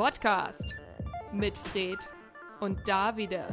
Podcast 0.00 0.74
mit 1.30 1.58
Fred 1.58 1.98
und 2.60 2.88
Davide. 2.88 3.44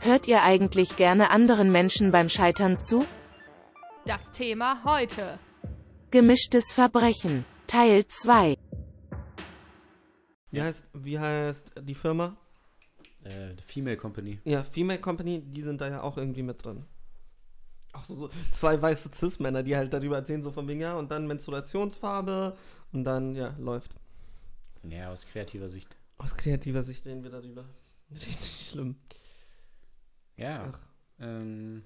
Hört 0.00 0.26
ihr 0.26 0.42
eigentlich 0.42 0.96
gerne 0.96 1.30
anderen 1.30 1.70
Menschen 1.70 2.10
beim 2.10 2.28
Scheitern 2.28 2.80
zu? 2.80 3.06
Das 4.06 4.32
Thema 4.32 4.82
heute. 4.84 5.38
Gemischtes 6.10 6.72
Verbrechen, 6.72 7.44
Teil 7.68 8.08
2. 8.08 8.56
Wie 10.50 10.62
heißt, 10.62 10.88
wie 10.94 11.16
heißt 11.16 11.74
die 11.80 11.94
Firma? 11.94 12.36
Äh, 13.22 13.54
The 13.56 13.62
Female 13.62 13.96
Company. 13.96 14.40
Ja, 14.42 14.64
Female 14.64 14.98
Company, 14.98 15.42
die 15.46 15.62
sind 15.62 15.80
da 15.80 15.88
ja 15.90 16.02
auch 16.02 16.16
irgendwie 16.16 16.42
mit 16.42 16.64
drin. 16.64 16.86
Auch 17.92 18.04
so, 18.04 18.16
so 18.16 18.30
zwei 18.50 18.82
weiße 18.82 19.10
Cis-Männer, 19.14 19.62
die 19.62 19.76
halt 19.76 19.92
darüber 19.92 20.16
erzählen, 20.16 20.42
so 20.42 20.50
von 20.50 20.66
wegen, 20.66 20.80
ja, 20.80 20.96
und 20.96 21.12
dann 21.12 21.28
Menstruationsfarbe 21.28 22.56
und 22.92 23.04
dann, 23.04 23.36
ja, 23.36 23.54
läuft. 23.60 23.94
Ja, 24.82 25.12
aus 25.12 25.26
kreativer 25.26 25.68
Sicht. 25.68 25.96
Aus 26.18 26.34
kreativer 26.34 26.82
Sicht 26.82 27.06
reden 27.06 27.22
wir 27.22 27.30
darüber. 27.30 27.64
Richtig 28.10 28.68
schlimm. 28.70 28.96
Ja. 30.36 30.72
Ach. 30.72 30.80
Ähm, 31.20 31.84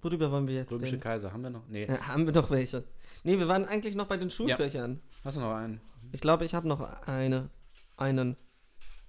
Worüber 0.00 0.30
wollen 0.30 0.46
wir 0.46 0.54
jetzt 0.54 0.72
römische 0.72 0.92
reden? 0.92 1.02
Kaiser, 1.02 1.32
haben 1.32 1.42
wir 1.42 1.50
noch? 1.50 1.66
Nee. 1.68 1.86
Ja, 1.86 2.08
haben 2.08 2.26
wir 2.26 2.32
noch 2.32 2.50
welche? 2.50 2.84
Nee, 3.24 3.38
wir 3.38 3.48
waren 3.48 3.64
eigentlich 3.64 3.94
noch 3.94 4.06
bei 4.06 4.16
den 4.16 4.30
Schulfächern. 4.30 5.00
Hast 5.24 5.36
du 5.36 5.40
noch 5.40 5.54
einen? 5.54 5.80
Ich 6.12 6.20
glaube, 6.20 6.44
ich 6.44 6.54
habe 6.54 6.68
noch 6.68 6.80
eine. 7.06 7.50
Einen. 7.96 8.36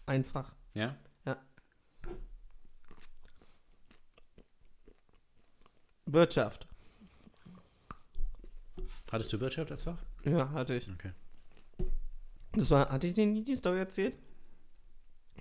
Einfach. 0.05 0.53
Ja? 0.73 0.95
Wirtschaft. 6.07 6.67
Hattest 9.11 9.33
du 9.33 9.39
Wirtschaft 9.39 9.71
als 9.71 9.83
Fach? 9.83 9.97
Ja, 10.23 10.49
hatte 10.51 10.75
ich. 10.75 10.89
Okay. 10.89 11.11
Das 12.57 12.71
war, 12.71 12.89
hatte 12.89 13.05
ich 13.05 13.13
dir 13.13 13.27
nie 13.27 13.43
die 13.43 13.55
Story 13.55 13.77
erzählt? 13.77 14.15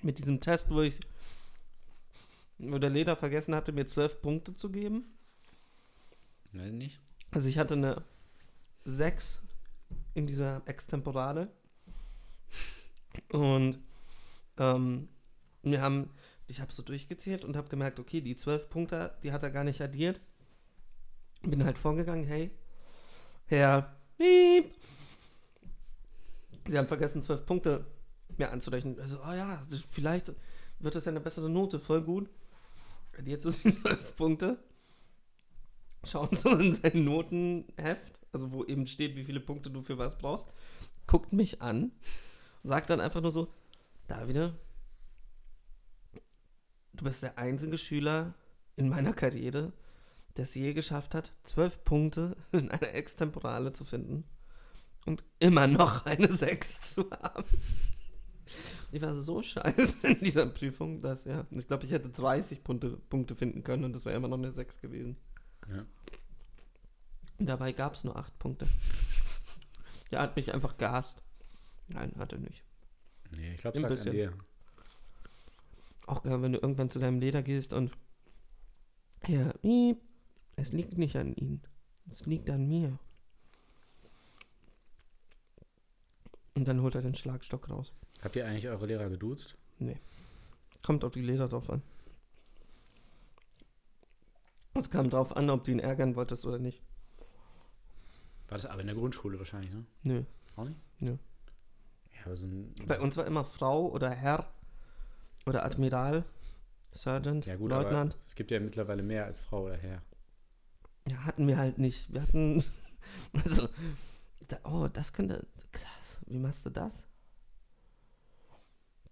Mit 0.02 0.18
diesem 0.18 0.38
Test, 0.38 0.68
wo 0.68 0.82
ich, 0.82 1.00
wo 2.58 2.78
der 2.78 2.90
Leder 2.90 3.16
vergessen 3.16 3.54
hatte, 3.54 3.72
mir 3.72 3.86
zwölf 3.86 4.20
Punkte 4.20 4.54
zu 4.54 4.70
geben. 4.70 5.16
Weiß 6.52 6.72
nicht. 6.72 7.00
Also 7.30 7.48
ich 7.48 7.56
hatte 7.56 7.72
eine 7.72 8.04
6 8.84 9.40
in 10.12 10.26
dieser 10.26 10.60
Extemporale. 10.66 11.50
Und 13.32 13.78
ähm, 14.58 15.08
wir 15.62 15.80
haben, 15.80 16.10
ich 16.48 16.60
habe 16.60 16.70
so 16.70 16.82
durchgezählt 16.82 17.46
und 17.46 17.56
habe 17.56 17.70
gemerkt, 17.70 17.98
okay, 17.98 18.20
die 18.20 18.36
zwölf 18.36 18.68
Punkte, 18.68 19.16
die 19.22 19.32
hat 19.32 19.42
er 19.42 19.50
gar 19.50 19.64
nicht 19.64 19.80
addiert. 19.80 20.20
Bin 21.40 21.64
halt 21.64 21.78
vorgegangen, 21.78 22.26
hey, 22.26 22.50
Herr, 23.46 23.96
Piep. 24.18 24.74
Sie 26.68 26.78
haben 26.78 26.88
vergessen, 26.88 27.22
zwölf 27.22 27.46
Punkte 27.46 27.86
mir 28.36 28.50
anzurechnen. 28.50 28.98
Also, 29.00 29.18
oh 29.24 29.32
ja, 29.32 29.62
vielleicht 29.90 30.32
wird 30.78 30.94
das 30.94 31.04
ja 31.04 31.10
eine 31.10 31.20
bessere 31.20 31.48
Note, 31.48 31.78
voll 31.78 32.02
gut. 32.02 32.28
Addiert 33.18 33.42
so 33.42 33.50
die 33.64 33.72
zwölf 33.72 34.16
Punkte 34.16 34.58
schaut 36.04 36.36
so 36.36 36.50
in 36.50 36.72
sein 36.72 37.04
Notenheft, 37.04 38.12
also 38.32 38.52
wo 38.52 38.64
eben 38.64 38.86
steht, 38.86 39.16
wie 39.16 39.24
viele 39.24 39.40
Punkte 39.40 39.70
du 39.70 39.82
für 39.82 39.98
was 39.98 40.18
brauchst, 40.18 40.48
guckt 41.06 41.32
mich 41.32 41.62
an 41.62 41.92
und 42.62 42.68
sagt 42.68 42.90
dann 42.90 43.00
einfach 43.00 43.20
nur 43.20 43.32
so, 43.32 43.52
Davide, 44.06 44.54
du 46.92 47.04
bist 47.04 47.22
der 47.22 47.38
einzige 47.38 47.76
Schüler 47.76 48.34
in 48.76 48.88
meiner 48.88 49.12
Karriere, 49.12 49.72
der 50.36 50.44
es 50.44 50.54
je 50.54 50.74
geschafft 50.74 51.14
hat, 51.14 51.32
zwölf 51.42 51.82
Punkte 51.82 52.36
in 52.52 52.70
einer 52.70 52.94
Extemporale 52.94 53.72
zu 53.72 53.84
finden 53.84 54.24
und 55.06 55.24
immer 55.38 55.66
noch 55.66 56.04
eine 56.06 56.30
6 56.30 56.94
zu 56.94 57.10
haben. 57.10 57.44
Ich 58.92 59.02
war 59.02 59.16
so 59.16 59.42
scheiße 59.42 60.06
in 60.06 60.20
dieser 60.20 60.46
Prüfung, 60.46 61.00
dass 61.00 61.24
ja, 61.24 61.46
ich 61.50 61.66
glaube, 61.66 61.84
ich 61.84 61.90
hätte 61.90 62.08
30 62.08 62.62
Punkte, 62.62 62.90
Punkte 62.90 63.34
finden 63.34 63.62
können 63.62 63.84
und 63.84 63.92
das 63.92 64.04
wäre 64.04 64.16
immer 64.16 64.28
noch 64.28 64.38
eine 64.38 64.52
6 64.52 64.80
gewesen. 64.80 65.16
Ja. 65.68 65.84
Und 67.38 67.46
dabei 67.48 67.72
gab 67.72 67.94
es 67.94 68.04
nur 68.04 68.16
acht 68.16 68.38
Punkte. 68.38 68.68
Er 70.10 70.20
hat 70.20 70.36
mich 70.36 70.54
einfach 70.54 70.76
gehasst. 70.78 71.22
Nein, 71.88 72.12
hat 72.16 72.32
er 72.32 72.38
nicht. 72.38 72.64
Nee, 73.36 73.54
ich 73.54 73.60
glaube, 73.60 73.76
es 73.76 73.82
lag 73.82 73.90
an 73.90 73.96
bisschen. 73.96 74.12
dir. 74.12 74.32
Auch 76.06 76.24
wenn 76.24 76.52
du 76.52 76.58
irgendwann 76.58 76.90
zu 76.90 77.00
deinem 77.00 77.18
Leder 77.18 77.42
gehst 77.42 77.72
und 77.72 77.92
ja, 79.26 79.52
es 80.54 80.72
liegt 80.72 80.96
nicht 80.96 81.16
an 81.16 81.34
ihnen. 81.34 81.62
Es 82.12 82.24
liegt 82.26 82.48
an 82.48 82.68
mir. 82.68 82.98
Und 86.56 86.66
dann 86.66 86.80
holt 86.80 86.94
er 86.94 87.02
den 87.02 87.14
Schlagstock 87.14 87.70
raus. 87.70 87.92
Habt 88.22 88.34
ihr 88.34 88.46
eigentlich 88.46 88.66
eure 88.68 88.86
Lehrer 88.86 89.10
geduzt? 89.10 89.56
Kommt 90.82 91.04
auf 91.04 91.12
die 91.12 91.20
Leder 91.20 91.48
drauf 91.48 91.68
an. 91.70 91.82
Es 94.74 94.90
kam 94.90 95.10
drauf 95.10 95.36
an, 95.36 95.50
ob 95.50 95.64
du 95.64 95.70
ihn 95.70 95.78
ärgern 95.78 96.16
wolltest 96.16 96.44
oder 96.46 96.58
nicht. 96.58 96.82
War 98.48 98.56
das 98.56 98.66
aber 98.66 98.80
in 98.80 98.86
der 98.86 98.96
Grundschule 98.96 99.38
wahrscheinlich, 99.38 99.70
ne? 99.70 99.84
Nö. 100.02 100.22
Auch 100.56 100.64
nicht? 100.64 100.78
Nö. 101.00 101.16
Ja, 102.24 102.36
so. 102.36 102.44
Bei 102.86 103.00
uns 103.00 103.16
war 103.16 103.26
immer 103.26 103.44
Frau 103.44 103.88
oder 103.88 104.10
Herr 104.10 104.46
oder 105.44 105.64
Admiral, 105.64 106.24
Sergeant, 106.92 107.46
ja, 107.46 107.56
gut, 107.56 107.70
Leutnant. 107.70 108.16
es 108.26 108.34
gibt 108.34 108.50
ja 108.50 108.58
mittlerweile 108.60 109.02
mehr 109.02 109.26
als 109.26 109.38
Frau 109.40 109.64
oder 109.64 109.76
Herr. 109.76 110.02
Ja, 111.08 111.18
hatten 111.24 111.46
wir 111.46 111.58
halt 111.58 111.78
nicht. 111.78 112.12
Wir 112.12 112.22
hatten. 112.22 112.64
Also. 113.44 113.68
Da, 114.48 114.58
oh, 114.64 114.88
das 114.92 115.12
könnte. 115.12 115.46
Krass. 115.72 116.05
Wie 116.26 116.38
machst 116.38 116.66
du 116.66 116.70
das? 116.70 117.06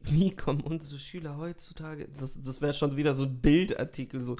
Wie 0.00 0.34
kommen 0.36 0.60
unsere 0.60 0.98
Schüler 0.98 1.38
heutzutage. 1.38 2.08
Das, 2.20 2.40
das 2.42 2.60
wäre 2.60 2.74
schon 2.74 2.96
wieder 2.96 3.14
so 3.14 3.24
ein 3.24 3.40
Bildartikel. 3.40 4.20
So. 4.20 4.36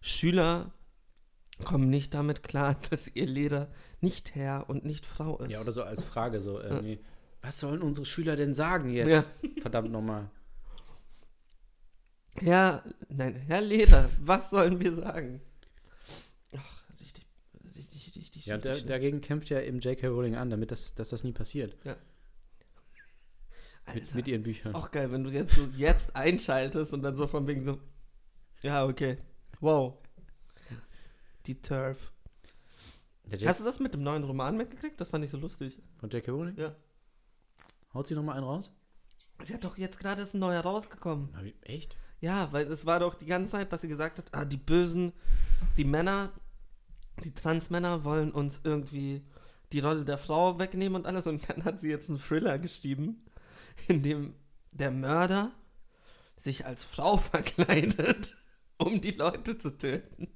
Schüler 0.00 0.72
kommen 1.64 1.90
nicht 1.90 2.14
damit 2.14 2.42
klar, 2.42 2.76
dass 2.90 3.08
ihr 3.14 3.26
Leder 3.26 3.70
nicht 4.00 4.34
Herr 4.34 4.68
und 4.70 4.84
nicht 4.84 5.04
Frau 5.06 5.38
ist. 5.38 5.50
Ja, 5.50 5.60
oder 5.60 5.72
so 5.72 5.82
als 5.82 6.04
Frage, 6.04 6.40
so, 6.40 6.60
Ja. 6.60 6.80
was 7.40 7.58
sollen 7.58 7.82
unsere 7.82 8.06
Schüler 8.06 8.36
denn 8.36 8.54
sagen 8.54 8.90
jetzt? 8.90 9.28
Verdammt 9.60 9.90
nochmal. 9.90 10.30
Ja, 12.40 12.82
nein, 13.08 13.34
Herr 13.34 13.60
Leder, 13.60 14.08
was 14.20 14.50
sollen 14.50 14.80
wir 14.80 14.94
sagen? 14.94 15.40
Richtig, 18.46 18.64
Ja, 18.64 18.74
da, 18.74 18.74
dagegen 18.80 19.20
kämpft 19.20 19.50
ja 19.50 19.60
eben 19.60 19.80
J.K. 19.80 20.08
Rowling 20.08 20.34
an, 20.34 20.50
damit 20.50 20.70
das, 20.70 20.94
dass 20.94 21.10
das 21.10 21.24
nie 21.24 21.32
passiert. 21.32 21.76
Mit, 21.84 21.96
Alter, 23.84 24.16
mit 24.16 24.28
ihren 24.28 24.42
Büchern. 24.42 24.72
Ist 24.72 24.74
auch 24.76 24.90
geil, 24.90 25.10
wenn 25.12 25.24
du 25.24 25.30
jetzt 25.30 25.54
so 25.54 25.64
jetzt 25.76 26.14
einschaltest 26.14 26.92
und 26.92 27.02
dann 27.02 27.16
so 27.16 27.26
von 27.26 27.46
wegen 27.46 27.64
so, 27.64 27.80
ja, 28.62 28.84
okay, 28.84 29.18
wow. 29.60 29.98
Die 31.46 31.60
Turf. 31.60 32.12
Hast 33.44 33.60
du 33.60 33.64
das 33.64 33.80
mit 33.80 33.94
dem 33.94 34.02
neuen 34.02 34.24
Roman 34.24 34.56
mitgekriegt? 34.56 35.00
Das 35.00 35.08
fand 35.08 35.24
ich 35.24 35.30
so 35.30 35.38
lustig. 35.38 35.80
von 35.98 36.10
J.K. 36.10 36.30
Rowling? 36.30 36.56
Ja. 36.56 36.74
Haut 37.94 38.06
sie 38.06 38.14
nochmal 38.14 38.36
einen 38.36 38.46
raus? 38.46 38.70
Sie 39.42 39.54
hat 39.54 39.64
doch 39.64 39.76
jetzt 39.76 39.98
gerade 39.98 40.22
ist 40.22 40.34
ein 40.34 40.40
neuer 40.40 40.60
rausgekommen. 40.60 41.30
Ich, 41.44 41.54
echt? 41.62 41.96
Ja, 42.20 42.52
weil 42.52 42.70
es 42.70 42.86
war 42.86 43.00
doch 43.00 43.14
die 43.14 43.26
ganze 43.26 43.52
Zeit, 43.52 43.72
dass 43.72 43.80
sie 43.80 43.88
gesagt 43.88 44.18
hat, 44.18 44.26
ah, 44.32 44.44
die 44.44 44.56
bösen, 44.56 45.12
die 45.76 45.84
Männer, 45.84 46.32
die 47.24 47.34
Transmänner 47.34 48.04
wollen 48.04 48.32
uns 48.32 48.60
irgendwie 48.64 49.22
die 49.72 49.80
Rolle 49.80 50.04
der 50.04 50.18
Frau 50.18 50.58
wegnehmen 50.58 50.96
und 50.96 51.06
alles. 51.06 51.26
Und 51.26 51.48
dann 51.48 51.64
hat 51.64 51.80
sie 51.80 51.88
jetzt 51.88 52.08
einen 52.08 52.18
Thriller 52.18 52.58
geschrieben, 52.58 53.24
in 53.88 54.02
dem 54.02 54.34
der 54.70 54.90
Mörder 54.90 55.52
sich 56.36 56.66
als 56.66 56.84
Frau 56.84 57.16
verkleidet, 57.18 58.36
um 58.76 59.00
die 59.00 59.12
Leute 59.12 59.58
zu 59.58 59.76
töten. 59.76 60.28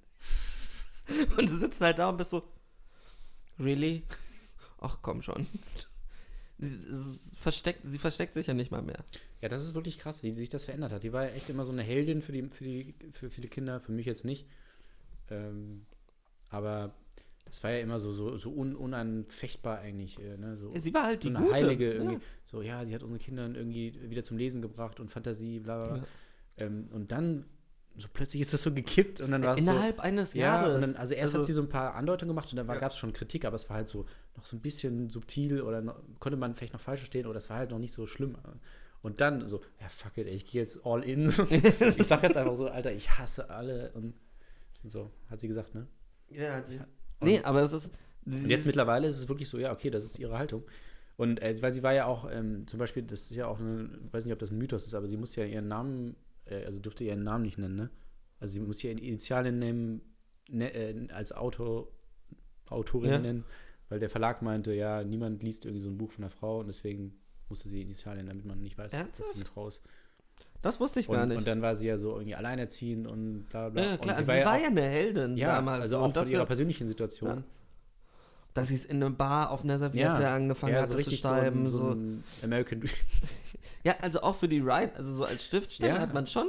Und 1.36 1.48
du 1.48 1.56
sitzt 1.56 1.80
halt 1.80 1.98
da 1.98 2.08
und 2.08 2.16
bist 2.16 2.30
so, 2.30 2.42
really? 3.58 4.04
Ach 4.78 4.98
komm 5.02 5.22
schon. 5.22 5.46
Sie, 6.58 6.78
versteckt, 7.36 7.80
sie 7.84 7.98
versteckt 7.98 8.34
sich 8.34 8.46
ja 8.46 8.54
nicht 8.54 8.70
mal 8.70 8.82
mehr. 8.82 9.04
Ja, 9.42 9.48
das 9.48 9.64
ist 9.64 9.74
wirklich 9.74 9.98
krass, 9.98 10.22
wie 10.22 10.32
sich 10.32 10.48
das 10.48 10.64
verändert 10.64 10.92
hat. 10.92 11.02
Die 11.02 11.12
war 11.12 11.24
ja 11.24 11.30
echt 11.30 11.50
immer 11.50 11.64
so 11.64 11.72
eine 11.72 11.82
Heldin 11.82 12.22
für, 12.22 12.32
die, 12.32 12.48
für, 12.48 12.64
die, 12.64 12.94
für 13.12 13.30
viele 13.30 13.48
Kinder, 13.48 13.78
für 13.78 13.92
mich 13.92 14.06
jetzt 14.06 14.24
nicht. 14.24 14.46
Ähm, 15.28 15.86
aber 16.50 16.94
das 17.44 17.62
war 17.62 17.70
ja 17.70 17.78
immer 17.78 17.98
so, 17.98 18.12
so, 18.12 18.36
so 18.36 18.50
un, 18.50 18.74
unanfechtbar 18.74 19.78
eigentlich. 19.78 20.18
Äh, 20.20 20.36
ne? 20.36 20.56
so, 20.56 20.70
Sie 20.76 20.92
war 20.94 21.04
halt 21.04 21.22
so 21.22 21.28
die 21.30 21.36
eine 21.36 21.44
Gute. 21.44 21.54
Heilige 21.56 21.86
Ja. 21.86 21.92
irgendwie. 21.94 22.18
So, 22.44 22.62
ja, 22.62 22.84
die 22.84 22.94
hat 22.94 23.02
unsere 23.02 23.18
Kinder 23.20 23.46
irgendwie 23.48 23.98
wieder 24.10 24.24
zum 24.24 24.36
Lesen 24.36 24.62
gebracht 24.62 24.98
und 25.00 25.10
Fantasie, 25.10 25.60
bla 25.60 25.78
bla 25.78 25.86
bla. 25.88 25.96
Ja. 25.98 26.04
Ähm, 26.58 26.88
und 26.92 27.12
dann, 27.12 27.44
so 27.96 28.08
plötzlich 28.12 28.42
ist 28.42 28.52
das 28.52 28.62
so 28.62 28.72
gekippt 28.72 29.20
und 29.20 29.30
dann 29.30 29.42
war 29.44 29.56
es 29.56 29.64
so. 29.64 29.70
Innerhalb 29.70 30.00
eines 30.00 30.34
Ja, 30.34 30.60
Jahres. 30.60 30.74
und 30.74 30.80
dann, 30.82 30.96
also 30.96 31.14
erst 31.14 31.34
Also- 31.34 31.38
hat 31.40 31.46
sie 31.46 31.52
so 31.52 31.62
ein 31.62 31.68
paar 31.68 31.94
Andeutungen 31.94 32.30
gemacht 32.34 32.50
und 32.52 32.56
dann 32.56 32.66
Ja. 32.66 32.74
gab 32.78 32.90
es 32.92 32.98
schon 32.98 33.12
Kritik, 33.12 33.44
aber 33.44 33.54
es 33.56 33.68
war 33.70 33.76
halt 33.76 33.88
so 33.88 34.06
noch 34.36 34.44
so 34.44 34.56
ein 34.56 34.60
bisschen 34.60 35.08
subtil 35.10 35.62
oder 35.62 35.80
noch, 35.82 35.96
konnte 36.18 36.36
man 36.36 36.54
vielleicht 36.54 36.72
noch 36.74 36.80
falsch 36.80 37.00
verstehen 37.00 37.26
oder 37.26 37.38
es 37.38 37.48
war 37.48 37.58
halt 37.58 37.70
noch 37.70 37.78
nicht 37.78 37.92
so 37.92 38.06
schlimm. 38.06 38.36
Und 39.02 39.20
dann 39.20 39.46
so, 39.48 39.60
ja, 39.80 39.88
fuck 39.88 40.18
it, 40.18 40.26
ey, 40.26 40.34
ich 40.34 40.46
gehe 40.46 40.60
jetzt 40.62 40.84
all 40.84 41.04
in. 41.04 41.26
ich 41.50 42.06
sag 42.06 42.22
jetzt 42.24 42.36
einfach 42.36 42.54
so, 42.56 42.66
Alter, 42.68 42.92
ich 42.92 43.08
hasse 43.18 43.48
alle. 43.50 43.92
Und 43.92 44.14
so, 44.84 45.10
hat 45.30 45.40
sie 45.40 45.48
gesagt, 45.48 45.74
ne? 45.74 45.86
Ja, 46.30 46.60
die, 46.60 46.80
nee, 47.20 47.40
aber 47.42 47.62
es 47.62 47.72
ist. 47.72 47.90
Und 48.24 48.48
jetzt 48.48 48.66
mittlerweile 48.66 49.06
ist 49.06 49.18
es 49.18 49.28
wirklich 49.28 49.48
so, 49.48 49.58
ja, 49.58 49.72
okay, 49.72 49.90
das 49.90 50.04
ist 50.04 50.18
ihre 50.18 50.38
Haltung. 50.38 50.64
Und 51.16 51.40
äh, 51.40 51.54
weil 51.62 51.72
sie 51.72 51.82
war 51.82 51.94
ja 51.94 52.06
auch, 52.06 52.30
ähm, 52.30 52.66
zum 52.66 52.78
Beispiel, 52.78 53.02
das 53.02 53.30
ist 53.30 53.36
ja 53.36 53.46
auch, 53.46 53.58
ein, 53.60 54.04
ich 54.06 54.12
weiß 54.12 54.24
nicht, 54.24 54.32
ob 54.34 54.38
das 54.38 54.50
ein 54.50 54.58
Mythos 54.58 54.86
ist, 54.86 54.94
aber 54.94 55.08
sie 55.08 55.16
muss 55.16 55.36
ja 55.36 55.44
ihren 55.44 55.68
Namen, 55.68 56.16
äh, 56.44 56.64
also 56.64 56.78
durfte 56.80 57.04
ihren 57.04 57.22
Namen 57.22 57.42
nicht 57.44 57.58
nennen, 57.58 57.76
ne? 57.76 57.90
Also 58.38 58.54
sie 58.54 58.60
muss 58.60 58.82
ja 58.82 58.90
Initialien 58.90 59.58
nehmen, 59.58 60.02
ne, 60.48 60.72
äh, 60.74 61.08
als 61.12 61.32
Autor, 61.32 61.88
Autorin 62.68 63.10
Ja. 63.10 63.18
nennen, 63.18 63.44
weil 63.88 63.98
der 64.00 64.10
Verlag 64.10 64.42
meinte, 64.42 64.74
ja, 64.74 65.04
niemand 65.04 65.42
liest 65.42 65.64
irgendwie 65.64 65.82
so 65.82 65.88
ein 65.88 65.96
Buch 65.96 66.10
von 66.12 66.24
einer 66.24 66.30
Frau 66.30 66.60
und 66.60 66.66
deswegen 66.66 67.16
musste 67.48 67.68
sie 67.68 67.80
Initialien, 67.80 68.26
damit 68.26 68.44
man 68.44 68.60
nicht 68.60 68.76
weiß, 68.76 68.90
dass 68.90 69.00
Ernsthaft? 69.00 69.30
sie 69.30 69.36
eine 69.36 69.44
Frau 69.46 69.68
ist. 69.68 69.80
Das 70.66 70.80
wusste 70.80 71.00
ich 71.00 71.08
gar 71.08 71.22
Und, 71.22 71.28
nicht. 71.28 71.38
und 71.38 71.46
dann 71.46 71.62
war 71.62 71.74
sie 71.76 71.86
ja 71.86 71.96
so 71.96 72.12
irgendwie 72.14 72.34
alleinerziehend 72.34 73.06
und 73.08 73.46
bla 73.50 73.68
bla. 73.68 73.82
ja, 73.82 73.96
klar, 73.96 74.00
und 74.16 74.20
also 74.20 74.32
sie 74.32 74.44
war 74.44 74.58
ja 74.60 74.66
eine 74.66 74.82
Heldin 74.82 75.36
ja, 75.36 75.54
damals. 75.56 75.80
also 75.82 75.98
und 75.98 76.04
auch 76.04 76.12
das 76.12 76.22
von 76.24 76.32
ihrer 76.32 76.40
ja, 76.42 76.46
persönlichen 76.46 76.86
Situation. 76.86 77.38
Ja. 77.38 77.42
dass 78.54 78.68
sie 78.68 78.74
es 78.74 78.84
in 78.86 78.96
einer 79.02 79.10
Bar 79.10 79.50
auf 79.50 79.64
einer 79.64 79.78
Serviette 79.78 80.28
angefangen 80.28 80.74
ja, 80.74 80.84
so 80.86 80.98
zu 80.98 81.10
schreiben. 81.12 81.68
so, 81.68 81.78
ein, 81.78 81.84
so 81.88 81.90
ein 81.94 82.24
American 82.42 82.80
Dream. 82.80 82.92
Ja, 83.84 83.94
also 84.02 84.20
auch 84.22 84.34
für 84.34 84.48
die 84.48 84.64
Write, 84.66 84.96
also 84.96 85.14
so 85.14 85.24
als 85.24 85.44
Schriftsteller 85.46 85.94
Ja. 85.94 86.00
hat 86.00 86.12
man 86.12 86.26
schon, 86.26 86.48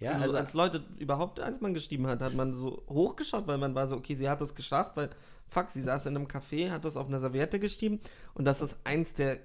Ja, 0.00 0.10
also, 0.10 0.24
also- 0.24 0.36
als 0.36 0.52
Leute 0.52 0.82
überhaupt, 0.98 1.40
als 1.40 1.62
man 1.62 1.72
geschrieben 1.72 2.06
hat, 2.08 2.20
hat 2.20 2.34
man 2.34 2.52
so 2.52 2.82
hochgeschaut, 2.90 3.46
weil 3.46 3.56
man 3.56 3.74
war 3.74 3.86
so, 3.86 3.96
okay, 3.96 4.14
sie 4.16 4.28
hat 4.28 4.42
es 4.42 4.54
geschafft, 4.54 4.94
weil, 4.94 5.08
fuck, 5.48 5.70
sie 5.70 5.80
saß 5.80 6.04
in 6.04 6.16
einem 6.16 6.26
Café, 6.26 6.70
hat 6.70 6.84
das 6.84 6.98
auf 6.98 7.06
einer 7.08 7.20
Serviette 7.20 7.58
geschrieben 7.58 8.00
und 8.34 8.44
das 8.44 8.60
ist 8.60 8.76
eins 8.84 9.14
der 9.14 9.38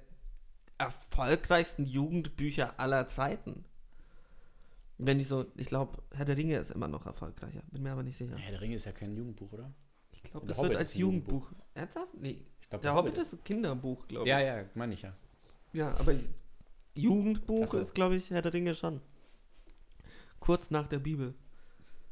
erfolgreichsten 0.77 1.85
Jugendbücher 1.85 2.73
aller 2.77 3.07
Zeiten. 3.07 3.63
Wenn 5.01 5.19
ich 5.19 5.27
so, 5.29 5.45
ich 5.55 5.67
glaube, 5.67 6.03
Herr 6.11 6.25
der 6.25 6.35
Ringe 6.37 6.57
ist 6.57 6.71
immer 6.71 6.87
noch 6.89 7.05
erfolgreicher, 7.05 7.61
bin 7.71 7.83
mir 7.83 7.91
aber 7.93 8.03
nicht 8.03 8.17
sicher. 8.17 8.37
Ja, 8.37 8.49
der 8.51 8.59
Ring 8.61 8.73
ist 8.73 8.85
ja 8.85 8.91
kein 8.91 9.15
Jugendbuch, 9.15 9.51
oder? 9.53 9.71
Ich 10.11 10.21
glaube, 10.23 10.45
Der 10.45 10.51
es 10.51 10.57
wird 10.57 10.65
Hobbit 10.67 10.77
als 10.77 10.93
Jugendbuch. 10.95 11.43
Jugendbuch. 11.43 11.65
Ernsthaft? 11.73 12.13
Nee. 12.19 12.45
Ich 12.61 12.69
glaube, 12.69 12.81
Der 12.83 12.93
Hobbit 12.95 13.17
ist 13.17 13.33
ein 13.33 13.43
Kinderbuch, 13.43 14.07
glaube 14.07 14.25
ich. 14.25 14.29
Ja, 14.29 14.39
ja, 14.41 14.65
meine 14.75 14.93
ich 14.93 15.01
ja. 15.01 15.15
Ja, 15.73 15.95
aber 15.97 16.13
Jugendbuch 16.95 17.67
so. 17.67 17.77
ist, 17.79 17.95
glaube 17.95 18.15
ich, 18.17 18.29
Herr 18.29 18.41
der 18.41 18.53
Ringe 18.53 18.75
schon. 18.75 19.01
Kurz 20.39 20.69
nach 20.69 20.87
der 20.87 20.99
Bibel. 20.99 21.33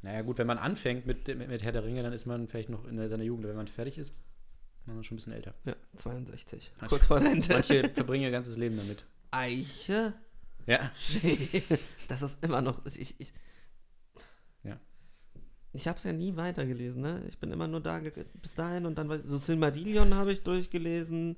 Naja, 0.01 0.21
gut, 0.21 0.37
wenn 0.37 0.47
man 0.47 0.57
anfängt 0.57 1.05
mit, 1.05 1.27
mit, 1.27 1.47
mit 1.49 1.63
Herr 1.63 1.71
der 1.71 1.83
Ringe, 1.83 2.03
dann 2.03 2.13
ist 2.13 2.25
man 2.25 2.47
vielleicht 2.47 2.69
noch 2.69 2.85
in 2.85 2.97
seiner 3.09 3.23
Jugend. 3.23 3.47
Wenn 3.47 3.55
man 3.55 3.67
fertig 3.67 3.97
ist, 3.97 4.09
ist 4.09 4.87
man 4.87 5.03
schon 5.03 5.15
ein 5.15 5.17
bisschen 5.17 5.33
älter. 5.33 5.51
Ja, 5.65 5.75
62. 5.95 6.71
Manche- 6.79 6.89
Kurz 6.95 7.05
vor 7.07 7.19
Rente. 7.19 7.51
Manche 7.53 7.89
verbringen 7.89 8.23
ihr 8.23 8.31
ganzes 8.31 8.55
Leben 8.57 8.77
damit. 8.77 9.03
Eiche. 9.31 10.13
Ja. 10.67 10.91
Das 12.07 12.21
ist 12.21 12.43
immer 12.43 12.61
noch. 12.61 12.85
Ich, 12.85 13.19
ich, 13.19 13.33
Ja. 14.63 14.79
ich 15.73 15.87
habe 15.87 15.97
es 15.97 16.03
ja 16.03 16.13
nie 16.13 16.35
weitergelesen, 16.35 17.01
ne? 17.01 17.23
Ich 17.27 17.37
bin 17.39 17.51
immer 17.51 17.67
nur 17.67 17.81
da 17.81 17.99
bis 18.41 18.53
dahin 18.55 18.85
und 18.85 18.97
dann 18.97 19.09
weiß 19.09 19.23
ich, 19.23 19.29
so 19.29 19.37
Silmarillion 19.37 20.13
habe 20.13 20.31
ich 20.31 20.43
durchgelesen, 20.43 21.37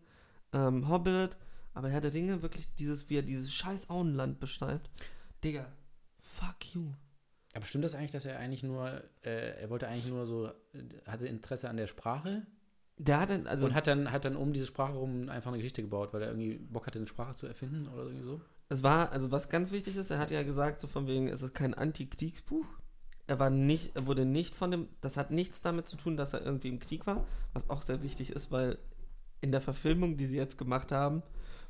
ähm, 0.54 0.88
Hobbit, 0.90 1.38
aber 1.74 1.90
Herr 1.90 2.02
der 2.02 2.14
Ringe, 2.14 2.42
wirklich 2.42 2.74
dieses, 2.76 3.10
wie 3.10 3.18
er 3.18 3.22
dieses 3.24 3.52
scheiß 3.54 3.90
Auenland 3.90 4.40
beschreibt. 4.40 4.90
Digga, 5.44 5.66
fuck 6.20 6.74
you. 6.74 6.92
Aber 7.56 7.66
stimmt 7.66 7.84
das 7.84 7.96
eigentlich, 7.96 8.12
dass 8.12 8.26
er 8.26 8.38
eigentlich 8.38 8.64
nur, 8.64 9.04
äh, 9.24 9.60
er 9.62 9.70
wollte 9.72 9.88
eigentlich 9.88 10.06
nur 10.08 10.26
so, 10.28 10.52
hatte 11.06 11.28
Interesse 11.28 11.68
an 11.70 11.78
der 11.78 11.88
Sprache 11.88 12.46
Der 12.98 13.20
hat 13.20 13.32
dann, 13.32 13.48
also 13.48 13.66
und 13.66 13.74
hat 13.74 13.88
dann, 13.88 14.12
hat 14.12 14.24
dann 14.26 14.36
um 14.36 14.54
diese 14.54 14.68
Sprache 14.68 14.94
rum 14.94 15.30
einfach 15.30 15.50
eine 15.50 15.58
Geschichte 15.58 15.82
gebaut, 15.82 16.14
weil 16.14 16.22
er 16.22 16.28
irgendwie 16.30 16.58
Bock 16.60 16.86
hatte, 16.86 17.00
eine 17.00 17.08
Sprache 17.08 17.36
zu 17.36 17.48
erfinden 17.48 17.88
oder 17.88 18.04
irgendwie 18.04 18.26
so? 18.26 18.42
Es 18.70 18.84
war, 18.84 19.12
also 19.12 19.32
was 19.32 19.50
ganz 19.50 19.72
wichtig 19.72 19.98
ist, 19.98 20.12
er 20.12 20.20
hat 20.20 20.32
ja 20.32 20.44
gesagt, 20.44 20.80
so 20.80 20.88
von 20.88 21.08
wegen, 21.08 21.28
es 21.28 21.42
ist 21.42 21.56
kein 21.56 21.74
Antikriegsbuch. 21.74 22.66
Er 23.28 23.40
war 23.40 23.50
nicht, 23.50 23.96
er 23.96 24.06
wurde 24.06 24.26
nicht 24.26 24.56
von 24.56 24.72
dem, 24.72 24.88
das 25.02 25.18
hat 25.18 25.32
nichts 25.32 25.62
damit 25.62 25.88
zu 25.88 25.98
tun, 25.98 26.18
dass 26.18 26.34
er 26.34 26.44
irgendwie 26.46 26.70
im 26.70 26.80
Krieg 26.80 27.06
war, 27.08 27.26
was 27.54 27.70
auch 27.70 27.82
sehr 27.82 28.02
wichtig 28.04 28.32
ist, 28.32 28.52
weil 28.52 28.78
in 29.42 29.52
der 29.52 29.62
Verfilmung, 29.62 30.18
die 30.18 30.26
sie 30.26 30.38
jetzt 30.38 30.58
gemacht 30.58 30.92
haben, 30.92 31.24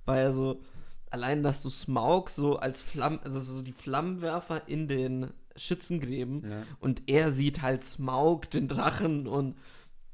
war 0.06 0.18
er 0.18 0.34
so, 0.34 0.62
allein, 1.10 1.44
dass 1.44 1.62
du 1.62 1.70
Smaug 1.70 2.30
so 2.30 2.58
als 2.58 2.82
Flammen, 2.82 3.20
also 3.24 3.40
so 3.40 3.62
die 3.62 3.74
Flammenwerfer 3.74 4.68
in 4.68 4.88
den 4.88 5.32
Schützengräben 5.56 6.50
Ja. 6.50 6.64
und 6.80 7.04
er 7.08 7.32
sieht 7.34 7.62
halt 7.62 7.84
Smaug, 7.84 8.50
den 8.52 8.68
Drachen 8.68 9.28
und 9.28 9.58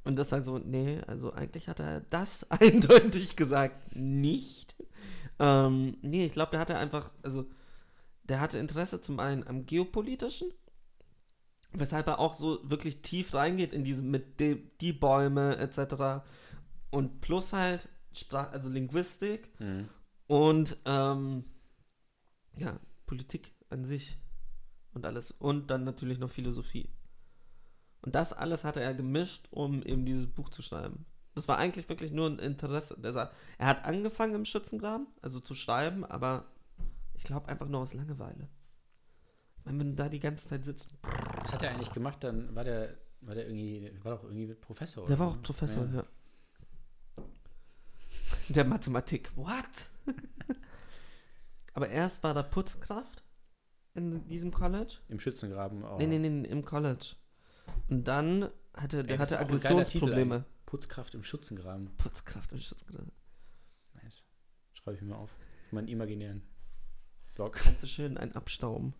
und 0.03 0.19
das 0.19 0.31
halt 0.31 0.45
so, 0.45 0.59
nee, 0.59 0.99
also 1.07 1.33
eigentlich 1.33 1.67
hat 1.67 1.79
er 1.79 2.01
das 2.11 2.45
eindeutig 2.51 3.35
gesagt, 3.35 3.95
nicht. 3.95 4.75
Ähm, 5.39 5.97
nee, 6.01 6.25
ich 6.25 6.31
glaube, 6.31 6.51
der 6.51 6.59
hatte 6.59 6.77
einfach, 6.77 7.11
also 7.23 7.45
der 8.23 8.39
hatte 8.39 8.57
Interesse 8.57 9.01
zum 9.01 9.19
einen 9.19 9.45
am 9.47 9.65
geopolitischen, 9.65 10.51
weshalb 11.71 12.07
er 12.07 12.19
auch 12.19 12.35
so 12.35 12.59
wirklich 12.69 13.01
tief 13.01 13.33
reingeht 13.33 13.73
in 13.73 13.83
diese 13.83 14.01
mit 14.01 14.39
de, 14.39 14.61
die 14.81 14.93
Bäume 14.93 15.57
etc. 15.57 16.23
Und 16.89 17.21
plus 17.21 17.53
halt 17.53 17.87
Sprach, 18.13 18.51
also 18.53 18.69
Linguistik 18.69 19.49
Mhm. 19.59 19.89
und 20.27 20.77
ähm, 20.85 21.43
ja, 22.57 22.79
Politik 23.05 23.53
an 23.69 23.83
sich 23.83 24.17
und 24.93 25.05
alles. 25.05 25.31
Und 25.31 25.69
dann 25.69 25.83
natürlich 25.83 26.17
noch 26.17 26.29
Philosophie. 26.29 26.89
Und 28.01 28.15
das 28.15 28.31
alles 28.31 28.63
hatte 28.63 28.81
er 28.81 28.93
gemischt, 28.93 29.47
um 29.51 29.83
eben 29.83 30.05
dieses 30.05 30.27
Buch 30.27 30.49
zu 30.49 30.61
schreiben. 30.61 31.05
Das 31.35 31.49
war 31.49 31.57
eigentlich 31.57 31.89
wirklich 31.89 32.11
nur 32.11 32.29
ein 32.29 32.39
Interesse. 32.39 32.97
Er 33.57 33.67
hat 33.67 33.83
angefangen 33.83 34.35
im 34.35 34.45
Schützengraben, 34.45 35.07
also 35.21 35.41
zu 35.41 35.53
schreiben, 35.53 36.05
aber 36.05 36.45
ich 37.13 37.23
glaube 37.23 37.49
einfach 37.49 37.67
nur 37.67 37.81
aus 37.81 37.93
Langeweile. 37.93 38.47
Ich 39.57 39.65
meine, 39.65 39.79
wenn 39.79 39.89
du 39.89 39.95
da 39.95 40.07
die 40.07 40.19
ganze 40.19 40.47
Zeit 40.47 40.63
sitzt. 40.63 40.87
Was 41.41 41.53
hat 41.53 41.61
er 41.61 41.71
eigentlich 41.71 41.91
gemacht? 41.91 42.23
Dann 42.23 42.55
war 42.55 42.63
der, 42.63 42.95
war 43.21 43.35
der 43.35 43.47
irgendwie, 43.47 43.91
war 44.01 44.15
doch 44.15 44.23
irgendwie 44.23 44.53
Professor. 44.53 45.05
Der 45.07 45.19
war 45.19 45.27
auch 45.27 45.41
Professor, 45.41 45.85
Ja. 45.85 45.93
ja. 45.93 46.05
Der 48.49 48.63
Mathematik. 48.63 49.31
What? 49.35 49.89
aber 51.73 51.89
erst 51.89 52.23
war 52.23 52.33
da 52.33 52.43
Putzkraft 52.43 53.23
in 53.93 54.25
diesem 54.27 54.51
College. 54.51 54.97
Im 55.09 55.19
Schützengraben 55.19 55.83
auch. 55.83 55.97
Nee, 55.97 56.07
nee, 56.07 56.19
nee, 56.19 56.47
im 56.47 56.63
College. 56.63 57.15
Und 57.89 58.07
dann 58.07 58.49
hatte 58.73 59.03
der 59.03 59.15
Ey, 59.15 59.19
hatte 59.19 59.39
Aggressionsprobleme. 59.39 60.45
Putzkraft 60.65 61.13
im 61.13 61.23
Schützengraben. 61.23 61.95
Putzkraft 61.97 62.51
im 62.51 62.59
Schutzgraben. 62.59 63.11
Nice. 64.01 64.23
Schreibe 64.73 64.95
ich 64.95 65.01
mir 65.01 65.09
mal 65.09 65.17
auf. 65.17 65.35
Meinen 65.71 65.87
imaginären 65.87 66.43
Blog. 67.35 67.53
Kannst 67.53 67.83
du 67.83 67.87
schön 67.87 68.17
einen 68.17 68.31
abstauben. 68.33 68.93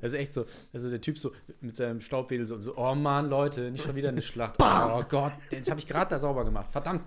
Das 0.00 0.12
ist 0.12 0.18
echt 0.18 0.32
so, 0.32 0.46
also 0.72 0.90
der 0.90 1.00
Typ 1.00 1.18
so 1.18 1.32
mit 1.60 1.76
seinem 1.76 2.00
Staubwedel 2.00 2.46
so, 2.46 2.54
und 2.54 2.62
so 2.62 2.76
oh 2.76 2.94
Mann, 2.94 3.28
Leute, 3.28 3.70
nicht 3.70 3.84
schon 3.84 3.96
wieder 3.96 4.10
eine 4.10 4.22
Schlacht. 4.22 4.56
oh 4.60 5.02
Gott, 5.08 5.32
jetzt 5.50 5.70
habe 5.70 5.80
ich 5.80 5.86
gerade 5.86 6.10
da 6.10 6.18
sauber 6.18 6.44
gemacht. 6.44 6.68
Verdammt. 6.70 7.04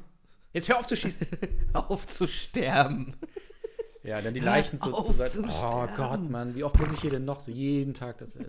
Jetzt 0.52 0.68
hör 0.68 0.80
auf 0.80 0.88
zu 0.88 0.96
schießen. 0.98 1.28
Auf 1.74 2.08
zu 2.08 2.28
sterben. 2.28 3.16
Ja, 4.04 4.22
dann 4.22 4.34
die 4.34 4.40
Leichen 4.40 4.78
so 4.80 4.92
zu 5.02 5.14
zu 5.14 5.44
Oh 5.44 5.50
sterben. 5.50 5.96
Gott, 5.96 6.30
Mann, 6.30 6.56
wie 6.56 6.64
oft 6.64 6.80
muss 6.80 6.92
ich 6.94 7.02
hier 7.02 7.12
denn 7.12 7.26
noch 7.26 7.42
so 7.42 7.52
jeden 7.52 7.94
Tag 7.94 8.18
das. 8.18 8.36
Äh, 8.36 8.46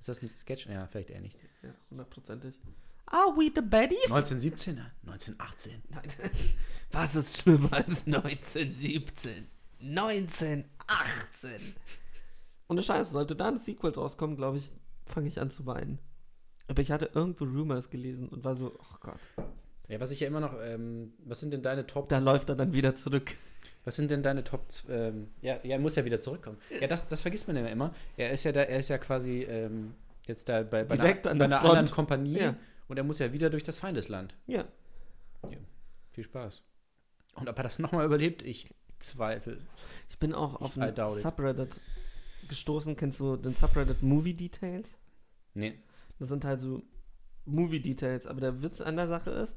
ist 0.00 0.08
das 0.08 0.22
ein 0.22 0.28
Sketch? 0.28 0.66
Ja, 0.66 0.86
vielleicht 0.88 1.10
eher 1.10 1.20
nicht. 1.20 1.36
Ja, 1.62 1.70
hundertprozentig. 1.90 2.58
Are 3.06 3.34
we 3.36 3.50
the 3.54 3.62
baddies? 3.62 4.10
1917? 4.10 4.76
Ja, 4.76 4.90
1918. 5.06 5.82
Nein. 5.90 6.02
Was 6.92 7.14
ist 7.14 7.38
schlimmer 7.38 7.72
als 7.72 8.06
1917? 8.06 9.46
1918. 9.80 10.64
Ohne 12.68 12.82
Scheiße, 12.82 13.12
sollte 13.12 13.34
da 13.36 13.48
ein 13.48 13.56
Sequel 13.56 13.92
draus 13.92 14.16
kommen, 14.18 14.36
glaube 14.36 14.58
ich, 14.58 14.70
fange 15.06 15.28
ich 15.28 15.40
an 15.40 15.50
zu 15.50 15.64
weinen. 15.66 15.98
Aber 16.66 16.82
ich 16.82 16.90
hatte 16.90 17.10
irgendwo 17.14 17.44
Rumors 17.44 17.88
gelesen 17.88 18.28
und 18.28 18.44
war 18.44 18.54
so, 18.54 18.74
oh 18.78 18.96
Gott, 19.00 19.18
Ja, 19.88 20.00
was 20.00 20.10
ich 20.10 20.20
ja 20.20 20.26
immer 20.26 20.40
noch, 20.40 20.54
ähm, 20.62 21.14
was 21.24 21.40
sind 21.40 21.52
denn 21.52 21.62
deine 21.62 21.86
Top, 21.86 22.10
da 22.10 22.18
läuft 22.18 22.50
er 22.50 22.56
dann 22.56 22.74
wieder 22.74 22.94
zurück. 22.94 23.34
was 23.84 23.96
sind 23.96 24.10
denn 24.10 24.22
deine 24.22 24.44
Top, 24.44 24.66
ähm, 24.90 25.28
ja, 25.40 25.54
ja, 25.62 25.76
er 25.76 25.78
muss 25.78 25.94
ja 25.96 26.04
wieder 26.04 26.20
zurückkommen. 26.20 26.58
Ja, 26.78 26.86
das, 26.86 27.08
das 27.08 27.22
vergisst 27.22 27.46
man 27.48 27.56
ja 27.56 27.66
immer. 27.68 27.94
Er 28.18 28.32
ist 28.32 28.44
ja 28.44 28.52
da, 28.52 28.60
er 28.60 28.78
ist 28.80 28.90
ja 28.90 28.98
quasi 28.98 29.44
ähm, 29.44 29.94
jetzt 30.28 30.48
da 30.48 30.62
bei, 30.62 30.84
bei 30.84 30.96
Direkt 30.96 31.26
einer, 31.26 31.32
an 31.32 31.38
bei 31.38 31.46
der 31.48 31.56
einer 31.58 31.60
Front. 31.66 31.78
anderen 31.78 31.94
Kompanie 31.94 32.38
Ja. 32.40 32.54
und 32.88 32.96
er 32.96 33.04
muss 33.04 33.18
ja 33.18 33.32
wieder 33.32 33.50
durch 33.50 33.62
das 33.64 33.78
Feindesland. 33.78 34.34
Ja. 34.46 34.64
Viel 36.12 36.24
Spaß. 36.24 36.62
Und 37.34 37.48
ob 37.48 37.56
er 37.56 37.62
das 37.62 37.78
nochmal 37.78 38.04
überlebt, 38.04 38.42
ich 38.42 38.74
zweifle. 38.98 39.58
Ich 40.08 40.18
bin 40.18 40.34
auch 40.34 40.60
auf 40.60 40.76
I 40.76 40.80
ein 40.82 40.94
doubt 40.94 41.16
it. 41.16 41.22
Subreddit 41.22 41.76
gestoßen. 42.48 42.96
Kennst 42.96 43.20
du 43.20 43.36
den 43.36 43.54
Subreddit 43.54 44.02
Movie 44.02 44.34
Details? 44.34 44.96
Nee. 45.54 45.78
Das 46.18 46.28
sind 46.28 46.44
halt 46.44 46.60
so 46.60 46.82
Movie 47.44 47.80
Details. 47.80 48.26
Aber 48.26 48.40
der 48.40 48.62
Witz 48.62 48.80
an 48.80 48.96
der 48.96 49.06
Sache 49.06 49.30
ist, 49.30 49.56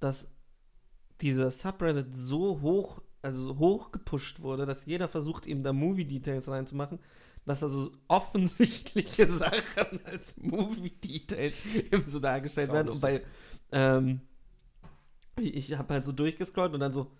dass 0.00 0.26
dieser 1.20 1.52
Subreddit 1.52 2.14
so 2.16 2.60
hoch, 2.60 3.00
also 3.22 3.44
so 3.44 3.58
hoch 3.58 3.92
gepusht 3.92 4.40
wurde, 4.40 4.66
dass 4.66 4.86
jeder 4.86 5.06
versucht, 5.08 5.46
ihm 5.46 5.62
da 5.62 5.72
Movie 5.72 6.04
Details 6.06 6.48
reinzumachen, 6.48 6.98
dass 7.44 7.62
also 7.62 7.92
offensichtliche 8.08 9.26
Sachen 9.32 10.04
als 10.04 10.34
Movie 10.36 10.90
Details 10.90 11.56
eben 11.74 12.04
so 12.06 12.20
dargestellt 12.20 12.72
werden. 12.72 12.88
Und 12.88 13.00
bei, 13.00 13.22
ähm, 13.72 14.20
ich, 15.38 15.70
ich 15.70 15.78
habe 15.78 15.94
halt 15.94 16.04
so 16.04 16.12
durchgescrollt 16.12 16.74
und 16.74 16.80
dann 16.80 16.92
so, 16.92 17.10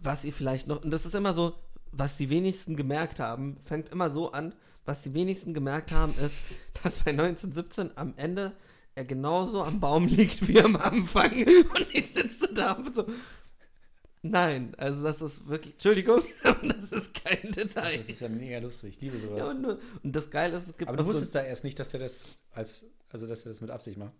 was 0.00 0.24
ihr 0.24 0.32
vielleicht 0.32 0.66
noch, 0.66 0.82
und 0.82 0.90
das 0.90 1.06
ist 1.06 1.14
immer 1.14 1.34
so, 1.34 1.54
was 1.90 2.16
die 2.16 2.30
wenigsten 2.30 2.76
gemerkt 2.76 3.20
haben, 3.20 3.58
fängt 3.64 3.90
immer 3.90 4.10
so 4.10 4.32
an, 4.32 4.54
was 4.84 5.02
die 5.02 5.14
wenigsten 5.14 5.54
gemerkt 5.54 5.92
haben, 5.92 6.14
ist, 6.18 6.36
dass 6.82 6.98
bei 6.98 7.10
1917 7.10 7.90
am 7.96 8.14
Ende 8.16 8.52
er 8.94 9.04
genauso 9.04 9.62
am 9.62 9.80
Baum 9.80 10.06
liegt 10.08 10.46
wie 10.46 10.60
am 10.62 10.76
Anfang. 10.76 11.32
Und 11.32 11.86
ich 11.92 12.12
sitze 12.12 12.52
da 12.52 12.72
und 12.72 12.94
so. 12.94 13.06
Nein, 14.24 14.72
also 14.78 15.02
das 15.02 15.20
ist 15.20 15.48
wirklich, 15.48 15.74
Entschuldigung, 15.74 16.22
das 16.44 16.92
ist 16.92 17.12
kein 17.14 17.50
Detail. 17.50 17.96
Das 17.96 18.08
ist 18.08 18.20
ja 18.20 18.28
mega 18.28 18.58
lustig. 18.58 18.94
Ich 18.94 19.00
liebe 19.00 19.18
sowas. 19.18 19.38
ja, 19.38 19.50
und, 19.50 19.62
nur, 19.62 19.80
und 20.02 20.14
das 20.14 20.30
Geile 20.30 20.58
ist, 20.58 20.68
es 20.68 20.76
gibt 20.76 20.88
aber 20.88 20.96
du 20.96 21.02
noch 21.02 21.08
so- 21.08 21.14
wusstest 21.14 21.34
da 21.34 21.42
erst 21.42 21.64
nicht, 21.64 21.78
dass 21.80 21.92
er 21.92 22.00
das 22.00 22.26
als, 22.52 22.84
also 23.10 23.26
dass 23.26 23.44
er 23.44 23.48
das 23.50 23.60
mit 23.60 23.70
Absicht 23.70 23.98
macht. 23.98 24.12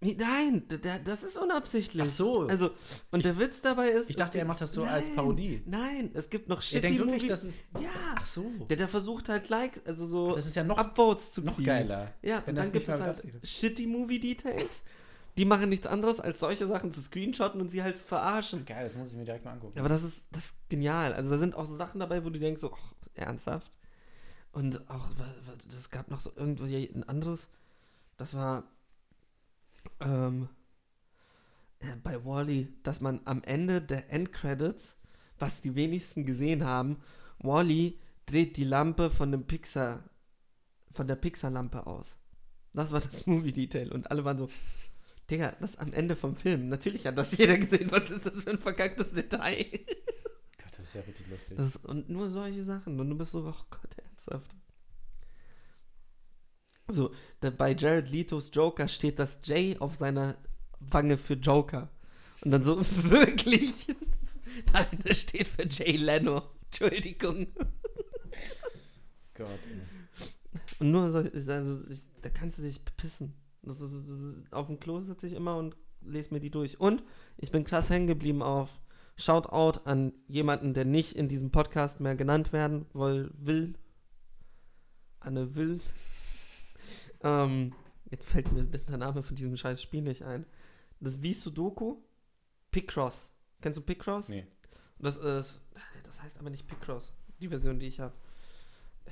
Nein, 0.00 0.64
das 1.04 1.22
ist 1.22 1.38
unabsichtlich. 1.38 2.02
Ach 2.04 2.10
so. 2.10 2.42
Also, 2.46 2.72
und 3.10 3.24
der 3.24 3.38
Witz 3.38 3.62
dabei 3.62 3.88
ist. 3.88 4.10
Ich 4.10 4.16
dachte, 4.16 4.30
es 4.32 4.34
er 4.34 4.40
gibt- 4.40 4.48
macht 4.48 4.60
das 4.60 4.72
so 4.74 4.82
als 4.82 5.14
Parodie. 5.14 5.62
Nein, 5.64 6.10
es 6.12 6.28
gibt 6.28 6.48
noch 6.50 6.58
Er 6.58 6.62
Shitty 6.62 6.80
denkt 6.88 6.98
wirklich, 6.98 7.16
Movie. 7.22 7.28
das 7.28 7.44
ist. 7.44 7.64
Ja. 7.80 7.88
Ach 8.16 8.26
so. 8.26 8.50
Der, 8.68 8.76
der 8.76 8.88
versucht 8.88 9.30
halt 9.30 9.48
Likes, 9.48 9.80
also 9.86 10.04
so 10.04 10.34
Das 10.34 10.46
ist 10.46 10.56
ja 10.56 10.64
noch, 10.64 10.76
Upvotes 10.76 11.32
zu 11.32 11.40
noch 11.42 11.54
kriegen. 11.54 11.66
geiler. 11.66 12.12
Ja, 12.20 12.42
wenn 12.44 12.50
und 12.50 12.56
das 12.56 12.64
dann 12.66 12.72
gibt 12.72 12.88
es 12.88 13.00
halt. 13.00 13.26
Shitty 13.44 13.86
Movie 13.86 14.18
Details. 14.20 14.82
Die 15.36 15.44
machen 15.44 15.68
nichts 15.68 15.86
anderes, 15.86 16.20
als 16.20 16.40
solche 16.40 16.66
Sachen 16.66 16.92
zu 16.92 17.00
screenshotten 17.00 17.60
und 17.60 17.68
sie 17.68 17.82
halt 17.82 17.98
zu 17.98 18.04
verarschen. 18.04 18.64
Geil, 18.64 18.84
das 18.84 18.96
muss 18.96 19.10
ich 19.10 19.16
mir 19.16 19.24
direkt 19.24 19.44
mal 19.44 19.52
angucken. 19.52 19.78
Aber 19.78 19.88
das 19.88 20.04
ist, 20.04 20.26
das 20.30 20.46
ist 20.46 20.68
genial. 20.68 21.12
Also 21.12 21.30
da 21.30 21.38
sind 21.38 21.56
auch 21.56 21.66
so 21.66 21.74
Sachen 21.74 21.98
dabei, 21.98 22.24
wo 22.24 22.30
du 22.30 22.38
denkst, 22.38 22.60
so, 22.60 22.72
ach, 22.72 22.94
ernsthaft? 23.14 23.70
Und 24.52 24.88
auch, 24.88 25.10
das 25.68 25.90
gab 25.90 26.08
noch 26.08 26.20
so 26.20 26.30
irgendwo 26.36 26.66
hier 26.66 26.88
ein 26.94 27.02
anderes, 27.08 27.48
das 28.16 28.34
war 28.34 28.64
ähm, 30.00 30.48
äh, 31.80 31.96
bei 32.02 32.24
Wally, 32.24 32.72
dass 32.84 33.00
man 33.00 33.20
am 33.24 33.42
Ende 33.42 33.82
der 33.82 34.12
Endcredits, 34.12 34.96
was 35.38 35.60
die 35.60 35.74
wenigsten 35.74 36.24
gesehen 36.24 36.64
haben, 36.64 36.98
Wally 37.38 37.98
dreht 38.26 38.56
die 38.56 38.64
Lampe 38.64 39.10
von 39.10 39.32
dem 39.32 39.46
Pixar, 39.46 40.04
von 40.90 41.08
der 41.08 41.16
Pixar-Lampe 41.16 41.86
aus. 41.86 42.16
Das 42.72 42.92
war 42.92 43.00
das 43.00 43.26
Movie-Detail. 43.26 43.92
Und 43.92 44.10
alle 44.10 44.24
waren 44.24 44.38
so, 44.38 44.48
Digga, 45.30 45.56
das 45.60 45.78
am 45.78 45.92
Ende 45.92 46.16
vom 46.16 46.36
Film. 46.36 46.68
Natürlich 46.68 47.06
hat 47.06 47.16
das 47.16 47.36
jeder 47.36 47.56
gesehen. 47.56 47.90
Was 47.90 48.10
ist 48.10 48.26
das 48.26 48.42
für 48.42 48.50
ein 48.50 48.58
verkacktes 48.58 49.12
Detail? 49.12 49.64
Gott, 49.64 50.72
das 50.76 50.86
ist 50.86 50.94
ja 50.94 51.00
richtig 51.02 51.26
lustig. 51.28 51.56
Das, 51.56 51.76
und 51.76 52.10
nur 52.10 52.28
solche 52.28 52.64
Sachen. 52.64 53.00
Und 53.00 53.08
du 53.08 53.16
bist 53.16 53.32
so, 53.32 53.40
oh 53.40 53.64
Gott, 53.70 53.96
ernsthaft. 53.96 54.54
So, 56.88 57.14
da, 57.40 57.48
bei 57.48 57.74
Jared 57.74 58.10
Letos 58.10 58.50
Joker 58.52 58.88
steht 58.88 59.18
das 59.18 59.38
J 59.44 59.80
auf 59.80 59.96
seiner 59.96 60.36
Wange 60.80 61.16
für 61.16 61.34
Joker. 61.34 61.90
Und 62.44 62.50
dann 62.50 62.62
so, 62.62 62.78
wirklich? 63.04 63.86
Nein, 64.72 64.98
das 65.04 65.20
steht 65.20 65.48
für 65.48 65.66
Jay 65.66 65.96
Leno. 65.96 66.42
Entschuldigung. 66.66 67.46
Gott, 69.34 69.48
ey. 69.48 69.80
Und 70.78 70.90
nur 70.90 71.10
so, 71.10 71.18
also, 71.18 71.84
ich, 71.88 72.02
da 72.20 72.28
kannst 72.28 72.58
du 72.58 72.62
dich 72.62 72.84
bepissen. 72.84 73.32
Das 73.66 73.80
ist, 73.80 73.92
das 73.92 74.20
ist, 74.20 74.52
auf 74.52 74.66
dem 74.66 74.78
Klo 74.78 75.00
sitze 75.00 75.26
ich 75.26 75.32
immer 75.32 75.56
und 75.56 75.76
lese 76.02 76.32
mir 76.32 76.40
die 76.40 76.50
durch. 76.50 76.80
Und 76.80 77.02
ich 77.38 77.50
bin 77.50 77.64
krass 77.64 77.90
hängen 77.90 78.06
geblieben 78.06 78.42
auf 78.42 78.80
Shoutout 79.16 79.80
an 79.84 80.12
jemanden, 80.26 80.74
der 80.74 80.84
nicht 80.84 81.12
in 81.12 81.28
diesem 81.28 81.50
Podcast 81.50 82.00
mehr 82.00 82.16
genannt 82.16 82.52
werden 82.52 82.86
woll, 82.92 83.30
will. 83.38 83.74
Anne 85.20 85.54
Will. 85.54 85.80
ähm, 87.22 87.72
jetzt 88.10 88.28
fällt 88.28 88.52
mir 88.52 88.64
der 88.64 88.98
Name 88.98 89.22
von 89.22 89.36
diesem 89.36 89.56
scheiß 89.56 89.80
Spiel 89.80 90.02
nicht 90.02 90.22
ein. 90.22 90.46
Das 91.00 91.22
wie 91.22 91.34
Sudoku. 91.34 91.96
Picross. 92.70 93.30
Kennst 93.60 93.78
du 93.78 93.82
Picross? 93.82 94.28
Nee. 94.28 94.46
Das 94.98 95.16
ist, 95.16 95.60
das 96.02 96.22
heißt 96.22 96.38
aber 96.40 96.50
nicht 96.50 96.66
Picross. 96.66 97.12
Die 97.40 97.48
Version, 97.48 97.78
die 97.78 97.86
ich 97.86 98.00
habe. 98.00 98.14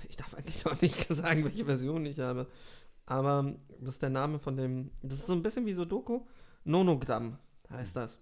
Ich 0.08 0.16
darf 0.16 0.34
eigentlich 0.34 0.66
auch 0.66 0.80
nicht 0.80 1.06
sagen, 1.08 1.44
welche 1.44 1.64
Version 1.64 2.04
ich 2.06 2.18
habe. 2.18 2.48
Aber 3.12 3.54
das 3.78 3.96
ist 3.96 4.02
der 4.02 4.08
Name 4.08 4.38
von 4.38 4.56
dem. 4.56 4.90
Das 5.02 5.18
ist 5.18 5.26
so 5.26 5.34
ein 5.34 5.42
bisschen 5.42 5.66
wie 5.66 5.74
Sudoku. 5.74 6.22
Nonogramm 6.64 7.38
heißt 7.68 7.94
das. 7.94 8.16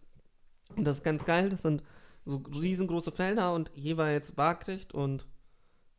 Und 0.74 0.84
das 0.84 0.98
ist 0.98 1.04
ganz 1.04 1.24
geil. 1.24 1.48
Das 1.48 1.62
sind 1.62 1.84
so 2.24 2.38
riesengroße 2.38 3.12
Felder 3.12 3.54
und 3.54 3.70
jeweils 3.76 4.36
waagrecht 4.36 4.92
und 4.92 5.28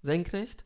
senkrecht. 0.01 0.65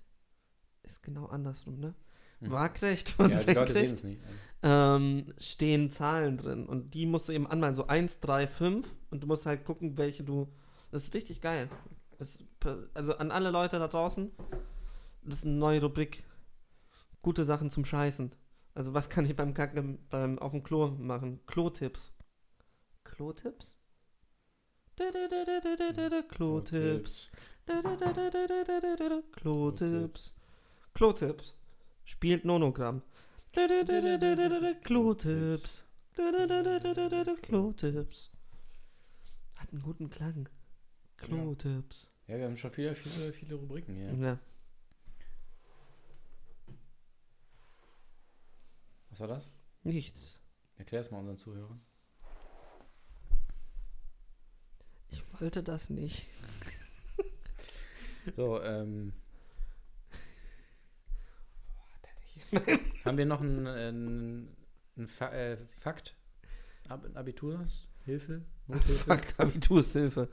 Ist 0.84 1.04
genau 1.04 1.28
andersrum, 1.28 1.80
ne? 1.80 1.94
Hm. 2.40 2.52
Waagrecht 2.52 3.14
und 3.20 3.32
Ja, 3.32 3.44
die 3.44 3.52
Leute 3.54 3.74
sehen 3.74 3.96
senkrecht 3.96 3.98
es 3.98 4.04
nicht. 4.04 4.22
ähm, 4.64 5.34
stehen 5.38 5.92
Zahlen 5.92 6.38
drin. 6.38 6.66
Und 6.66 6.96
die 6.96 7.06
musst 7.06 7.30
du 7.30 7.32
eben 7.34 7.46
anmalen. 7.46 7.76
So 7.76 7.86
1, 7.86 8.22
3, 8.22 8.48
5. 8.48 8.88
Und 9.12 9.22
du 9.22 9.28
musst 9.28 9.46
halt 9.46 9.66
gucken, 9.66 9.98
welche 9.98 10.24
du. 10.24 10.52
Das 10.92 11.04
ist 11.04 11.14
richtig 11.14 11.42
geil. 11.42 11.70
Das, 12.18 12.40
also 12.96 13.18
an 13.18 13.30
alle 13.30 13.52
Leute 13.52 13.78
da 13.78 13.88
draußen. 13.88 14.32
Das 15.24 15.36
ist 15.40 15.46
eine 15.46 15.54
neue 15.54 15.82
Rubrik. 15.82 16.24
Gute 17.26 17.44
Sachen 17.44 17.72
zum 17.72 17.86
Scheißen. 17.86 18.36
Also 18.76 18.94
was 18.94 19.10
kann 19.10 19.26
ich 19.26 19.36
beim 19.36 19.56
Kacken 19.56 19.98
beim 20.12 20.38
auf 20.38 20.52
dem 20.52 20.62
Klo 20.62 20.92
machen? 20.92 21.40
Klo-Tipps. 21.48 22.14
Klo-Tipps? 23.04 23.82
Klo-Tipps. 26.30 27.32
Klo-Tipps. 29.32 30.36
Klo-Tipps. 30.94 31.56
Spielt 32.04 32.46
Nonogramm. 32.46 33.02
Klo-Tipps. 34.84 35.84
Klo-Tipps. 37.42 38.32
Hat 39.56 39.72
einen 39.72 39.82
guten 39.82 40.12
Klang. 40.12 40.48
Klo-Tipps. 41.18 42.08
Ja, 42.28 42.38
wir 42.38 42.46
haben 42.46 42.56
schon 42.56 42.70
viele, 42.70 42.94
viele, 42.94 43.34
viele 43.34 43.56
Rubriken 43.56 43.96
hier. 43.96 44.14
Ja. 44.14 44.40
Was 49.16 49.22
war 49.22 49.28
das? 49.30 49.48
Nichts. 49.84 50.42
Erklär 50.76 51.00
es 51.00 51.10
mal 51.10 51.20
unseren 51.20 51.38
Zuhörern. 51.38 51.80
Ich 55.08 55.24
wollte 55.40 55.64
das 55.64 55.90
nicht. 55.90 56.26
So, 58.36 58.60
ähm. 58.62 59.14
haben 63.06 63.18
wir 63.18 63.26
noch 63.26 63.40
einen, 63.40 63.68
einen, 63.68 64.58
einen 64.98 65.08
Fa 65.08 65.32
äh, 65.32 65.58
Fakt? 65.78 66.18
Ab 66.90 67.08
Abiturshilfe? 67.14 68.42
Nothilfe? 68.68 68.94
Fuck, 69.06 69.22
Abiturshilfe. 69.38 70.30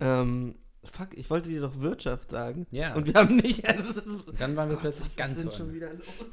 Ähm, 0.00 0.56
fuck, 0.82 1.16
ich 1.16 1.28
wollte 1.28 1.50
dir 1.50 1.60
doch 1.60 1.78
Wirtschaft 1.78 2.30
sagen. 2.30 2.66
Ja, 2.70 2.94
Und 2.94 3.06
wir 3.06 3.14
haben 3.14 3.36
nicht. 3.36 3.64
Also, 3.68 4.22
dann 4.32 4.56
waren 4.56 4.70
wir 4.70 4.76
Gott, 4.76 4.82
plötzlich 4.84 5.08
was 5.08 5.16
ganz 5.16 5.32
ist 5.34 5.42
denn 5.44 5.50
so. 5.50 5.56
schon 5.58 5.74
wieder 5.74 5.92
los? 5.92 6.32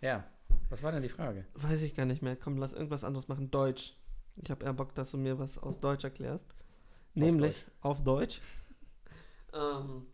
Ja, 0.00 0.24
was 0.68 0.82
war 0.82 0.92
denn 0.92 1.02
die 1.02 1.08
Frage? 1.08 1.46
Weiß 1.54 1.82
ich 1.82 1.94
gar 1.94 2.06
nicht 2.06 2.22
mehr. 2.22 2.36
Komm, 2.36 2.56
lass 2.56 2.72
irgendwas 2.72 3.04
anderes 3.04 3.28
machen. 3.28 3.50
Deutsch. 3.50 3.94
Ich 4.36 4.50
habe 4.50 4.64
eher 4.64 4.72
Bock, 4.72 4.94
dass 4.94 5.12
du 5.12 5.18
mir 5.18 5.38
was 5.38 5.58
aus 5.58 5.80
Deutsch 5.80 6.04
erklärst. 6.04 6.46
Nämlich 7.14 7.64
auf 7.80 8.02
Deutsch. 8.02 8.40
ähm, 9.54 10.06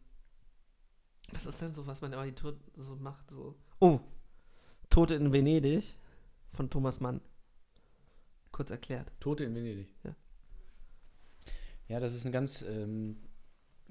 was 1.33 1.47
ist 1.47 1.61
denn 1.61 1.75
so, 1.75 1.87
was 1.87 2.01
man 2.01 2.13
im 2.13 2.19
Abitur 2.19 2.57
so 2.77 2.95
macht? 2.97 3.31
So. 3.31 3.57
Oh, 3.81 4.01
Tote 4.91 5.15
in 5.15 5.33
Venedig 5.33 5.97
von 6.53 6.71
Thomas 6.71 7.01
Mann. 7.01 7.21
Kurz 8.53 8.71
erklärt. 8.71 9.11
Tote 9.19 9.45
in 9.45 9.55
Venedig. 9.55 9.95
Ja. 10.05 10.15
Ja, 11.89 12.01
das 12.01 12.15
ist 12.15 12.27
ein 12.27 12.33
ganz, 12.33 12.63
ähm, 12.63 13.17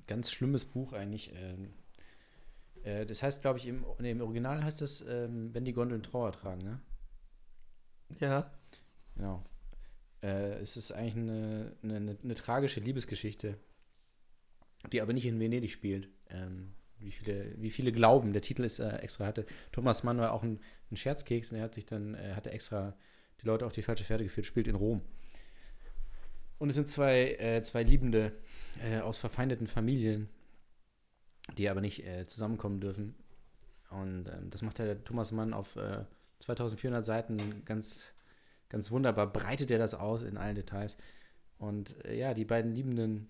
ganz 0.07 0.31
schlimmes 0.31 0.65
Buch 0.65 0.93
eigentlich. 0.93 1.31
Ähm, 1.33 1.73
äh, 2.83 3.05
das 3.05 3.21
heißt, 3.23 3.41
glaube 3.41 3.59
ich, 3.59 3.67
im, 3.67 3.85
nee, 3.99 4.11
im 4.11 4.21
Original 4.21 4.63
heißt 4.63 4.81
das, 4.81 5.01
ähm, 5.07 5.53
wenn 5.53 5.65
die 5.65 5.73
Gondeln 5.73 6.03
Trauer 6.03 6.31
tragen, 6.31 6.63
ne? 6.63 6.81
Ja. 8.19 8.51
Genau. 9.15 9.43
Äh, 10.21 10.59
es 10.59 10.77
ist 10.77 10.91
eigentlich 10.91 11.15
eine, 11.15 11.75
eine, 11.83 12.17
eine, 12.23 12.35
tragische 12.35 12.79
Liebesgeschichte, 12.79 13.57
die 14.91 15.01
aber 15.01 15.13
nicht 15.13 15.25
in 15.25 15.39
Venedig 15.39 15.71
spielt. 15.71 16.09
Ähm, 16.29 16.73
wie, 16.99 17.11
viele, 17.11 17.55
wie 17.57 17.71
viele 17.71 17.91
glauben, 17.91 18.33
der 18.33 18.41
Titel 18.41 18.63
ist 18.63 18.79
äh, 18.79 18.97
extra, 18.97 19.25
hatte 19.25 19.45
Thomas 19.71 20.03
Mann 20.03 20.19
war 20.19 20.33
auch 20.33 20.43
ein, 20.43 20.59
ein 20.91 20.97
Scherzkeks 20.97 21.51
und 21.51 21.57
er 21.57 21.63
hat 21.63 21.73
sich 21.73 21.85
dann, 21.85 22.15
äh, 22.15 22.33
hatte 22.35 22.51
extra 22.51 22.95
die 23.41 23.47
Leute 23.47 23.65
auf 23.65 23.73
die 23.73 23.81
falsche 23.81 24.03
Pferde 24.03 24.23
geführt, 24.23 24.45
spielt 24.45 24.67
in 24.67 24.75
Rom. 24.75 25.01
Und 26.59 26.69
es 26.69 26.75
sind 26.75 26.87
zwei, 26.87 27.33
äh, 27.33 27.63
zwei 27.63 27.81
Liebende 27.81 28.33
äh, 28.83 28.99
aus 28.99 29.17
verfeindeten 29.17 29.65
Familien, 29.65 30.29
die 31.57 31.69
aber 31.69 31.81
nicht 31.81 32.05
äh, 32.05 32.25
zusammenkommen 32.27 32.79
dürfen. 32.79 33.15
Und 33.89 34.27
ähm, 34.29 34.49
das 34.49 34.61
macht 34.61 34.79
der 34.79 35.03
Thomas 35.03 35.31
Mann 35.31 35.53
auf 35.53 35.75
äh, 35.75 36.05
2400 36.39 37.05
Seiten 37.05 37.63
ganz, 37.65 38.13
ganz 38.69 38.91
wunderbar. 38.91 39.31
Breitet 39.31 39.69
er 39.71 39.79
das 39.79 39.93
aus 39.93 40.21
in 40.21 40.37
allen 40.37 40.55
Details. 40.55 40.97
Und 41.57 42.03
äh, 42.05 42.17
ja, 42.17 42.33
die 42.33 42.45
beiden 42.45 42.73
Liebenden, 42.73 43.29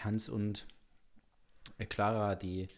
Hans 0.00 0.28
und 0.28 0.66
äh, 1.78 1.86
Clara, 1.86 2.36
die 2.36 2.68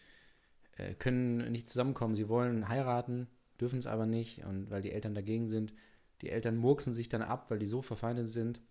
äh, 0.77 0.93
können 0.95 1.51
nicht 1.51 1.69
zusammenkommen. 1.69 2.15
Sie 2.15 2.29
wollen 2.29 2.69
heiraten, 2.69 3.27
dürfen 3.59 3.79
es 3.79 3.87
aber 3.87 4.05
nicht. 4.05 4.43
Und 4.45 4.69
weil 4.69 4.81
die 4.81 4.91
Eltern 4.91 5.15
dagegen 5.15 5.47
sind, 5.47 5.73
die 6.21 6.29
Eltern 6.29 6.55
murksen 6.55 6.93
sich 6.93 7.09
dann 7.09 7.21
ab, 7.21 7.49
weil 7.49 7.59
die 7.59 7.65
so 7.65 7.81
verfeindet 7.81 8.29
sind. 8.29 8.61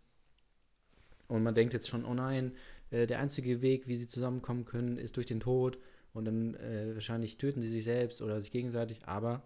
Und 1.28 1.42
man 1.42 1.54
denkt 1.54 1.75
jetzt 1.75 1.88
schon, 1.88 2.04
oh 2.04 2.14
nein, 2.14 2.52
äh, 2.92 3.06
der 3.06 3.18
einzige 3.18 3.62
Weg, 3.62 3.88
wie 3.88 3.96
sie 3.96 4.06
zusammenkommen 4.06 4.64
können, 4.64 4.99
ist 4.99 5.16
durch 5.16 5.26
den 5.26 5.40
Tod. 5.40 5.78
Und 6.12 6.26
dann 6.26 6.54
äh, 6.54 6.94
wahrscheinlich 6.94 7.38
töten 7.38 7.62
sie 7.62 7.70
sich 7.70 7.84
selbst 7.84 8.20
oder 8.20 8.40
sich 8.40 8.52
gegenseitig. 8.52 9.06
Aber 9.06 9.42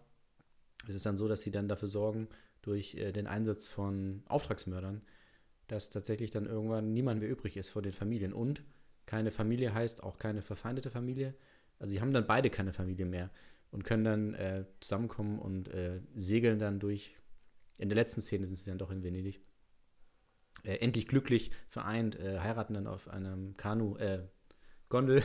es 0.89 0.95
ist 0.95 1.07
dann 1.07 1.17
so, 1.17 1.29
dass 1.29 1.43
sie 1.43 1.53
dann 1.53 1.69
dafür 1.69 1.89
sorgen, 1.89 2.29
durch 2.63 2.95
äh, 2.97 3.13
den 3.13 3.27
Einsatz 3.27 3.67
von 3.67 4.23
Auftragsmördern, 4.27 5.03
dass 5.69 5.91
tatsächlich 5.91 6.31
dann 6.33 6.47
irgendwann 6.47 6.93
niemand 6.93 7.21
mehr 7.21 7.31
übrig 7.31 7.57
ist 7.57 7.69
vor 7.69 7.83
den 7.83 7.93
Familien. 7.93 8.33
Und 8.33 8.63
keine 9.07 9.31
Familie 9.31 9.73
heißt 9.73 10.03
auch 10.03 10.19
keine 10.19 10.43
verfeindete 10.43 10.91
Familie. 10.91 11.35
Also 11.79 11.93
sie 11.93 12.01
haben 12.01 12.13
dann 12.13 12.27
beide 12.27 12.51
keine 12.51 12.73
Familie 12.73 13.07
mehr 13.07 13.31
und 13.71 13.85
können 13.85 14.05
dann 14.05 14.35
äh, 14.35 14.65
zusammenkommen 14.81 15.39
und 15.39 15.69
äh, 15.69 16.01
segeln 16.15 16.59
dann 16.59 16.81
durch. 16.81 17.15
In 17.79 17.89
der 17.89 17.97
letzten 17.97 18.23
Szene 18.23 18.47
sind 18.47 18.57
sie 18.57 18.71
dann 18.71 18.79
doch 18.79 18.91
in 18.91 19.03
Venedig. 19.03 19.41
Äh, 20.67 20.79
endlich 20.79 21.07
glücklich 21.07 21.53
vereint, 21.69 22.19
äh, 22.19 22.41
heiraten 22.41 22.75
dann 22.75 22.89
auf 22.89 23.09
einem 23.09 23.57
Kanu, 23.57 23.97
äh, 23.99 24.23
Gondel. 24.89 25.23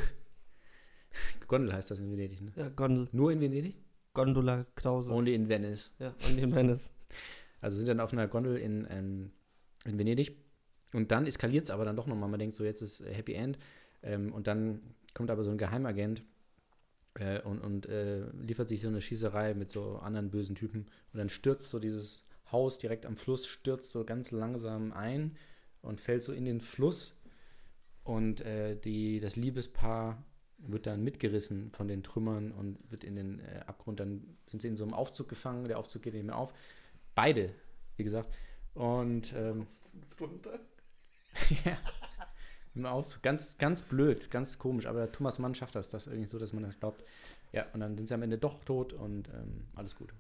Gondel 1.47 1.73
heißt 1.73 1.89
das 1.89 1.99
in 1.99 2.11
Venedig, 2.11 2.41
ne? 2.41 2.51
Ja, 2.55 2.69
Gondel. 2.69 3.09
Nur 3.11 3.31
in 3.31 3.41
Venedig? 3.41 3.75
Gondola 4.13 4.67
Krause. 4.75 5.11
Only 5.11 5.33
in 5.33 5.49
Venice. 5.49 5.91
ja, 5.97 6.13
und 6.27 6.37
in 6.37 6.53
Venice. 6.55 6.89
Also 7.63 7.77
sind 7.77 7.89
dann 7.89 7.99
auf 7.99 8.11
einer 8.11 8.27
Gondel 8.27 8.57
in, 8.57 8.87
ähm, 8.89 9.31
in 9.85 9.99
Venedig. 9.99 10.35
Und 10.93 11.11
dann 11.11 11.27
eskaliert 11.27 11.65
es 11.65 11.69
aber 11.69 11.85
dann 11.85 11.95
doch 11.95 12.07
nochmal. 12.07 12.27
Man 12.27 12.39
denkt 12.39 12.55
so, 12.55 12.63
jetzt 12.63 12.81
ist 12.81 13.01
äh, 13.01 13.13
Happy 13.13 13.33
End. 13.33 13.59
Ähm, 14.01 14.33
und 14.33 14.47
dann 14.47 14.81
kommt 15.13 15.29
aber 15.29 15.43
so 15.43 15.51
ein 15.51 15.59
Geheimagent 15.59 16.23
äh, 17.19 17.39
und, 17.41 17.59
und 17.63 17.85
äh, 17.85 18.25
liefert 18.31 18.67
sich 18.67 18.81
so 18.81 18.87
eine 18.87 18.99
Schießerei 18.99 19.53
mit 19.53 19.71
so 19.71 19.97
anderen 19.97 20.31
bösen 20.31 20.55
Typen. 20.55 20.87
Und 21.13 21.19
dann 21.19 21.29
stürzt 21.29 21.69
so 21.69 21.77
dieses 21.77 22.23
Haus 22.51 22.77
direkt 22.77 23.05
am 23.05 23.15
Fluss, 23.15 23.47
stürzt 23.47 23.91
so 23.91 24.03
ganz 24.05 24.31
langsam 24.31 24.93
ein 24.93 25.37
und 25.81 25.99
fällt 25.99 26.23
so 26.23 26.33
in 26.33 26.45
den 26.45 26.61
Fluss. 26.61 27.15
Und 28.03 28.41
äh, 28.41 28.75
die, 28.75 29.19
das 29.19 29.35
Liebespaar 29.35 30.23
wird 30.57 30.85
dann 30.87 31.03
mitgerissen 31.03 31.71
von 31.71 31.87
den 31.87 32.03
Trümmern 32.03 32.51
und 32.51 32.77
wird 32.89 33.03
in 33.03 33.15
den 33.15 33.39
äh, 33.39 33.61
Abgrund. 33.65 33.99
Dann 33.99 34.37
sind 34.47 34.61
sie 34.61 34.67
in 34.67 34.77
so 34.77 34.83
einem 34.83 34.93
Aufzug 34.93 35.29
gefangen. 35.29 35.67
Der 35.67 35.79
Aufzug 35.79 36.03
geht 36.03 36.13
nicht 36.13 36.25
mehr 36.25 36.37
auf. 36.37 36.53
Beide, 37.15 37.53
wie 37.97 38.03
gesagt. 38.03 38.29
Und 38.73 39.33
ähm, 39.33 39.67
ja. 41.65 41.77
Im 42.73 42.85
Aufzug. 42.85 43.21
Ganz, 43.21 43.57
ganz 43.57 43.81
blöd, 43.81 44.31
ganz 44.31 44.57
komisch. 44.57 44.85
Aber 44.85 45.11
Thomas 45.11 45.39
Mann 45.39 45.55
schafft 45.55 45.75
das, 45.75 45.89
das 45.89 46.07
irgendwie 46.07 46.29
so, 46.29 46.39
dass 46.39 46.53
man 46.53 46.63
das 46.63 46.79
glaubt. 46.79 47.03
Ja, 47.51 47.65
und 47.73 47.81
dann 47.81 47.97
sind 47.97 48.07
sie 48.07 48.13
am 48.13 48.21
Ende 48.21 48.37
doch 48.37 48.63
tot 48.63 48.93
und 48.93 49.27
ähm, 49.29 49.67
alles 49.75 49.95
gut. 49.95 50.13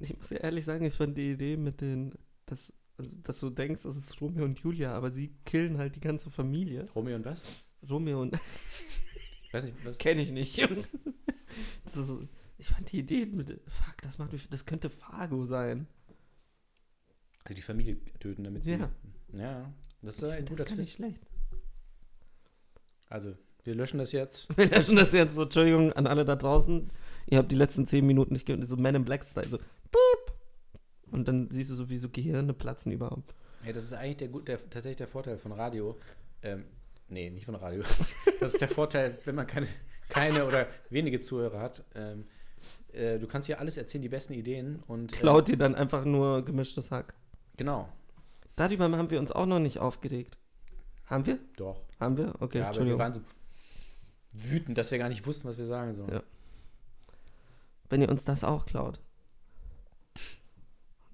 Ich 0.00 0.16
muss 0.16 0.30
ja 0.30 0.38
ehrlich 0.38 0.64
sagen, 0.64 0.84
ich 0.84 0.94
fand 0.94 1.16
die 1.16 1.32
Idee 1.32 1.56
mit 1.56 1.80
den, 1.80 2.12
dass, 2.46 2.72
also, 2.98 3.12
dass 3.22 3.40
du 3.40 3.50
denkst, 3.50 3.82
das 3.82 3.96
ist 3.96 4.20
Romeo 4.20 4.44
und 4.44 4.58
Julia, 4.60 4.94
aber 4.94 5.10
sie 5.10 5.32
killen 5.44 5.78
halt 5.78 5.94
die 5.96 6.00
ganze 6.00 6.30
Familie. 6.30 6.88
Romeo 6.94 7.16
und 7.16 7.24
was? 7.24 7.40
Romeo 7.88 8.22
und 8.22 8.38
Weiß 9.52 9.64
nicht, 9.64 9.76
was? 9.84 9.98
kenne 9.98 10.22
ich 10.22 10.30
nicht. 10.30 10.58
das 11.84 11.96
ist, 11.96 12.10
ich 12.58 12.66
fand 12.66 12.90
die 12.90 12.98
Idee 13.00 13.26
mit, 13.26 13.48
fuck, 13.48 13.96
das 14.02 14.18
macht 14.18 14.32
mich, 14.32 14.48
das 14.48 14.64
könnte 14.66 14.90
Fargo 14.90 15.44
sein. 15.46 15.86
Also 17.44 17.54
die 17.56 17.62
Familie 17.62 17.96
töten, 18.20 18.44
damit 18.44 18.64
sie. 18.64 18.72
Ja. 18.72 18.90
Ja, 19.34 19.72
das 20.02 20.16
ist 20.16 20.22
Ich 20.24 20.30
ein 20.32 20.44
guter 20.46 20.64
das 20.64 20.68
gar 20.70 20.76
nicht 20.76 20.86
Twist. 20.88 20.96
schlecht. 20.96 21.22
Also, 23.06 23.34
wir 23.64 23.74
löschen 23.74 23.98
das 23.98 24.12
jetzt. 24.12 24.48
Wir 24.56 24.66
löschen 24.70 24.96
das 24.96 25.12
jetzt 25.12 25.34
so, 25.34 25.42
Entschuldigung 25.42 25.92
an 25.92 26.06
alle 26.06 26.24
da 26.24 26.34
draußen. 26.36 26.88
Ihr 27.26 27.38
habt 27.38 27.52
die 27.52 27.56
letzten 27.56 27.86
zehn 27.86 28.06
Minuten 28.06 28.32
nicht 28.32 28.46
gehört, 28.46 28.66
so 28.66 28.76
Man 28.76 28.94
in 28.94 29.04
Black 29.04 29.24
Style, 29.24 29.48
so 29.48 29.58
piep. 29.92 30.34
Und 31.12 31.28
dann 31.28 31.50
siehst 31.50 31.70
du 31.70 31.74
so, 31.74 31.88
wie 31.88 31.96
so 31.98 32.08
Gehirne 32.08 32.52
platzen 32.54 32.90
überhaupt. 32.90 33.34
Ja, 33.64 33.72
das 33.72 33.84
ist 33.84 33.92
eigentlich 33.94 34.16
der, 34.16 34.28
gut- 34.28 34.48
der, 34.48 34.58
tatsächlich 34.58 34.96
der 34.96 35.06
Vorteil 35.08 35.38
von 35.38 35.52
Radio. 35.52 35.96
Ähm, 36.42 36.64
nee, 37.08 37.30
nicht 37.30 37.44
von 37.46 37.54
Radio. 37.54 37.82
Das 38.40 38.54
ist 38.54 38.60
der 38.60 38.68
Vorteil, 38.68 39.18
wenn 39.24 39.36
man 39.36 39.46
keine, 39.46 39.68
keine 40.08 40.44
oder 40.46 40.66
wenige 40.90 41.20
Zuhörer 41.20 41.60
hat. 41.60 41.84
Ähm, 41.94 42.24
äh, 42.92 43.20
du 43.20 43.28
kannst 43.28 43.46
hier 43.46 43.60
alles 43.60 43.76
erzählen, 43.76 44.02
die 44.02 44.08
besten 44.08 44.32
Ideen 44.32 44.80
und. 44.88 45.12
äh, 45.12 45.16
Klaut 45.16 45.46
dir 45.46 45.56
dann 45.56 45.76
einfach 45.76 46.04
nur 46.04 46.44
gemischtes 46.44 46.90
Hack. 46.90 47.14
Genau, 47.56 47.88
Darüber 48.56 48.84
haben 48.90 49.10
wir 49.10 49.18
uns 49.20 49.30
auch 49.32 49.46
noch 49.46 49.60
nicht 49.60 49.78
aufgeregt. 49.78 50.38
Haben 51.06 51.24
wir? 51.26 51.38
doch. 51.56 51.82
Haben 52.00 52.16
wir? 52.16 52.34
Okay, 52.40 52.58
ja, 52.58 52.68
aber 52.68 52.84
wir 52.84 52.98
waren 52.98 53.14
so 53.14 53.20
wütend, 54.34 54.76
dass 54.76 54.90
wir 54.90 54.98
gar 54.98 55.08
nicht 55.08 55.24
wussten, 55.26 55.46
was 55.48 55.56
wir 55.58 55.66
sagen 55.66 55.94
sollen. 55.94 56.12
Ja. 56.12 56.22
Wenn 57.88 58.02
ihr 58.02 58.08
uns 58.10 58.24
das 58.24 58.42
auch 58.44 58.66
klaut, 58.66 59.00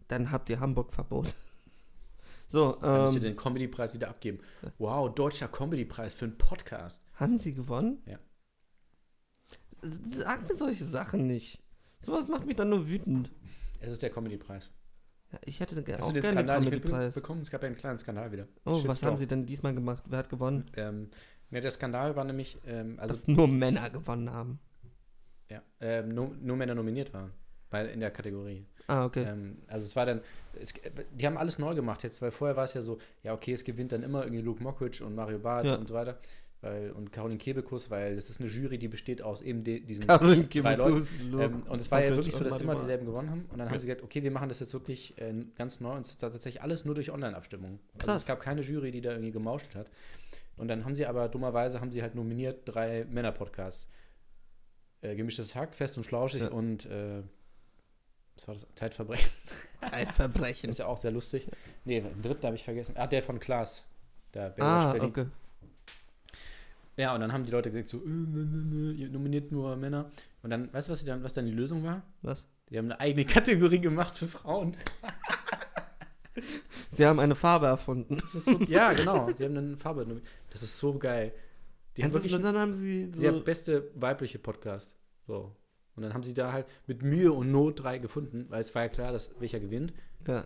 dann 0.09 0.31
habt 0.31 0.51
ihr 0.51 0.61
Hamburg-Verbot. 0.61 1.35
So, 2.51 2.79
Dann 2.81 3.03
müsst 3.03 3.13
ihr 3.17 3.19
ähm, 3.19 3.25
den 3.25 3.37
Comedy-Preis 3.37 3.93
wieder 3.93 4.09
abgeben. 4.09 4.39
Wow, 4.79 5.15
deutscher 5.15 5.49
Comedy-Preis 5.49 6.15
für 6.15 6.25
einen 6.25 6.39
Podcast. 6.39 7.03
haben 7.13 7.37
sie 7.37 7.53
gewonnen? 7.53 8.03
Ja. 8.07 8.19
Sag 9.83 10.49
mir 10.49 10.57
solche 10.57 10.85
Sachen 10.85 11.27
nicht. 11.27 11.63
Sowas 12.01 12.27
macht 12.27 12.47
mich 12.47 12.57
dann 12.57 12.71
nur 12.71 12.89
wütend. 12.89 13.31
Es 13.81 13.93
ist 13.93 14.03
der 14.03 14.09
Comedy-Preis. 14.09 14.71
Ja, 15.31 15.39
ich 15.45 15.61
hätte 15.61 15.77
Hast 15.77 16.03
auch 16.05 16.07
du 16.09 16.15
den 16.15 16.23
gerne 16.23 16.37
Skandal 16.37 16.61
nicht 16.61 16.71
Comedy-Preis. 16.71 17.15
mitbekommen? 17.17 17.43
Es 17.43 17.51
gab 17.51 17.63
ja 17.63 17.67
einen 17.67 17.77
kleinen 17.77 17.99
Skandal 17.99 18.33
wieder. 18.33 18.49
Oh, 18.65 18.73
was 18.73 18.81
Shitstorm. 18.83 19.11
haben 19.11 19.19
sie 19.19 19.27
denn 19.27 19.45
diesmal 19.45 19.75
gemacht? 19.75 20.05
Wer 20.07 20.19
hat 20.21 20.31
gewonnen? 20.31 20.65
Ähm, 20.77 21.11
ja, 21.51 21.61
der 21.61 21.71
Skandal 21.71 22.17
war 22.17 22.25
nämlich, 22.25 22.59
ähm, 22.65 22.99
also 22.99 23.15
Dass 23.15 23.29
nur 23.29 23.47
Männer 23.47 23.91
gewonnen 23.91 24.31
haben. 24.31 24.59
ja, 25.51 25.63
ähm, 25.81 26.15
nur, 26.15 26.29
nur 26.41 26.57
Männer 26.57 26.75
nominiert 26.75 27.13
waren. 27.13 27.33
Bei, 27.71 27.85
in 27.87 28.01
der 28.01 28.11
Kategorie. 28.11 28.65
Ah, 28.87 29.05
okay. 29.05 29.25
Ähm, 29.29 29.59
also 29.67 29.85
es 29.85 29.95
war 29.97 30.07
dann, 30.07 30.23
es, 30.59 30.73
die 31.13 31.27
haben 31.27 31.37
alles 31.37 31.59
neu 31.59 31.75
gemacht 31.75 32.03
jetzt, 32.03 32.23
weil 32.23 32.31
vorher 32.31 32.57
war 32.57 32.65
es 32.65 32.73
ja 32.75 32.81
so, 32.81 32.99
ja 33.23 33.35
okay, 33.35 33.53
es 33.53 33.65
gewinnt 33.65 33.93
dann 33.93 34.03
immer 34.03 34.23
irgendwie 34.23 34.41
Luke 34.43 34.63
Mockridge 34.63 35.05
und 35.05 35.15
Mario 35.15 35.39
Barth 35.39 35.67
Ja. 35.67 35.75
und 35.77 35.87
so 35.89 35.95
weiter. 35.95 36.19
Weil, 36.61 36.91
und 36.91 37.13
Caroline 37.13 37.39
Kebekus, 37.39 37.89
weil 37.89 38.17
das 38.17 38.31
ist 38.31 38.41
eine 38.41 38.51
Jury, 38.51 38.79
die 38.79 38.89
besteht 38.89 39.23
aus 39.23 39.43
eben 39.43 39.63
de, 39.63 39.79
diesen 39.79 40.07
Caroline 40.09 40.45
drei 40.47 40.75
Leuten. 40.75 41.05
Kebekus, 41.07 41.21
Luke 41.31 41.45
Ähm, 41.45 41.63
und 41.69 41.81
es 41.81 41.91
war 41.93 42.03
ja 42.03 42.11
wirklich 42.11 42.35
so, 42.35 42.43
dass 42.43 42.57
immer 42.61 42.75
dieselben 42.75 43.07
gewonnen 43.07 43.31
haben. 43.31 43.43
Und 43.43 43.59
dann 43.59 43.67
Ja. 43.69 43.73
haben 43.73 43.79
sie 43.81 43.87
gesagt, 43.87 44.03
okay, 44.03 44.23
wir 44.25 44.31
machen 44.33 44.49
das 44.49 44.59
jetzt 44.59 44.73
wirklich 44.73 45.17
äh, 45.19 45.35
ganz 45.57 45.81
neu. 45.81 45.93
Und 45.95 46.01
es 46.01 46.09
ist 46.13 46.19
tatsächlich 46.21 46.61
alles 46.63 46.85
nur 46.85 46.95
durch 46.97 47.13
Online-Abstimmung. 47.13 47.79
Also 48.01 48.13
es 48.13 48.27
gab 48.27 48.41
keine 48.41 48.63
Jury, 48.63 48.91
die 48.91 49.01
da 49.03 49.11
irgendwie 49.13 49.31
gemauschelt 49.31 49.75
hat. 49.77 49.87
Und 50.57 50.67
dann 50.67 50.85
haben 50.85 50.97
sie 50.97 51.07
aber 51.07 51.29
dummerweise 51.29 51.81
haben 51.81 51.93
sie 51.93 52.03
halt 52.03 52.17
nominiert 52.17 52.63
drei 52.65 53.05
Männer-Podcasts. 53.09 53.87
Äh, 55.03 55.15
Gemischtes 55.15 55.55
Hack, 55.55 55.75
Fest 55.75 55.97
und 55.97 56.05
Flauschig 56.05 56.43
Ja. 56.43 56.49
und 56.49 56.87
äh, 56.87 57.23
was 58.39 58.49
war 58.49 58.55
das? 58.55 58.67
Zeitverbrechen. 58.75 59.31
Zeitverbrechen. 59.81 60.71
Ist 60.71 60.79
ja 60.79 60.87
auch 60.87 60.97
sehr 60.97 61.11
lustig. 61.11 61.47
Nee, 61.85 62.01
den 62.01 62.23
dritten 62.23 62.47
habe 62.47 62.57
ich 62.57 62.65
vergessen. 62.65 62.95
Ah, 62.97 63.07
der 63.07 63.23
von 63.23 63.39
Klaas. 63.41 63.85
Der 64.35 64.51
Baywatch 64.51 64.85
Ah, 64.85 64.93
Berlin. 64.93 65.09
okay. 65.09 65.27
Ja, 66.97 67.15
und 67.15 67.21
dann 67.21 67.33
haben 67.33 67.45
die 67.45 67.51
Leute 67.51 67.71
gesagt 67.71 67.89
so, 67.89 67.99
äh, 67.99 68.09
nö, 68.09 68.45
nö, 68.45 68.93
ihr 68.93 69.09
nominiert 69.09 69.53
nur 69.53 69.77
Männer. 69.77 70.11
Und 70.43 70.51
dann, 70.51 70.73
weißt 70.73 70.89
du, 70.89 70.93
was, 70.93 71.05
dann, 71.05 71.23
was 71.23 71.35
dann 71.35 71.47
die 71.47 71.53
Lösung 71.53 71.85
war? 71.85 72.03
Was? 72.23 72.47
Die 72.71 72.79
haben 72.79 72.87
eine 72.87 73.01
eigene 73.01 73.25
Kategorie 73.25 73.81
gemacht 73.81 74.17
für 74.17 74.27
Frauen. 74.27 74.77
Sie 76.93 77.07
haben 77.07 77.19
eine 77.19 77.35
Farbe 77.35 77.67
erfunden. 77.67 78.21
So, 78.27 78.59
ja, 78.69 78.93
genau. 78.93 79.29
Sie 79.35 79.45
haben 79.45 79.57
eine 79.57 79.77
Farbe. 79.77 80.21
Das 80.51 80.63
ist 80.63 80.79
so 80.79 80.97
geil. 80.99 81.33
Die 81.97 82.05
haben 82.05 82.13
wirklich, 82.13 82.35
und 82.35 82.43
dann 82.43 82.57
haben 82.57 82.75
sie 82.75 83.11
sie 83.13 83.27
haben 83.27 83.39
so, 83.39 83.45
beste 83.45 83.91
weibliche 83.95 84.39
Podcast. 84.39 84.95
So. 85.27 85.55
Und 85.99 86.03
dann 86.03 86.15
haben 86.15 86.23
sie 86.23 86.33
da 86.35 86.53
halt 86.53 86.67
mit 86.87 87.03
Mühe 87.03 87.33
und 87.33 87.51
Not 87.51 87.83
drei 87.83 87.99
gefunden, 87.99 88.47
weil 88.51 88.61
es 88.61 88.73
war 88.75 88.83
ja 88.83 88.89
klar, 88.89 89.11
dass 89.13 89.39
welcher 89.41 89.59
gewinnt. 89.61 89.93
ja. 90.27 90.45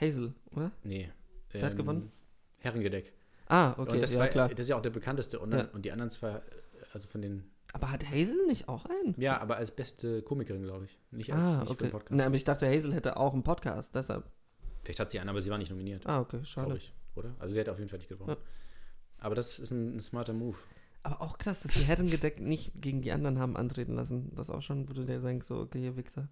Hazel, 0.00 0.34
oder? 0.50 0.72
Nee. 0.82 1.10
Wer 1.52 1.66
hat 1.66 1.76
gewonnen? 1.76 2.10
Herrengedeck. 2.58 3.12
Ah, 3.46 3.72
okay, 3.78 3.92
und 3.92 4.02
das 4.02 4.12
ja 4.12 4.20
war, 4.20 4.28
klar. 4.28 4.48
das 4.48 4.58
ist 4.60 4.68
ja 4.70 4.76
auch 4.76 4.82
der 4.82 4.90
bekannteste. 4.90 5.38
Und, 5.38 5.52
Ja. 5.52 5.68
und 5.72 5.84
die 5.84 5.92
anderen 5.92 6.10
zwei, 6.10 6.40
also 6.92 7.06
von 7.08 7.20
den, 7.22 7.44
Aber 7.72 7.90
hat 7.92 8.04
Hazel 8.10 8.46
nicht 8.46 8.68
auch 8.68 8.86
einen? 8.86 9.14
ja, 9.20 9.38
aber 9.40 9.56
als 9.56 9.70
beste 9.70 10.22
Komikerin, 10.22 10.62
glaube 10.64 10.86
ich. 10.86 10.98
Nicht 11.12 11.32
als 11.32 11.46
Ah, 11.46 11.60
nicht 11.60 11.70
okay. 11.70 11.88
Podcast. 11.90 12.10
Na, 12.16 12.26
aber 12.26 12.34
ich 12.34 12.44
dachte, 12.44 12.66
Hazel 12.66 12.92
hätte 12.92 13.16
auch 13.16 13.34
einen 13.34 13.44
Podcast, 13.44 13.94
deshalb. 13.94 14.24
Vielleicht 14.82 14.98
hat 15.00 15.10
sie 15.10 15.20
einen, 15.20 15.28
aber 15.30 15.40
sie 15.42 15.50
war 15.50 15.58
nicht 15.58 15.70
nominiert. 15.70 16.06
Ah, 16.06 16.20
okay, 16.20 16.40
schade. 16.44 16.76
ich. 16.76 16.92
Oder? 17.14 17.34
Also 17.38 17.54
sie 17.54 17.60
hat 17.60 17.68
auf 17.68 17.78
jeden 17.78 17.88
Fall 17.88 17.98
nicht 18.00 18.08
gewonnen. 18.08 18.30
Ja. 18.30 18.36
Aber 19.20 19.34
das 19.36 19.58
ist 19.60 19.70
ein, 19.70 19.96
ein 19.96 20.00
smarter 20.00 20.32
Move. 20.32 20.56
Aber 21.04 21.20
auch 21.20 21.38
krass, 21.38 21.60
dass 21.60 21.72
die 21.74 21.84
Herrengedeck 21.84 22.40
nicht 22.40 22.72
gegen 22.80 23.02
die 23.02 23.12
anderen 23.12 23.38
haben 23.38 23.56
antreten 23.56 23.94
lassen. 23.94 24.34
Das 24.34 24.50
auch 24.50 24.62
schon, 24.62 24.88
wo 24.88 24.92
du 24.94 25.04
dir 25.04 25.20
denkst, 25.20 25.46
so, 25.46 25.60
okay, 25.60 25.84
ihr 25.84 25.96
Wichser. 25.96 26.28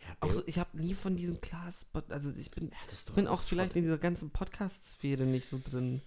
Ja, 0.00 0.16
Auch 0.20 0.32
so, 0.32 0.42
ich 0.46 0.58
habe 0.58 0.80
nie 0.80 0.94
von 0.94 1.16
diesem 1.16 1.40
Class, 1.40 1.84
also 2.08 2.32
ich 2.32 2.50
bin, 2.50 2.70
ja, 2.70 3.14
bin 3.14 3.26
auch 3.28 3.40
vielleicht 3.40 3.70
Schrott. 3.72 3.76
in 3.76 3.82
dieser 3.82 3.98
ganzen 3.98 4.30
Podcast-Sphäre 4.30 5.24
nicht 5.24 5.46
so 5.48 5.60
drin. 5.62 6.00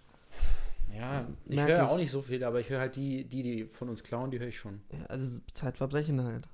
Ja, 0.97 1.27
ich 1.45 1.55
merk 1.55 1.69
höre 1.69 1.77
ja 1.77 1.83
ich. 1.85 1.89
auch 1.91 1.97
nicht 1.97 2.11
so 2.11 2.21
viel, 2.21 2.43
aber 2.43 2.59
ich 2.61 2.69
höre 2.69 2.79
halt 2.79 2.95
die, 2.95 3.25
die, 3.25 3.43
die 3.43 3.65
von 3.65 3.89
uns 3.89 4.01
klauen, 4.03 4.31
die 4.31 4.39
höre 4.39 4.47
ich 4.47 4.57
schon. 4.57 4.81
Ja, 4.91 5.05
also 5.07 5.39
Zeitverbrechen 5.53 6.23
halt. 6.23 6.47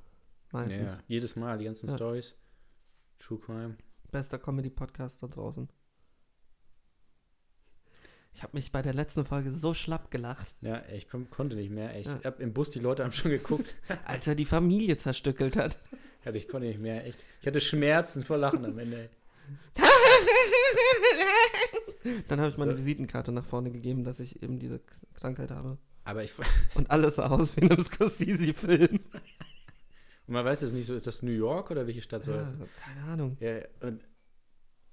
Meistens. 0.51 0.91
Ja, 0.93 0.99
jedes 1.07 1.35
Mal, 1.35 1.57
die 1.59 1.65
ganzen 1.65 1.89
Ja. 1.89 1.95
Stories. 1.95 2.33
True 3.19 3.39
Crime. 3.39 3.77
Bester 4.11 4.39
Comedy-Podcast 4.39 5.21
da 5.21 5.27
draußen. 5.27 5.69
Ich 8.33 8.43
habe 8.43 8.55
mich 8.55 8.71
bei 8.71 8.81
der 8.81 8.93
letzten 8.93 9.25
Folge 9.25 9.51
so 9.51 9.73
schlapp 9.73 9.98
gelacht, 10.11 10.47
Ja, 10.61 10.83
ich 10.93 11.07
kon 11.09 11.29
konnte 11.29 11.55
nicht 11.55 11.71
mehr. 11.71 11.95
Ich 11.97 12.07
Ja. 12.07 12.19
hab 12.23 12.39
im 12.39 12.53
Bus, 12.53 12.69
die 12.69 12.79
Leute 12.79 13.03
haben 13.03 13.11
schon 13.11 13.31
geguckt. 13.31 13.73
als 14.05 14.27
er 14.27 14.35
die 14.35 14.45
Familie 14.45 14.97
zerstückelt 14.97 15.55
hat. 15.55 15.77
ja, 16.25 16.33
ich 16.33 16.47
konnte 16.47 16.67
nicht 16.67 16.79
mehr. 16.79 17.05
Echt. 17.05 17.19
Ich 17.41 17.47
hatte 17.47 17.61
Schmerzen 17.61 18.23
vor 18.23 18.37
Lachen 18.37 18.65
am 18.65 18.77
Ende. 18.79 19.09
Dann 22.27 22.39
habe 22.39 22.49
ich 22.51 22.57
meine 22.57 22.71
So. 22.71 22.77
Visitenkarte 22.77 23.31
nach 23.31 23.45
vorne 23.45 23.71
gegeben, 23.71 24.03
dass 24.03 24.19
ich 24.19 24.41
eben 24.41 24.59
diese 24.59 24.79
Krankheit 25.15 25.51
habe. 25.51 25.77
Aber 26.05 26.23
ich. 26.23 26.31
Und 26.75 26.89
alles 26.89 27.15
sah 27.15 27.27
aus 27.27 27.55
wie 27.55 27.61
in 27.61 27.71
einem 27.71 27.83
Scorsese-Film. 27.83 28.99
Und 30.27 30.33
man 30.33 30.45
weiß 30.45 30.61
jetzt 30.61 30.73
nicht 30.73 30.87
so, 30.87 30.95
ist 30.95 31.07
das 31.07 31.23
New 31.23 31.31
York 31.31 31.71
oder 31.71 31.87
welche 31.87 32.01
Stadt 32.01 32.23
soll 32.23 32.35
Ja, 32.37 32.43
das? 32.43 32.69
keine 32.83 33.03
Ahnung. 33.11 33.37
Ja, 33.39 33.57
und, 33.81 34.01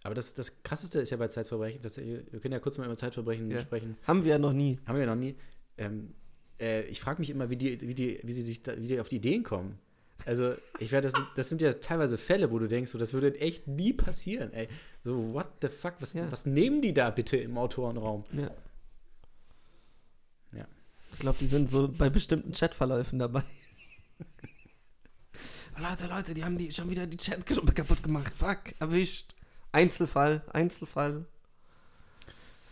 aber 0.06 0.14
das, 0.14 0.34
das 0.34 0.62
Krasseste 0.62 1.00
ist 1.00 1.10
ja 1.10 1.16
bei 1.16 1.28
Zeitverbrechen, 1.28 1.82
dass, 1.82 1.96
wir 1.98 2.22
können 2.40 2.52
ja 2.52 2.58
kurz 2.60 2.78
mal 2.78 2.84
über 2.86 2.96
Zeitverbrechen 2.96 3.50
Ja. 3.50 3.60
sprechen. 3.60 3.96
Haben 4.04 4.24
wir 4.24 4.32
ja 4.32 4.38
noch 4.38 4.52
nie. 4.52 4.78
Haben 4.86 4.94
wir 4.96 5.04
ja 5.04 5.14
noch 5.14 5.20
nie. 5.20 5.34
Ähm, 5.78 6.14
äh, 6.58 6.82
ich 6.86 7.00
frage 7.00 7.20
mich 7.20 7.30
immer, 7.30 7.50
wie 7.50 7.56
die, 7.56 7.80
wie 7.80 7.94
die, 7.94 8.20
wie 8.22 8.32
sie 8.32 8.42
sich 8.42 8.62
da, 8.62 8.76
wie 8.76 8.86
die 8.86 9.00
auf 9.00 9.08
die 9.08 9.16
Ideen 9.16 9.42
kommen. 9.42 9.78
Also, 10.24 10.54
ich 10.78 10.92
werde, 10.92 11.10
das, 11.10 11.22
das 11.36 11.48
sind 11.50 11.60
ja 11.60 11.74
teilweise 11.74 12.16
Fälle, 12.16 12.50
wo 12.50 12.58
du 12.58 12.66
denkst, 12.68 12.90
so, 12.90 12.98
das 12.98 13.12
würde 13.12 13.38
echt 13.38 13.68
nie 13.68 13.92
passieren, 13.92 14.52
ey. 14.54 14.66
So, 15.04 15.34
what 15.34 15.48
the 15.60 15.68
fuck, 15.68 15.94
was, 16.00 16.14
Ja. 16.14 16.30
was 16.32 16.46
nehmen 16.46 16.80
die 16.80 16.94
da 16.94 17.10
bitte 17.10 17.36
im 17.36 17.58
Autorenraum? 17.58 18.24
Ja. 18.32 18.50
Ja. 20.52 20.66
Ich 21.12 21.18
glaube, 21.18 21.36
die 21.38 21.46
sind 21.46 21.70
so 21.70 21.88
bei 21.88 22.08
bestimmten 22.08 22.52
Chatverläufen 22.52 23.18
dabei. 23.18 23.42
Leute, 25.78 26.06
Leute, 26.06 26.32
die 26.32 26.42
haben 26.44 26.56
die 26.56 26.72
schon 26.72 26.88
wieder 26.88 27.06
die 27.06 27.18
Chatgruppe 27.18 27.72
kaputt 27.72 28.02
gemacht. 28.02 28.32
Fuck, 28.34 28.74
erwischt. 28.80 29.34
Einzelfall, 29.76 30.42
Einzelfall. 30.54 31.26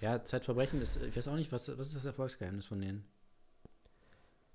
Ja, 0.01 0.25
Zeitverbrechen 0.25 0.81
ist, 0.81 0.99
ich 1.03 1.15
weiß 1.15 1.29
auch 1.29 1.37
nicht, 1.37 1.53
was, 1.53 1.69
was 1.77 1.89
ist 1.89 1.97
das 1.97 2.07
Erfolgsgeheimnis 2.07 2.65
von 2.65 2.81
denen? 2.81 3.05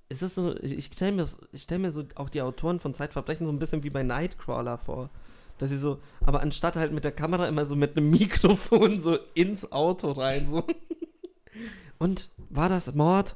Ist 0.10 0.24
das 0.24 0.34
so, 0.34 0.56
ich, 0.58 0.72
ich 0.72 0.86
stelle 0.86 1.12
mir, 1.12 1.30
ich 1.52 1.62
stell 1.62 1.78
mir 1.78 1.92
so 1.92 2.06
auch 2.16 2.28
die 2.28 2.42
Autoren 2.42 2.80
von 2.80 2.96
Zeitverbrechen 2.96 3.46
so 3.46 3.52
ein 3.52 3.60
bisschen 3.60 3.84
wie 3.84 3.92
bei 3.92 4.02
Nightcrawler 4.02 4.80
vor. 4.80 5.12
Dass 5.60 5.70
sie 5.70 5.78
so, 5.78 6.02
aber 6.22 6.42
anstatt 6.42 6.76
halt 6.76 6.92
mit 6.92 7.04
der 7.04 7.12
Kamera 7.12 7.48
immer 7.48 7.68
so 7.68 7.76
mit 7.76 7.96
einem 7.96 8.10
Mikrofon 8.20 9.00
so 9.00 9.16
ins 9.36 9.72
Auto 9.72 10.12
rein, 10.14 10.48
so. 10.48 10.66
Und 12.00 12.32
war 12.50 12.70
das 12.70 12.96
Mord? 12.96 13.36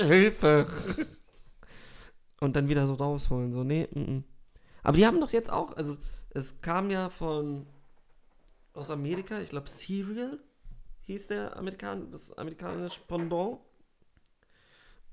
Hilfe! 0.00 0.66
Und 2.40 2.56
dann 2.56 2.68
wieder 2.68 2.88
so 2.88 2.94
rausholen, 2.94 3.52
so, 3.52 3.62
nee, 3.62 3.86
mm, 3.92 4.00
mm. 4.00 4.24
Aber 4.82 4.96
die 4.96 5.06
haben 5.06 5.20
doch 5.20 5.30
jetzt 5.30 5.52
auch, 5.52 5.76
also 5.76 5.98
es 6.30 6.62
kam 6.62 6.90
ja 6.90 7.10
von 7.10 7.66
aus 8.74 8.90
Amerika, 8.90 9.40
ich 9.40 9.50
glaube 9.50 9.68
Serial 9.68 10.38
hieß 11.02 11.28
der 11.28 11.56
Amerikan 11.56 12.10
das 12.10 12.32
amerikanische 12.36 13.00
Pendant. 13.06 13.58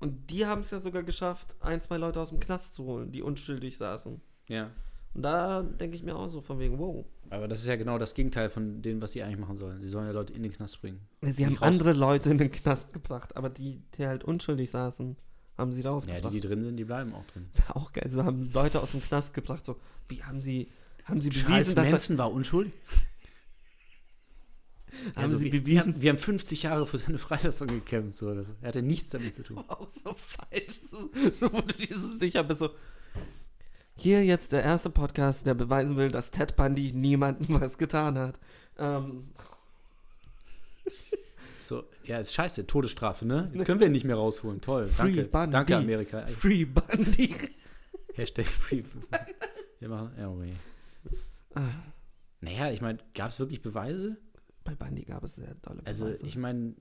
Und 0.00 0.30
die 0.30 0.46
haben 0.46 0.60
es 0.60 0.70
ja 0.70 0.78
sogar 0.78 1.02
geschafft, 1.02 1.56
ein, 1.60 1.80
zwei 1.80 1.96
Leute 1.96 2.20
aus 2.20 2.28
dem 2.28 2.38
Knast 2.38 2.74
zu 2.74 2.84
holen, 2.84 3.10
die 3.10 3.22
unschuldig 3.22 3.76
saßen. 3.76 4.20
Ja. 4.46 4.70
Und 5.14 5.22
da 5.22 5.62
denke 5.62 5.96
ich 5.96 6.04
mir 6.04 6.14
auch 6.14 6.28
so 6.28 6.40
von 6.40 6.60
wegen, 6.60 6.78
wow. 6.78 7.04
Aber 7.30 7.48
das 7.48 7.60
ist 7.60 7.66
ja 7.66 7.74
genau 7.76 7.98
das 7.98 8.14
Gegenteil 8.14 8.48
von 8.48 8.80
dem, 8.80 9.02
was 9.02 9.12
sie 9.12 9.22
eigentlich 9.22 9.38
machen 9.40 9.56
sollen. 9.58 9.82
Sie 9.82 9.88
sollen 9.88 10.06
ja 10.06 10.12
Leute 10.12 10.32
in 10.34 10.42
den 10.44 10.52
Knast 10.52 10.80
bringen. 10.80 11.00
Sie 11.22 11.44
haben 11.44 11.58
andere 11.60 11.94
Leute 11.94 12.30
in 12.30 12.38
den 12.38 12.52
Knast 12.52 12.92
gebracht, 12.92 13.36
aber 13.36 13.50
die, 13.50 13.82
die 13.96 14.06
halt 14.06 14.22
unschuldig 14.22 14.70
saßen, 14.70 15.16
haben 15.56 15.72
sie 15.72 15.82
Ja, 15.82 15.90
rausgebracht. 15.90 16.26
die, 16.32 16.40
die 16.40 16.46
drin 16.46 16.62
sind, 16.62 16.76
die 16.76 16.84
bleiben 16.84 17.12
auch 17.14 17.24
drin. 17.26 17.48
auch 17.74 17.92
geil. 17.92 18.08
So 18.08 18.22
haben 18.22 18.52
Leute 18.52 18.80
aus 18.80 18.92
dem 18.92 19.02
Knast 19.02 19.34
gebracht, 19.34 19.64
so, 19.64 19.76
wie 20.08 20.22
haben 20.22 20.40
sie, 20.40 20.68
haben 21.04 21.20
sie 21.20 21.30
bewiesen, 21.30 21.48
Charles 21.48 21.74
dass 21.74 21.90
Manson 21.90 22.18
war 22.18 22.32
unschuldig. 22.32 22.72
Haben 25.06 25.22
Also 25.22 25.36
sie 25.36 25.52
wir, 25.52 25.60
bewiesen, 25.60 25.80
haben, 25.94 26.02
wir 26.02 26.10
haben 26.10 26.18
50 26.18 26.62
Jahre 26.64 26.86
für 26.86 26.98
seine 26.98 27.18
Freilassung 27.18 27.68
gekämpft. 27.68 28.18
So. 28.18 28.34
Das 28.34 28.54
er 28.60 28.68
hatte 28.68 28.82
nichts 28.82 29.10
damit 29.10 29.34
zu 29.34 29.42
tun. 29.42 29.58
auch 29.68 29.88
so 29.88 30.14
falsch. 30.14 30.80
So, 31.32 31.52
wo 31.52 31.60
du 31.60 31.74
dir 31.74 31.98
so 31.98 32.08
sicher 32.08 32.44
bist, 32.44 32.60
so. 32.60 32.70
Hier 33.96 34.24
jetzt 34.24 34.52
der 34.52 34.62
erste 34.62 34.90
Podcast, 34.90 35.44
der 35.46 35.54
beweisen 35.54 35.96
will, 35.96 36.10
dass 36.10 36.30
Ted 36.30 36.54
Bundy 36.56 36.92
niemandem 36.92 37.60
was 37.60 37.78
getan 37.78 38.16
hat. 38.18 38.38
Ähm, 38.78 39.30
So, 41.60 41.84
ja, 42.04 42.18
ist 42.18 42.32
scheiße, 42.32 42.66
Todesstrafe, 42.66 43.26
ne? 43.26 43.50
Jetzt 43.52 43.66
können 43.66 43.78
wir 43.78 43.88
ihn 43.88 43.92
nicht 43.92 44.06
mehr 44.06 44.16
rausholen. 44.16 44.62
Toll, 44.62 44.88
Free 44.88 45.12
danke. 45.16 45.24
Bundy. 45.24 45.50
Danke, 45.52 45.76
Amerika. 45.76 46.26
Free 46.26 46.64
Bundy. 46.64 47.34
Hashtag 48.14 48.46
Free. 48.46 48.82
Wir 49.78 49.88
machen, 49.90 50.12
ja, 50.18 50.30
okay. 50.30 50.54
Ah, 51.54 51.60
Naja, 52.40 52.70
ich 52.70 52.80
meine, 52.80 52.98
gab 53.14 53.32
es 53.32 53.38
wirklich 53.38 53.60
Beweise? 53.60 54.16
Bei 54.68 54.74
Bundy 54.74 55.04
gab 55.04 55.24
es 55.24 55.36
sehr 55.36 55.54
dolle 55.62 55.80
Also, 55.86 56.04
Beweise. 56.04 56.26
ich 56.26 56.36
meine, 56.36 56.74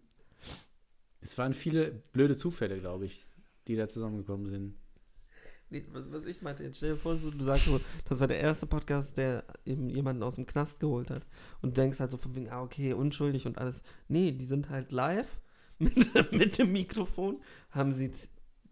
es 1.22 1.38
waren 1.38 1.54
viele 1.54 1.92
blöde 2.12 2.36
Zufälle, 2.36 2.80
glaube 2.80 3.06
ich, 3.06 3.26
die 3.68 3.78
da 3.78 3.88
zusammengekommen 3.88 4.46
sind. 4.48 4.76
Nee, 5.70 5.86
was, 5.92 6.12
was 6.12 6.26
ich 6.26 6.42
meinte, 6.42 6.64
jetzt 6.64 6.78
stell 6.78 6.92
dir 6.92 6.98
vor, 6.98 7.18
so, 7.18 7.32
du 7.32 7.44
sagst 7.46 7.66
so, 7.66 7.80
das 8.10 8.20
war 8.20 8.28
der 8.28 8.40
erste 8.40 8.66
Podcast, 8.68 9.16
der 9.16 9.46
eben 9.66 9.90
jemanden 9.90 10.24
aus 10.24 10.36
dem 10.36 10.46
Knast 10.46 10.82
geholt 10.82 11.10
hat. 11.10 11.26
Und 11.62 11.78
du 11.78 11.82
denkst 11.82 12.00
halt 12.02 12.12
so 12.12 12.18
von 12.18 12.36
wegen, 12.36 12.50
ah, 12.50 12.62
okay, 12.62 12.92
unschuldig 12.92 13.46
und 13.48 13.58
alles. 13.58 13.82
Nee, 14.10 14.32
die 14.34 14.46
sind 14.46 14.70
halt 14.70 14.92
live 14.92 15.40
mit, 15.80 16.32
mit 16.34 16.58
dem 16.58 16.74
Mikrofon, 16.74 17.42
haben 17.70 17.94
sie 17.94 18.12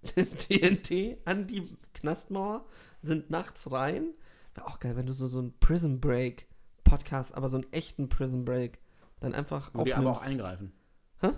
TNT 0.04 1.18
an 1.26 1.48
die 1.48 1.64
Knastmauer, 1.94 2.66
sind 3.02 3.30
nachts 3.30 3.72
rein. 3.72 4.14
Wäre 4.56 4.68
auch 4.68 4.82
geil, 4.82 4.98
wenn 4.98 5.06
du 5.06 5.14
so, 5.14 5.28
so 5.28 5.40
einen 5.40 5.58
Prison 5.60 6.02
Break 6.02 6.48
Podcast, 6.84 7.34
aber 7.34 7.48
so 7.48 7.58
einen 7.58 7.72
echten 7.72 8.10
Prison 8.10 8.44
Break, 8.44 8.80
dann 9.20 9.34
einfach 9.34 9.72
Wo 9.74 9.84
die 9.84 9.94
aber 9.94 10.08
auch 10.10 10.12
aufnimmst. 10.18 10.30
eingreifen. 10.32 10.72
Hä? 11.22 11.30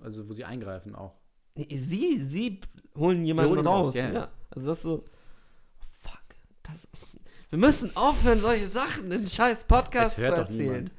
Also, 0.00 0.28
wo 0.28 0.32
sie 0.32 0.44
eingreifen 0.44 0.94
auch. 0.94 1.20
Sie, 1.56 2.18
sie 2.18 2.60
holen 2.96 3.24
jemanden 3.24 3.52
holen 3.52 3.66
raus. 3.66 3.88
raus, 3.88 3.94
ja. 3.96 4.28
Also 4.50 4.68
das 4.68 4.78
ist 4.78 4.82
so. 4.84 5.04
Fuck. 6.00 6.20
Das, 6.62 6.88
wir 7.50 7.58
müssen 7.58 7.94
aufhören, 7.96 8.40
solche 8.40 8.68
Sachen 8.68 9.12
in 9.12 9.26
scheiß 9.26 9.66
hört 10.16 10.16
zu 10.16 10.22
erzählen. 10.22 10.90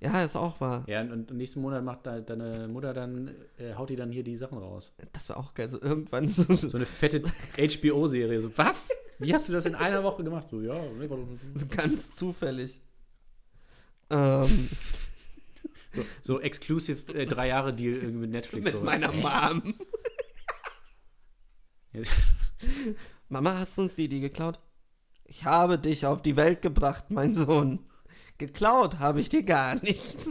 Ja, 0.00 0.22
ist 0.22 0.36
auch 0.36 0.60
wahr. 0.60 0.84
Ja, 0.86 1.00
und, 1.00 1.30
nächsten 1.32 1.62
Monat 1.62 1.82
macht 1.82 2.04
de- 2.04 2.22
deine 2.22 2.68
Mutter 2.68 2.92
dann, 2.92 3.28
äh, 3.56 3.72
haut 3.74 3.88
die 3.88 3.96
dann 3.96 4.12
hier 4.12 4.22
die 4.22 4.36
Sachen 4.36 4.58
raus. 4.58 4.92
Das 5.14 5.30
wäre 5.30 5.38
auch 5.38 5.54
geil. 5.54 5.70
So 5.70 5.80
irgendwann 5.80 6.28
so. 6.28 6.44
So 6.56 6.76
eine 6.76 6.84
fette 6.84 7.22
HBO-Serie. 7.56 8.38
So, 8.42 8.50
was? 8.58 8.90
Wie 9.18 9.32
hast 9.32 9.48
du 9.48 9.54
das 9.54 9.64
in 9.64 9.74
einer 9.74 10.04
Woche 10.04 10.22
gemacht? 10.22 10.50
So, 10.50 10.60
ja, 10.60 10.78
so 11.54 11.66
ganz 11.68 12.10
zufällig. 12.10 12.82
Ähm, 14.10 14.68
so, 16.22 16.40
exclusive 16.40 17.12
äh, 17.14 17.26
drei 17.26 17.48
Jahre 17.48 17.74
Deal 17.74 17.94
irgendwie 17.94 18.18
mit 18.18 18.30
Netflix. 18.30 18.64
mit 18.64 18.74
so. 18.74 18.80
meiner 18.80 19.12
Mom. 19.12 19.74
Mama, 23.28 23.58
hast 23.58 23.78
du 23.78 23.82
uns 23.82 23.94
die 23.94 24.04
Idee 24.04 24.20
geklaut? 24.20 24.60
Ich 25.24 25.44
habe 25.44 25.78
dich 25.78 26.06
auf 26.06 26.22
die 26.22 26.36
Welt 26.36 26.62
gebracht, 26.62 27.06
mein 27.10 27.34
Sohn. 27.34 27.80
Geklaut 28.38 28.98
habe 28.98 29.20
ich 29.20 29.28
dir 29.28 29.42
gar 29.42 29.76
nichts. 29.76 30.26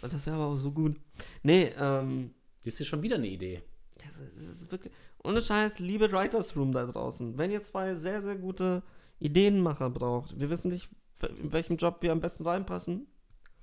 Und 0.00 0.12
das 0.12 0.26
wäre 0.26 0.36
aber 0.36 0.46
auch 0.46 0.56
so 0.56 0.70
gut. 0.72 0.96
Nee, 1.42 1.72
ähm, 1.78 2.34
Das 2.64 2.80
ist 2.80 2.86
schon 2.86 3.02
wieder 3.02 3.16
eine 3.16 3.26
Idee. 3.28 3.62
Das 3.96 4.16
ist, 4.16 4.36
das 4.36 4.60
ist 4.62 4.72
wirklich. 4.72 4.92
Ohne 5.24 5.42
Scheiß, 5.42 5.80
liebe 5.80 6.10
Writers 6.12 6.56
Room 6.56 6.72
da 6.72 6.86
draußen. 6.86 7.36
Wenn 7.36 7.50
ihr 7.50 7.62
zwei 7.62 7.94
sehr, 7.94 8.22
sehr 8.22 8.36
gute 8.36 8.82
Ideenmacher 9.18 9.90
braucht, 9.90 10.38
wir 10.38 10.48
wissen 10.48 10.70
nicht, 10.70 10.88
in 11.38 11.52
welchem 11.52 11.76
Job 11.76 11.98
wir 12.00 12.12
am 12.12 12.20
besten 12.20 12.44
reinpassen. 12.46 13.06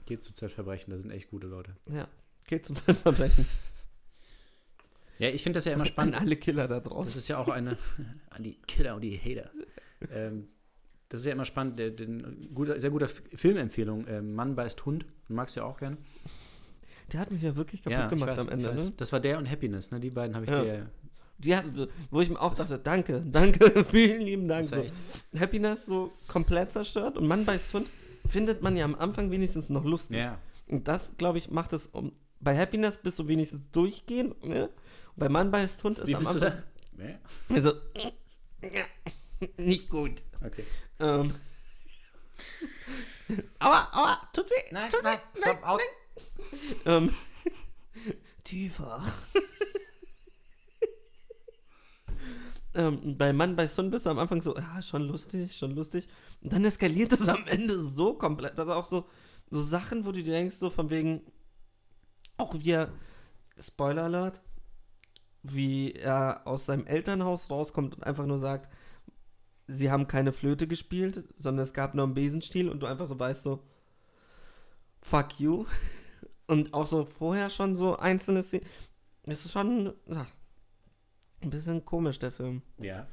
Geht 0.06 0.24
zu 0.24 0.34
Zeitverbrechen, 0.34 0.92
da 0.92 0.98
sind 0.98 1.12
echt 1.12 1.30
gute 1.30 1.48
Leute. 1.48 1.76
Ja, 1.92 2.08
geht 2.48 2.66
zu 2.66 2.74
Zeitverbrechen. 2.74 3.46
Ja, 5.18 5.30
ich 5.30 5.44
finde 5.44 5.56
das 5.58 5.64
ja 5.66 5.72
immer 5.72 5.84
An 5.84 5.88
spannend. 5.88 6.20
alle 6.20 6.36
Killer 6.36 6.68
da 6.68 6.82
Das 6.82 6.92
draußen. 6.92 7.20
ist 7.20 7.30
ja 7.30 7.38
auch 7.38 7.48
eine, 7.48 7.78
an 8.32 8.44
die 8.44 8.56
Killer 8.68 8.96
und 8.96 9.02
die 9.02 9.18
Hater. 9.18 9.50
ähm, 10.12 10.50
das 11.08 11.22
ist 11.22 11.26
ja 11.26 11.32
immer 11.32 11.46
spannend. 11.46 11.80
Der, 11.80 11.92
den, 11.92 12.38
guter, 12.54 12.78
sehr 12.82 12.90
guter 12.90 13.08
Filmempfehlung. 13.08 14.06
Ähm, 14.10 14.34
Mann 14.36 14.56
beißt 14.58 14.86
Hund. 14.86 15.06
Du 15.30 15.34
magst 15.34 15.56
ja 15.56 15.64
auch 15.64 15.78
gern. 15.78 15.98
Der 17.14 17.22
hat 17.22 17.32
mich 17.32 17.42
ja 17.44 17.56
wirklich 17.56 17.82
kaputt 17.82 17.98
ja, 17.98 18.08
gemacht 18.10 18.32
weiß, 18.32 18.40
am 18.40 18.50
Ende, 18.50 18.76
ne? 18.76 18.92
Das 18.98 19.14
war 19.14 19.22
der 19.22 19.38
und 19.38 19.50
Happiness, 19.50 19.90
ne? 19.92 20.02
Die 20.02 20.10
beiden 20.10 20.36
habe 20.36 20.44
ich 20.48 20.52
Ja. 20.52 20.64
dir. 20.64 20.90
Die 21.38 21.54
so, 21.74 21.88
wo 22.12 22.20
ich 22.20 22.30
mir 22.30 22.42
auch 22.42 22.54
dachte, 22.54 22.78
danke, 22.78 23.24
danke, 23.32 23.86
vielen 23.86 24.22
lieben 24.22 24.50
Dank. 24.50 24.70
Das 24.70 24.90
So. 25.34 25.40
Happiness 25.40 25.86
so 25.86 26.12
komplett 26.28 26.72
zerstört 26.72 27.18
und 27.18 27.26
Mann 27.26 27.46
beißt 27.46 27.74
Hund 27.74 27.90
findet 28.28 28.62
man 28.62 28.76
ja 28.78 28.86
am 28.86 28.96
Anfang 28.96 29.32
wenigstens 29.32 29.70
noch 29.70 29.84
lustig. 29.84 30.18
ja. 30.18 30.40
Und 30.68 30.88
das, 30.88 31.16
glaube 31.18 31.38
ich, 31.38 31.52
macht 31.52 31.74
es 31.74 31.88
um. 31.88 32.12
Bei 32.40 32.58
Happiness 32.58 32.98
bist 32.98 33.20
du 33.20 33.28
wenigstens 33.28 33.62
durchgehend, 33.72 34.44
ne? 34.44 34.68
Und 34.70 34.74
bei 35.18 35.30
Mann 35.30 35.52
beißt 35.52 35.84
Hund 35.84 36.00
ist 36.00 36.08
Wie 36.08 36.16
am 36.16 36.22
bist 36.24 36.34
du 36.36 36.46
Anfang. 36.46 36.64
da? 36.98 37.04
Ja. 37.06 37.20
Also, 37.50 37.74
nicht 39.58 39.90
gut. 39.90 40.24
Okay. 40.44 40.66
Ähm. 41.00 41.36
Aua, 43.60 43.90
aua, 43.92 44.30
tut 44.34 44.50
weh. 44.50 44.72
Nein, 44.72 44.90
tut 44.90 45.04
nein, 45.04 45.18
weh. 45.34 45.40
stopp, 45.42 45.64
aus. 45.64 45.82
Ähm. 46.86 47.14
Tiefer. 48.44 49.04
Ähm, 52.76 53.18
bei 53.18 53.34
Mann 53.34 53.56
bei 53.56 53.68
Sun 53.68 53.90
bist 53.90 54.06
du 54.06 54.10
am 54.10 54.20
Anfang 54.20 54.42
so, 54.42 54.56
ja, 54.56 54.82
schon 54.82 55.08
lustig, 55.08 55.56
schon 55.56 55.72
lustig. 55.72 56.08
Und 56.42 56.54
dann 56.54 56.66
eskaliert 56.66 57.14
es 57.14 57.28
am 57.28 57.46
Ende 57.48 57.84
so 57.86 58.14
komplett. 58.14 58.58
Das 58.58 58.68
ist 58.68 58.74
auch 58.74 58.86
so, 58.86 59.06
so 59.50 59.62
Sachen, 59.62 60.06
wo 60.06 60.12
du 60.12 60.22
dir 60.22 60.34
denkst, 60.34 60.58
so 60.58 60.70
von 60.70 60.90
wegen, 60.90 61.22
auch 62.38 62.54
wie 62.54 62.72
er, 62.72 62.92
Spoiler 63.58 64.04
Alert, 64.04 64.42
wie 65.42 65.94
er 65.94 66.42
aus 66.46 66.66
seinem 66.66 66.86
Elternhaus 66.86 67.50
rauskommt 67.50 67.96
und 67.96 68.04
einfach 68.04 68.26
nur 68.26 68.40
sagt, 68.40 68.70
sie 69.68 69.90
haben 69.90 70.08
keine 70.08 70.34
Flöte 70.34 70.68
gespielt, 70.68 71.24
sondern 71.38 71.64
es 71.64 71.74
gab 71.74 71.96
nur 71.96 72.06
einen 72.06 72.14
Besenstiel 72.14 72.70
und 72.70 72.82
du 72.82 72.88
einfach 72.88 73.08
so 73.08 73.18
weißt 73.18 73.44
so, 73.44 73.64
fuck 75.02 75.40
you. 75.40 75.66
Und 76.48 76.76
auch 76.76 76.86
so 76.86 77.06
vorher 77.06 77.50
schon 77.50 77.76
so 77.76 77.98
einzelne 77.98 78.44
Szenen. 78.44 78.68
Es 79.24 79.46
ist 79.46 79.52
schon 79.54 79.96
ja, 80.08 80.28
ein 81.42 81.50
bisschen 81.50 81.84
komisch, 81.86 82.20
der 82.20 82.32
Film. 82.32 82.62
Ja. 82.80 83.08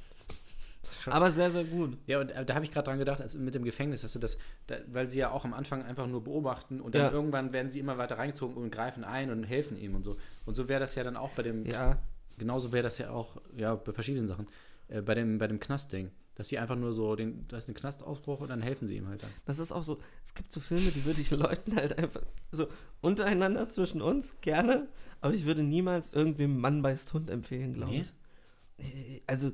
Aber 1.07 1.31
sehr, 1.31 1.51
sehr 1.51 1.65
gut. 1.65 1.97
Ja, 2.07 2.21
und 2.21 2.31
äh, 2.31 2.45
da 2.45 2.55
habe 2.55 2.65
ich 2.65 2.71
gerade 2.73 2.87
dran 2.87 2.99
gedacht, 2.99 3.21
also 3.21 3.39
mit 3.39 3.55
dem 3.55 3.65
Gefängnis, 3.65 4.03
dass 4.03 4.13
du 4.15 4.19
das, 4.19 4.37
da, 4.67 4.77
weil 4.89 5.09
sie 5.09 5.19
ja 5.21 5.31
auch 5.31 5.45
am 5.45 5.55
Anfang 5.55 5.83
einfach 5.85 6.07
nur 6.07 6.25
beobachten 6.25 6.81
und 6.81 6.95
dann 6.95 7.03
Ja. 7.03 7.11
irgendwann 7.13 7.53
werden 7.53 7.71
sie 7.71 7.79
immer 7.79 7.99
weiter 7.99 8.19
reingezogen 8.19 8.57
und 8.57 8.71
greifen 8.71 9.05
ein 9.05 9.31
und 9.31 9.45
helfen 9.45 9.77
ihm 9.77 9.95
und 9.95 10.05
so. 10.05 10.17
Und 10.45 10.57
so 10.57 10.69
wäre 10.69 10.81
das 10.81 10.95
ja 10.97 11.05
dann 11.05 11.17
auch 11.17 11.31
bei 11.31 11.43
dem, 11.43 11.65
Ja, 11.67 11.99
genauso 12.37 12.73
wäre 12.73 12.83
das 12.83 12.99
ja 12.99 13.11
auch, 13.11 13.41
ja, 13.57 13.75
bei 13.77 13.93
verschiedenen 13.93 14.27
Sachen, 14.27 14.47
äh, 14.89 15.01
bei 15.03 15.15
dem, 15.15 15.39
bei 15.39 15.47
dem 15.47 15.61
Knastding. 15.61 16.11
Dass 16.35 16.49
sie 16.49 16.59
einfach 16.59 16.77
nur 16.77 16.95
so, 16.95 17.15
den, 17.15 17.47
da 17.49 17.59
ist 17.59 17.69
ein 17.69 17.75
Knastausbruch 17.75 18.41
und 18.41 18.49
dann 18.49 18.63
helfen 18.63 18.89
sie 18.89 18.97
ihm 18.97 19.07
halt 19.07 19.23
dann. 19.23 19.31
das 19.45 19.59
ist 19.59 19.71
auch 19.71 19.83
so. 19.83 20.01
Es 20.25 20.33
gibt 20.35 20.51
so 20.51 20.61
Filme, 20.61 20.91
die 20.91 21.05
würde 21.05 21.21
ich 21.21 21.31
Leuten 21.31 21.77
halt 21.77 21.99
einfach 21.99 22.23
so 22.51 22.69
untereinander 23.03 23.69
zwischen 23.69 24.01
uns 24.01 24.41
gerne, 24.41 24.89
aber 25.21 25.35
ich 25.35 25.45
würde 25.45 25.63
niemals 25.63 26.09
irgendwem 26.13 26.59
Mann 26.59 26.81
beißt 26.81 27.13
Hund 27.13 27.29
empfehlen, 27.29 27.75
glaube 27.75 27.93
Nee? 27.93 28.05
ich. 28.79 29.23
Also, 29.27 29.53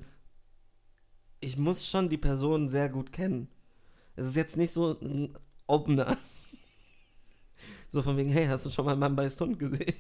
ich 1.41 1.57
muss 1.59 1.89
schon 1.89 2.09
die 2.09 2.17
Person 2.17 2.69
sehr 2.69 2.89
gut 2.89 3.13
kennen. 3.13 3.49
Es 4.15 4.27
ist 4.27 4.37
jetzt 4.37 4.57
nicht 4.57 4.73
so 4.73 4.99
ein 5.01 5.37
Opener. 5.67 6.17
So 7.91 8.03
von 8.03 8.17
wegen, 8.19 8.31
hey, 8.31 8.47
hast 8.47 8.67
du 8.67 8.71
schon 8.71 8.85
mal 8.85 8.97
Mann 8.97 9.17
beißt 9.17 9.41
Hund 9.41 9.59
gesehen? 9.59 9.95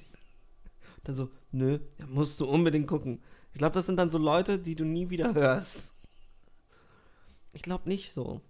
Und 0.97 1.09
dann 1.09 1.15
so, 1.15 1.31
nö, 1.53 1.79
ja, 1.99 2.07
musst 2.07 2.39
du 2.39 2.47
unbedingt 2.47 2.87
gucken. 2.87 3.23
Ich 3.53 3.59
glaube, 3.59 3.73
das 3.75 3.87
sind 3.87 3.97
dann 3.97 4.11
so 4.11 4.19
Leute, 4.19 4.59
die 4.59 4.75
du 4.75 4.85
nie 4.85 5.09
wieder 5.11 5.33
hörst. 5.35 5.95
Ich 7.53 7.63
glaube 7.63 7.89
nicht 7.89 8.13
so. 8.13 8.41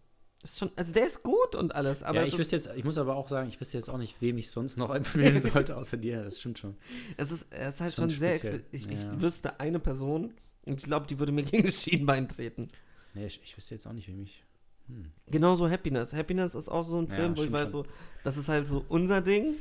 Ist 0.43 0.59
schon, 0.61 0.71
also 0.77 0.93
der 0.93 1.05
ist 1.07 1.25
gut 1.25 1.57
und 1.57 1.75
alles, 1.75 2.05
aber 2.05 2.21
ja, 2.21 2.23
es, 2.23 2.33
ich 2.33 2.39
wüsste 2.39 2.55
jetzt, 2.57 2.71
ich 2.77 2.85
muss 2.85 2.97
aber 2.97 3.17
auch 3.17 3.29
sagen, 3.29 3.49
ich 3.49 3.61
wüsste 3.61 3.77
jetzt 3.77 3.89
auch 3.91 3.99
nicht, 3.99 4.21
wem 4.21 4.39
ich 4.39 4.51
sonst 4.51 4.77
noch 4.77 4.91
empfehlen 4.95 5.41
sollte, 5.41 5.77
außer 5.77 5.97
dir. 5.97 6.23
Das 6.23 6.39
stimmt 6.39 6.59
schon. 6.59 6.77
es 7.17 7.33
ist, 7.33 7.47
er 7.51 7.71
ist 7.71 7.81
halt 7.81 7.95
schon 7.95 8.09
schon, 8.11 8.19
sehr. 8.21 8.35
Ich, 8.71 8.85
Ja. 8.85 8.91
ich 8.93 9.21
wüsste 9.21 9.59
eine 9.59 9.81
Person 9.81 10.33
und 10.65 10.79
ich 10.81 10.85
glaube, 10.85 11.07
die 11.07 11.19
würde 11.19 11.33
mir 11.33 11.43
gegen 11.45 11.65
das 11.65 11.83
Schienbein 11.83 12.29
treten. 12.29 12.69
Nee, 13.15 13.27
ich, 13.27 13.41
ich 13.43 13.57
wüsste 13.57 13.75
jetzt 13.75 13.87
auch 13.87 13.93
nicht, 13.93 14.07
wem 14.09 14.23
ich. 14.23 14.45
Hm. 14.87 15.11
Genauso 15.27 15.69
Happiness. 15.69 16.13
Happiness 16.13 16.55
ist 16.55 16.69
auch 16.69 16.85
so 16.85 16.99
ein 16.99 17.09
Ja, 17.09 17.17
Film, 17.17 17.37
wo 17.37 17.43
ich 17.43 17.51
weiß, 17.53 17.73
schon. 17.73 17.85
so, 17.85 17.91
das 18.23 18.37
ist 18.37 18.49
halt 18.49 18.69
so 18.69 18.85
unser 18.89 19.21
Ding. 19.21 19.55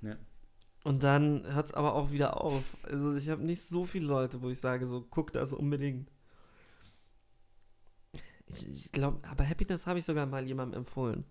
Ja. 0.00 0.16
Und 0.84 1.02
dann 1.02 1.42
hört 1.54 1.66
es 1.66 1.74
aber 1.74 1.94
auch 1.94 2.12
wieder 2.12 2.40
auf. 2.40 2.62
Also 2.84 3.16
ich 3.16 3.28
habe 3.30 3.42
nicht 3.42 3.66
so 3.66 3.84
viele 3.84 4.06
Leute, 4.06 4.42
wo 4.42 4.50
ich 4.50 4.60
sage, 4.60 4.86
so 4.86 5.04
guck 5.10 5.32
das 5.32 5.52
unbedingt. 5.52 6.08
Ich, 8.62 8.92
glaube, 8.92 9.18
aber 9.28 9.48
Happiness 9.48 9.86
habe 9.86 9.98
ich 9.98 10.04
sogar 10.04 10.26
mal 10.26 10.46
jemandem 10.46 10.80
empfohlen. 10.80 11.24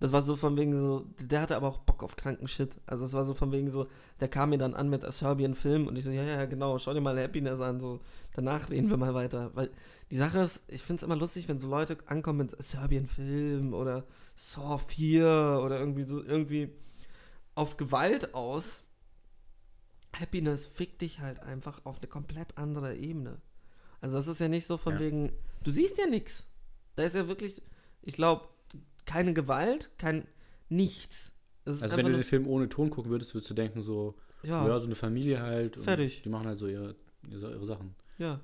Das 0.00 0.10
war 0.10 0.20
so 0.20 0.34
von 0.34 0.56
wegen 0.56 0.76
so, 0.76 1.06
der 1.20 1.42
hatte 1.42 1.54
aber 1.56 1.68
auch 1.68 1.78
Bock 1.78 2.02
auf 2.02 2.16
kranken 2.16 2.48
Shit. 2.48 2.76
Also 2.86 3.04
es 3.04 3.12
war 3.12 3.24
so 3.24 3.34
von 3.34 3.52
wegen 3.52 3.70
so, 3.70 3.86
der 4.18 4.26
kam 4.26 4.50
mir 4.50 4.58
dann 4.58 4.74
an 4.74 4.90
mit 4.90 5.04
A 5.04 5.12
Serbian 5.12 5.54
Film 5.54 5.86
und 5.86 5.94
ich 5.96 6.04
so, 6.04 6.10
ja, 6.10 6.24
ja, 6.24 6.44
genau, 6.46 6.76
schau 6.80 6.92
dir 6.92 7.00
mal 7.00 7.16
Happiness 7.22 7.60
an, 7.60 7.78
so, 7.78 8.00
danach 8.34 8.68
reden 8.70 8.90
wir 8.90 8.96
mal 8.96 9.14
weiter. 9.14 9.52
Weil 9.54 9.70
die 10.10 10.16
Sache 10.16 10.40
ist, 10.40 10.62
ich 10.66 10.82
finde 10.82 11.00
es 11.00 11.02
immer 11.04 11.14
lustig, 11.14 11.46
wenn 11.46 11.58
so 11.58 11.68
Leute 11.68 11.96
ankommen 12.06 12.38
mit 12.38 12.58
A 12.58 12.62
Serbian 12.62 13.06
Film 13.06 13.74
oder 13.74 14.04
Saw 14.34 14.78
4 14.78 15.60
oder 15.62 15.78
irgendwie 15.78 16.02
so, 16.02 16.20
irgendwie 16.20 16.72
auf 17.54 17.76
Gewalt 17.76 18.34
aus. 18.34 18.82
Happiness 20.18 20.66
fickt 20.66 21.00
dich 21.00 21.20
halt 21.20 21.40
einfach 21.40 21.80
auf 21.84 21.98
eine 21.98 22.08
komplett 22.08 22.58
andere 22.58 22.96
Ebene. 22.96 23.40
Also 24.00 24.16
das 24.16 24.26
ist 24.26 24.40
ja 24.40 24.48
nicht 24.48 24.66
so 24.66 24.76
von 24.76 24.94
Ja. 24.94 25.00
wegen, 25.00 25.32
du 25.62 25.70
siehst 25.70 25.96
ja 25.96 26.06
nichts. 26.06 26.44
Da 26.96 27.04
ist 27.04 27.14
ja 27.14 27.28
wirklich, 27.28 27.62
ich 28.02 28.14
glaube, 28.14 28.48
keine 29.04 29.32
Gewalt, 29.34 29.90
kein 29.98 30.26
nichts. 30.68 31.32
Also 31.64 31.96
wenn 31.96 32.06
du 32.06 32.12
den 32.12 32.24
Film 32.24 32.46
ohne 32.46 32.68
Ton 32.68 32.90
gucken 32.90 33.10
würdest, 33.10 33.34
würdest 33.34 33.50
du 33.50 33.54
denken 33.54 33.82
so, 33.82 34.16
ja, 34.42 34.66
ja, 34.66 34.80
so 34.80 34.86
eine 34.86 34.96
Familie 34.96 35.40
halt. 35.40 35.76
und 35.76 35.84
Fertig. 35.84 36.22
Die 36.22 36.28
machen 36.28 36.46
halt 36.46 36.58
so 36.58 36.66
ihre, 36.66 36.96
ihre, 37.30 37.52
ihre 37.52 37.64
Sachen. 37.66 37.94
ja. 38.18 38.40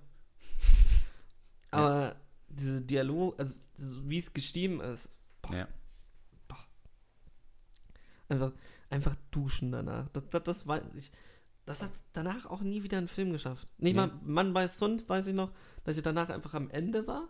Aber 1.70 2.16
diese 2.48 2.80
Dialog, 2.80 3.38
also 3.38 3.60
so 3.74 4.08
wie 4.08 4.18
es 4.18 4.32
geschrieben 4.32 4.80
ist, 4.80 5.10
Boah. 5.42 5.54
Ja. 5.54 5.68
einfach, 8.28 8.52
einfach 8.90 9.16
duschen 9.30 9.72
danach. 9.72 10.08
Das, 10.14 10.28
das, 10.30 10.42
das, 10.44 10.66
war, 10.66 10.80
ich, 10.96 11.10
das 11.66 11.82
hat 11.82 11.92
danach 12.14 12.46
auch 12.46 12.62
nie 12.62 12.82
wieder 12.82 12.98
einen 12.98 13.08
Film 13.08 13.32
geschafft. 13.32 13.68
Nicht 13.78 13.94
Nee. 13.94 14.00
mal 14.00 14.10
Mann 14.24 14.54
beißt 14.54 14.80
Hund, 14.80 15.08
weiß 15.08 15.26
ich 15.26 15.34
noch, 15.34 15.52
dass 15.84 15.96
ich 15.96 16.02
danach 16.02 16.30
einfach 16.30 16.54
am 16.54 16.70
Ende 16.70 17.06
war. 17.06 17.28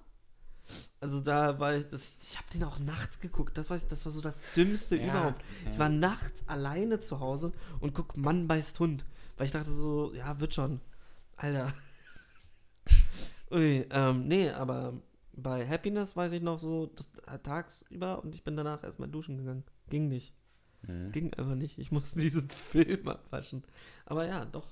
Also 1.01 1.21
da 1.21 1.59
war 1.61 1.77
ich, 1.77 1.87
das, 1.89 2.17
ich 2.23 2.37
habe 2.37 2.49
den 2.53 2.65
auch 2.65 2.79
nachts 2.79 3.21
geguckt. 3.21 3.57
Das, 3.57 3.71
ich, 3.71 3.87
das 3.87 4.05
war 4.05 4.13
so 4.13 4.21
das 4.21 4.43
Dümmste 4.57 4.97
Ja, 4.97 5.05
überhaupt. 5.05 5.43
ja. 5.65 5.71
Ich 5.71 5.79
war 5.79 5.89
nachts 5.89 6.43
alleine 6.49 6.99
zu 7.01 7.21
Hause 7.21 7.53
und 7.81 7.95
guck 7.95 8.17
Mann 8.17 8.49
beißt 8.49 8.79
Hund. 8.81 9.05
Weil 9.37 9.47
ich 9.47 9.53
dachte 9.53 9.71
so, 9.73 10.13
ja, 10.15 10.41
wird 10.41 10.55
schon. 10.55 10.81
Alter. 11.37 11.73
Ui, 13.51 13.87
ähm, 13.91 14.27
nee, 14.29 14.51
aber 14.51 14.95
bei 15.33 15.67
Happiness 15.67 16.17
weiß 16.17 16.33
ich 16.33 16.43
noch 16.43 16.59
so, 16.59 16.87
das 16.87 17.09
tagsüber 17.43 18.23
und 18.23 18.35
ich 18.35 18.43
bin 18.43 18.57
danach 18.57 18.83
erstmal 18.83 19.09
duschen 19.09 19.37
gegangen. 19.39 19.65
Ging 19.89 20.09
nicht. 20.09 20.35
Mhm. 20.83 21.13
Ging 21.13 21.35
einfach 21.35 21.55
nicht. 21.55 21.79
Ich 21.79 21.93
musste 21.93 22.19
diesen 22.21 22.49
Film 22.51 23.09
abwaschen. 23.09 23.63
Aber 24.05 24.27
ja, 24.27 24.45
doch. 24.45 24.67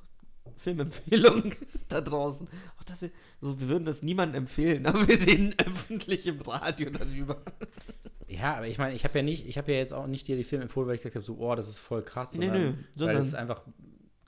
Filmempfehlung 0.57 1.53
da 1.89 2.01
draußen. 2.01 2.49
Auch 2.79 2.85
das 2.85 3.03
wir, 3.03 3.11
so, 3.41 3.59
wir 3.61 3.69
würden 3.69 3.85
das 3.85 4.03
niemandem 4.03 4.43
empfehlen, 4.43 4.87
aber 4.87 5.07
wir 5.07 5.19
sehen 5.19 5.55
öffentlich 5.65 6.27
im 6.27 6.41
Radio 6.41 6.91
darüber. 6.91 7.43
Ja, 8.29 8.57
aber 8.57 8.67
ich 8.67 8.79
meine, 8.79 8.95
ich 8.95 9.05
habe 9.05 9.19
ja 9.19 9.23
nicht, 9.23 9.47
ich 9.47 9.57
habe 9.57 9.73
ja 9.73 9.79
jetzt 9.79 9.93
auch 9.93 10.07
nicht 10.07 10.27
dir 10.27 10.37
die 10.37 10.45
Filme 10.45 10.65
empfohlen, 10.65 10.89
weil 10.89 10.97
ich 10.97 11.01
gesagt 11.01 11.15
habe, 11.15 11.25
so, 11.25 11.37
oh, 11.39 11.55
das 11.55 11.69
ist 11.69 11.79
voll 11.79 12.03
krass. 12.03 12.35
Nee, 12.35 12.47
sondern 12.47 12.63
nö, 12.63 12.69
Weil 12.69 12.77
sondern- 12.97 13.17
es 13.19 13.35
einfach 13.35 13.63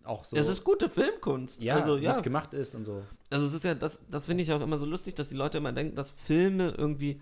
auch 0.05 0.25
so. 0.25 0.37
Es 0.37 0.49
ist 0.49 0.65
gute 0.65 0.89
Filmkunst. 0.89 1.63
ja, 1.63 1.77
also, 1.77 1.97
ja. 1.99 2.11
es 2.11 2.23
gemacht 2.23 2.55
ist 2.55 2.75
und 2.75 2.85
so. 2.85 3.03
Also 3.31 3.47
es 3.47 3.53
ist 3.53 3.65
ja, 3.65 3.75
das, 3.75 4.01
das 4.11 4.27
finde 4.27 4.43
ich 4.43 4.53
auch 4.53 4.61
immer 4.61 4.79
so 4.79 4.87
lustig, 4.87 5.15
dass 5.15 5.29
die 5.29 5.37
Leute 5.37 5.59
immer 5.59 5.73
denken, 5.73 5.97
dass 5.97 6.11
Filme 6.11 6.75
irgendwie, 6.77 7.21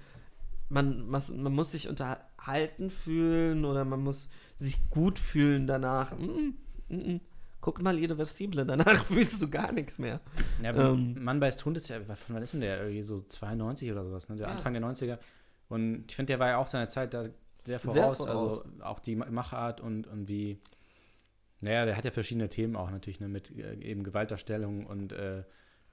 man, 0.68 1.10
was, 1.10 1.32
man 1.32 1.52
muss 1.52 1.72
sich 1.72 1.88
unterhalten 1.88 2.90
fühlen 2.90 3.64
oder 3.64 3.84
man 3.84 4.02
muss 4.02 4.28
sich 4.56 4.88
gut 4.90 5.18
fühlen 5.18 5.66
danach. 5.66 6.16
Mm, 6.16 6.54
mm, 6.88 6.96
mm. 6.96 7.20
Guck 7.66 7.82
mal 7.82 7.98
Irreversible, 7.98 8.64
danach 8.64 9.04
fühlst 9.06 9.42
du 9.42 9.50
gar 9.50 9.72
nichts 9.72 9.98
mehr. 9.98 10.20
Ja, 10.62 10.72
Ähm. 10.92 11.16
Mann 11.20 11.40
beißt 11.40 11.64
Hund 11.64 11.76
ist 11.76 11.88
ja, 11.88 11.98
von 12.00 12.36
wann 12.36 12.42
ist 12.44 12.52
denn 12.52 12.60
der? 12.60 12.78
Irgendwie 12.80 13.02
so 13.02 13.24
92 13.28 13.90
oder 13.90 14.04
sowas, 14.04 14.28
ne? 14.28 14.36
Der 14.36 14.46
Ja. 14.46 14.52
Anfang 14.54 14.72
der 14.72 14.82
90er. 14.82 15.18
Und 15.68 16.04
ich 16.08 16.14
finde, 16.14 16.30
der 16.32 16.38
war 16.38 16.46
ja 16.48 16.58
auch 16.58 16.68
seiner 16.68 16.86
Zeit 16.86 17.12
da 17.12 17.22
sehr 17.24 17.32
Sehr 17.64 17.80
voraus. 17.80 18.18
voraus. 18.18 18.60
Also 18.60 18.84
auch 18.84 19.00
die 19.00 19.16
Ma- 19.16 19.28
Machart 19.28 19.80
und, 19.80 20.06
und 20.06 20.28
wie. 20.28 20.60
Naja, 21.60 21.86
der 21.86 21.96
hat 21.96 22.04
ja 22.04 22.12
verschiedene 22.12 22.48
Themen 22.48 22.76
auch 22.76 22.88
natürlich, 22.90 23.18
ne? 23.18 23.26
Mit 23.28 23.50
äh, 23.58 23.74
eben 23.80 24.04
Gewaltdarstellung 24.04 24.86
und 24.86 25.12
äh, 25.12 25.42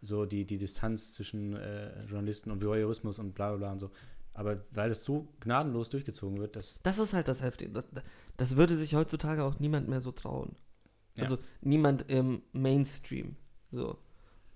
so 0.03 0.25
die, 0.27 0.45
die 0.45 0.57
Distanz 0.57 1.13
zwischen 1.13 1.55
äh, 1.55 2.03
Journalisten 2.05 2.51
und 2.51 2.63
Voyeurismus 2.63 3.17
und 3.17 3.33
bla 3.33 3.49
bla 3.49 3.57
bla 3.57 3.71
und 3.71 3.79
so. 3.79 3.89
Aber 4.35 4.63
weil 4.69 4.89
das 4.89 5.03
so 5.03 5.27
gnadenlos 5.39 5.89
durchgezogen 5.89 6.39
wird, 6.39 6.55
das. 6.55 6.79
Das 6.83 6.99
ist 6.99 7.13
halt 7.13 7.27
das 7.27 7.41
Heftige. 7.41 7.71
Das, 7.71 7.87
das 8.37 8.57
würde 8.57 8.75
sich 8.75 8.93
heutzutage 8.93 9.43
auch 9.43 9.59
niemand 9.59 9.87
mehr 9.89 10.01
so 10.01 10.11
trauen. 10.11 10.55
Ja. 11.17 11.23
Also 11.23 11.37
niemand 11.61 12.09
im 12.09 12.41
Mainstream. 12.51 13.35
So. 13.71 13.97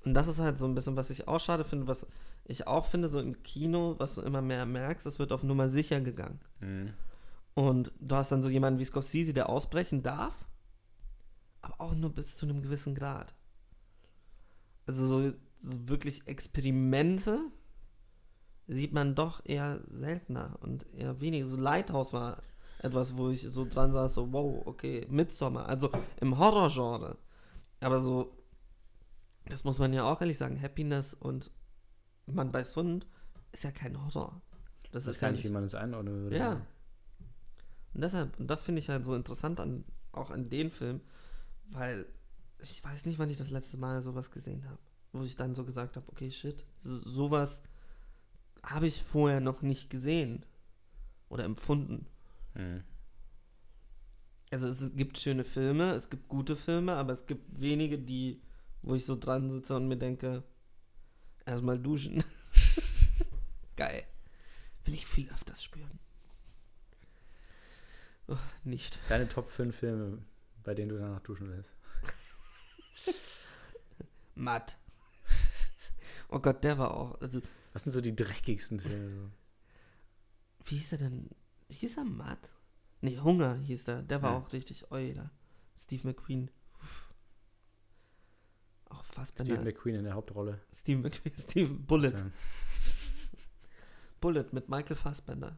Und 0.04 0.14
das 0.14 0.28
ist 0.28 0.40
halt 0.40 0.58
so 0.58 0.66
ein 0.66 0.76
bisschen, 0.76 0.96
was 0.96 1.10
ich 1.10 1.28
auch 1.28 1.40
schade 1.40 1.64
finde, 1.64 1.88
was 1.88 2.08
ich 2.46 2.66
auch 2.68 2.86
finde, 2.86 3.10
so 3.10 3.20
im 3.20 3.44
Kino, 3.44 3.96
was 3.98 4.16
du 4.16 4.22
immer 4.22 4.42
mehr 4.42 4.66
merkst, 4.66 5.06
es 5.06 5.20
wird 5.20 5.32
auf 5.32 5.44
Nummer 5.44 5.70
sicher 5.70 6.00
gegangen. 6.02 6.40
Mhm. 6.62 6.94
Und 7.54 7.92
du 8.00 8.16
hast 8.16 8.32
dann 8.32 8.44
so 8.44 8.50
jemanden 8.50 8.80
wie 8.80 8.86
Scorsese, 8.86 9.34
der 9.34 9.50
ausbrechen 9.50 10.04
darf, 10.04 10.46
aber 11.62 11.82
auch 11.82 11.96
nur 11.96 12.14
bis 12.14 12.38
zu 12.38 12.46
einem 12.46 12.62
gewissen 12.62 12.96
Grad. 12.96 13.34
Also 14.86 15.08
so, 15.08 15.34
so 15.60 15.88
wirklich 15.90 16.28
Experimente 16.28 17.40
sieht 18.68 18.94
man 18.94 19.16
doch 19.16 19.42
eher 19.44 19.82
seltener 19.90 20.58
und 20.62 20.86
eher 20.94 21.20
weniger. 21.20 21.48
So 21.48 21.58
Lighthouse 21.58 22.14
war 22.14 22.42
etwas, 22.80 23.18
wo 23.18 23.30
ich 23.30 23.42
so 23.42 23.66
dran 23.66 23.92
saß, 23.94 24.14
so 24.16 24.32
wow, 24.32 24.62
okay, 24.66 25.06
Midsommar, 25.10 25.68
also 25.68 25.92
im 26.22 26.38
Horrorgenre. 26.38 27.18
Aber 27.80 28.00
so, 28.00 28.36
das 29.46 29.64
muss 29.64 29.80
man 29.80 29.94
ja 29.94 30.04
auch 30.04 30.22
ehrlich 30.22 30.38
sagen, 30.38 30.62
Happiness 30.62 31.14
und 31.14 31.52
Man 32.26 32.52
bei 32.52 32.64
Hund 32.64 33.08
ist 33.52 33.64
ja 33.64 33.72
kein 33.72 34.04
Horror. 34.04 34.42
Das 34.92 35.06
Ich 35.06 35.12
ist 35.12 35.20
gar 35.20 35.30
ja 35.30 35.36
nicht, 35.36 35.44
wie 35.44 35.50
man 35.50 35.64
das 35.64 35.76
einordnen 35.76 36.24
würde. 36.24 36.38
ja. 36.38 36.66
Und 37.94 38.04
deshalb, 38.04 38.40
und 38.40 38.48
das 38.48 38.62
finde 38.62 38.80
ich 38.80 38.90
halt 38.90 39.06
so 39.06 39.16
interessant 39.16 39.60
an, 39.60 39.84
auch 40.12 40.30
an 40.30 40.50
den 40.50 40.70
Film, 40.70 41.02
weil 41.70 42.06
ich 42.60 42.84
weiß 42.84 43.06
nicht, 43.06 43.18
wann 43.18 43.30
ich 43.30 43.38
das 43.38 43.50
letzte 43.50 43.78
Mal 43.78 44.02
sowas 44.02 44.30
gesehen 44.32 44.66
habe. 44.66 44.78
Wo 45.14 45.24
ich 45.24 45.36
dann 45.36 45.56
so 45.56 45.64
gesagt 45.64 45.96
habe, 45.96 46.08
okay, 46.10 46.30
shit, 46.30 46.64
so, 46.82 46.98
sowas 46.98 47.62
habe 48.64 48.88
ich 48.88 49.02
vorher 49.02 49.40
noch 49.40 49.62
nicht 49.62 49.90
gesehen 49.90 50.46
oder 51.30 51.44
empfunden. 51.46 52.06
Mhm. 52.58 52.84
Also 54.50 54.68
es 54.68 54.96
gibt 54.96 55.18
schöne 55.18 55.44
Filme, 55.44 55.92
es 55.92 56.10
gibt 56.10 56.28
gute 56.28 56.56
Filme, 56.56 56.94
aber 56.94 57.14
es 57.14 57.26
gibt 57.26 57.60
wenige, 57.60 58.00
die, 58.00 58.42
wo 58.82 58.96
ich 58.96 59.06
so 59.06 59.16
dran 59.18 59.50
sitze 59.50 59.76
und 59.76 59.88
mir 59.88 59.98
denke, 59.98 60.44
erstmal 61.46 61.78
duschen. 61.78 62.24
Geil. 63.76 64.04
Will 64.86 64.94
ich 64.94 65.06
viel 65.06 65.30
öfters 65.30 65.64
spüren. 65.64 66.00
Oh, 68.28 68.38
nicht. 68.64 69.00
Deine 69.10 69.28
Top 69.28 69.50
5 69.50 69.76
Filme, 69.76 70.20
bei 70.64 70.74
denen 70.74 70.90
du 70.90 70.98
danach 70.98 71.22
duschen 71.22 71.50
willst. 71.50 71.72
Matt. 74.36 74.78
Oh 76.30 76.40
Gott, 76.40 76.64
der 76.64 76.78
war 76.78 76.94
auch. 76.94 77.20
Also, 77.22 77.42
Was 77.74 77.84
sind 77.84 77.92
so 77.94 78.02
die 78.02 78.16
dreckigsten 78.16 78.80
Filme? 78.80 79.32
Wie 80.66 80.78
hieß 80.78 80.94
er 80.94 80.98
denn? 80.98 81.30
Hieß 81.70 81.98
er 81.98 82.06
Matt? 82.06 82.52
Nee, 83.02 83.20
Hunger 83.20 83.56
hieß 83.56 83.86
der. 83.86 84.02
Der 84.04 84.22
war 84.22 84.32
Ja. 84.32 84.38
auch 84.38 84.52
richtig 84.54 84.92
Euler. 84.92 85.32
Steve 85.76 86.08
McQueen. 86.08 86.50
Uff. 86.82 87.14
Auch 88.86 89.04
fast 89.04 89.38
Steve 89.40 89.62
McQueen 89.64 89.96
in 89.96 90.04
der 90.06 90.14
Hauptrolle. 90.16 90.62
Steve 90.74 91.02
McQueen. 91.02 91.36
Steve 91.38 91.74
Bullet. 91.74 92.12
Ja. 92.14 92.32
Bullet 94.22 94.46
mit 94.52 94.70
Michael 94.70 94.96
Fassbender. 94.96 95.58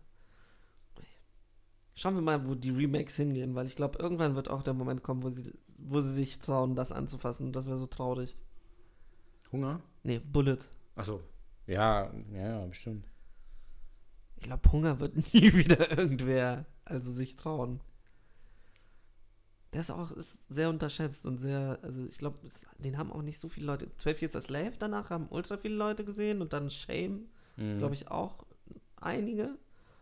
Schauen 1.96 2.16
wir 2.16 2.22
mal, 2.22 2.48
wo 2.48 2.56
die 2.56 2.70
Remakes 2.70 3.16
hingehen, 3.18 3.56
weil 3.56 3.68
ich 3.68 3.76
glaube, 3.76 4.00
irgendwann 4.00 4.36
wird 4.36 4.50
auch 4.50 4.64
der 4.64 4.74
Moment 4.74 5.04
kommen, 5.04 5.22
wo 5.22 5.30
sie, 5.30 5.54
wo 5.78 6.00
sie 6.00 6.14
sich 6.14 6.40
trauen, 6.40 6.76
das 6.76 6.94
anzufassen. 6.94 7.52
Das 7.52 7.68
wäre 7.68 7.78
so 7.78 7.88
traurig. 7.88 8.38
Hunger? 9.52 9.82
Nee, 10.04 10.20
Bullet. 10.20 10.60
Achso. 10.96 11.22
Ja, 11.68 12.10
ja, 12.32 12.60
ja, 12.62 12.66
bestimmt. 12.66 13.06
Ich 14.40 14.46
glaube, 14.46 14.72
Hunger 14.72 15.00
wird 15.00 15.16
nie 15.34 15.54
wieder 15.54 15.98
irgendwer 15.98 16.66
also 16.86 17.12
sich 17.12 17.36
trauen. 17.36 17.82
Der 19.74 19.82
ist 19.82 19.92
auch 19.92 20.10
ist 20.12 20.40
sehr 20.50 20.70
unterschätzt 20.70 21.26
und 21.28 21.38
sehr, 21.38 21.78
also 21.84 22.04
ich 22.06 22.18
glaube, 22.18 22.40
den 22.80 22.98
haben 22.98 23.12
auch 23.12 23.22
nicht 23.22 23.38
so 23.38 23.48
viele 23.50 23.68
Leute. 23.68 23.88
12 23.98 24.22
Years 24.24 24.36
a 24.36 24.42
Slave 24.42 24.74
danach 24.80 25.12
haben 25.12 25.28
ultra 25.30 25.58
viele 25.58 25.76
Leute 25.76 26.04
gesehen 26.04 26.42
und 26.42 26.54
dann 26.54 26.70
Shame, 26.72 27.28
Mhm. 27.58 27.78
glaube 27.78 27.94
ich, 27.94 28.08
auch 28.10 28.46
einige. 28.96 29.58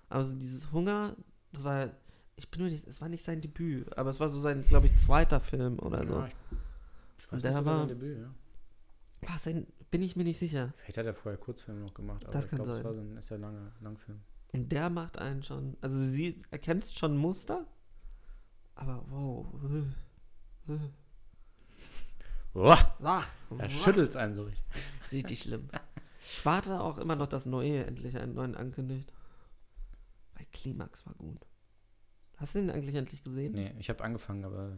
Aber 0.10 0.24
so 0.24 0.36
dieses 0.36 0.72
Hunger, 0.72 1.18
das 1.52 1.64
war, 1.66 1.90
ich 2.38 2.50
bin 2.50 2.64
mir 2.64 2.70
nicht, 2.70 2.88
es 2.88 3.02
war 3.02 3.10
nicht 3.10 3.26
sein 3.26 3.42
Debüt, 3.42 3.98
aber 3.98 4.12
es 4.12 4.20
war 4.22 4.30
so 4.30 4.40
sein, 4.40 4.64
glaube 4.68 4.86
ich, 4.86 4.96
zweiter 4.96 5.42
Film 5.42 5.80
oder 5.80 6.06
so. 6.06 6.14
Ja, 6.20 6.28
ich, 6.28 6.36
ich 7.18 7.32
weiß 7.34 7.42
der 7.42 7.50
nicht, 7.52 7.58
sogar 7.58 7.74
war- 7.74 7.80
sein 7.80 7.88
Debüt, 7.90 8.20
ja. 8.20 9.30
War 9.30 9.40
sein, 9.40 9.68
bin 9.92 10.02
ich 10.02 10.16
mir 10.16 10.24
nicht 10.24 10.38
sicher. 10.40 10.74
Vielleicht 10.78 10.98
hat 10.98 11.06
er 11.06 11.14
vorher 11.14 11.40
Kurzfilme 11.40 11.82
noch 11.82 11.94
gemacht, 11.94 12.24
aber 12.26 12.34
Das 12.34 12.46
ich 12.46 12.50
kann 12.52 12.58
glaube, 12.64 12.84
war 12.84 12.94
so 12.94 13.00
ein 13.00 13.18
ist 13.18 13.30
ja 13.30 13.38
langer 13.38 13.72
Langfilm. 13.82 14.22
Und 14.54 14.72
der 14.72 14.90
macht 14.90 15.18
einen 15.18 15.44
schon, 15.44 15.78
also 15.82 15.98
sie 16.04 16.42
erkennst 16.52 16.98
schon 16.98 17.18
Muster, 17.18 17.66
aber 18.76 19.04
wow. 19.10 19.46
Boah, 22.54 23.24
er 23.58 23.70
schüttelt 23.70 24.10
es 24.10 24.16
einem 24.16 24.36
so 24.36 24.44
richtig. 24.44 24.64
Richtig 25.12 25.40
schlimm. 25.40 25.70
Ich 26.20 26.46
warte 26.46 26.82
auch 26.82 26.98
immer 26.98 27.16
noch, 27.16 27.28
dass 27.28 27.46
Neue 27.46 27.86
endlich 27.86 28.18
einen 28.18 28.34
neuen 28.34 28.56
ankündigt. 28.56 29.14
Weil 30.34 30.46
Klimax 30.52 31.06
war 31.06 31.14
gut. 31.16 31.48
Hast 32.36 32.56
du 32.56 32.60
den 32.60 32.70
eigentlich 32.72 32.96
endlich 32.96 33.24
gesehen? 33.24 33.54
Nee, 33.54 33.74
ich 33.80 33.90
habe 33.90 34.04
angefangen, 34.04 34.44
aber 34.44 34.78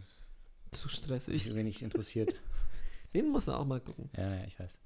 Zu 0.72 0.88
stressig. 0.88 1.45
mich 1.45 1.56
wenig 1.56 1.82
interessiert. 1.82 2.39
Den 3.15 3.30
musst 3.32 3.48
du 3.48 3.54
auch 3.54 3.65
mal 3.65 3.82
gucken. 3.82 4.12
ja, 4.15 4.36
ja, 4.36 4.43
ich 4.45 4.60
weiß. 4.60 4.78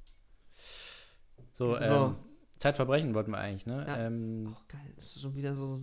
So, 1.54 1.76
So. 1.76 1.82
ähm, 1.82 2.16
Zeitverbrechen 2.58 3.13
wollten 3.13 3.32
wir 3.32 3.38
eigentlich, 3.39 3.66
ne? 3.66 3.86
Ja. 3.88 3.98
Ähm, 4.08 4.54
Auch 4.56 4.68
geil. 4.68 4.94
Das 4.96 5.08
ist 5.08 5.22
schon 5.22 5.36
wieder 5.36 5.56
so 5.56 5.82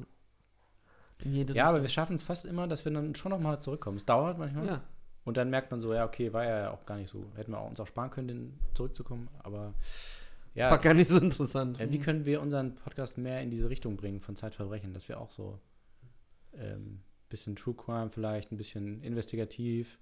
in 1.22 1.32
jede 1.32 1.52
ja, 1.54 1.64
aber 1.66 1.78
wir 1.78 1.82
Richtung. 1.84 1.94
schaffen 1.94 2.14
es 2.14 2.22
fast 2.22 2.46
immer, 2.46 2.66
dass 2.66 2.84
wir 2.84 2.92
dann 2.92 3.14
schon 3.14 3.30
nochmal 3.30 3.60
zurückkommen. 3.60 3.98
Es 3.98 4.06
dauert 4.06 4.38
manchmal. 4.38 4.66
Ja, 4.66 4.82
Und 5.24 5.36
dann 5.36 5.50
merkt 5.50 5.70
man 5.70 5.80
so, 5.80 5.92
ja, 5.92 6.06
okay, 6.06 6.32
war 6.32 6.44
ja 6.44 6.70
auch 6.70 6.86
gar 6.86 6.96
nicht 6.96 7.10
so. 7.10 7.30
Hätten 7.36 7.52
wir 7.52 7.58
auch 7.60 7.68
uns 7.68 7.78
auch 7.80 7.86
sparen 7.86 8.10
können, 8.10 8.28
den 8.28 8.58
zurückzukommen. 8.74 9.28
Aber 9.42 9.74
ja, 10.54 10.70
war 10.70 10.78
gar 10.78 10.94
nicht 10.94 11.08
so 11.10 11.18
interessant. 11.18 11.78
ja, 11.78 11.90
wie 11.90 11.98
können 11.98 12.24
wir 12.24 12.40
unseren 12.40 12.74
Podcast 12.74 13.18
mehr 13.18 13.42
in 13.42 13.50
diese 13.50 13.68
Richtung 13.68 13.96
bringen 13.98 14.20
von 14.20 14.34
Zeitverbrechen, 14.34 14.94
dass 14.94 15.08
wir 15.08 15.20
auch 15.20 15.30
so 15.30 15.60
ähm, 16.54 17.02
bisschen 17.28 17.54
True 17.54 17.74
Crime 17.74 18.10
vielleicht, 18.10 18.50
ein 18.50 18.56
bisschen 18.56 19.02
investigativ 19.02 19.98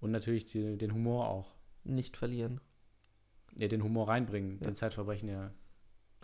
und 0.00 0.10
natürlich 0.10 0.46
die, 0.46 0.78
den 0.78 0.94
Humor 0.94 1.28
auch, 1.28 1.54
Nicht 1.84 2.16
verlieren. 2.16 2.60
Ja, 3.58 3.68
den 3.68 3.82
Humor 3.82 4.08
reinbringen, 4.08 4.58
Ja. 4.60 4.66
den 4.68 4.74
Zeitverbrechen 4.74 5.28
ja 5.28 5.50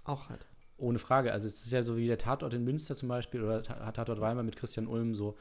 Auch 0.05 0.29
halt. 0.29 0.47
ohne 0.77 0.99
Frage. 0.99 1.33
Also 1.33 1.47
es 1.49 1.65
ist 1.65 1.73
ja 1.73 1.83
so 1.83 1.97
wie 1.97 2.07
der 2.07 2.19
Tatort 2.19 2.55
in 2.55 2.65
Münster 2.65 2.97
zum 2.97 3.09
Beispiel 3.09 3.43
oder 3.43 3.63
Ta- 3.63 3.91
Tatort 3.93 4.21
Weimar 4.21 4.43
mit 4.45 4.57
Christian 4.57 4.87
Ulm 4.87 5.15
so, 5.15 5.37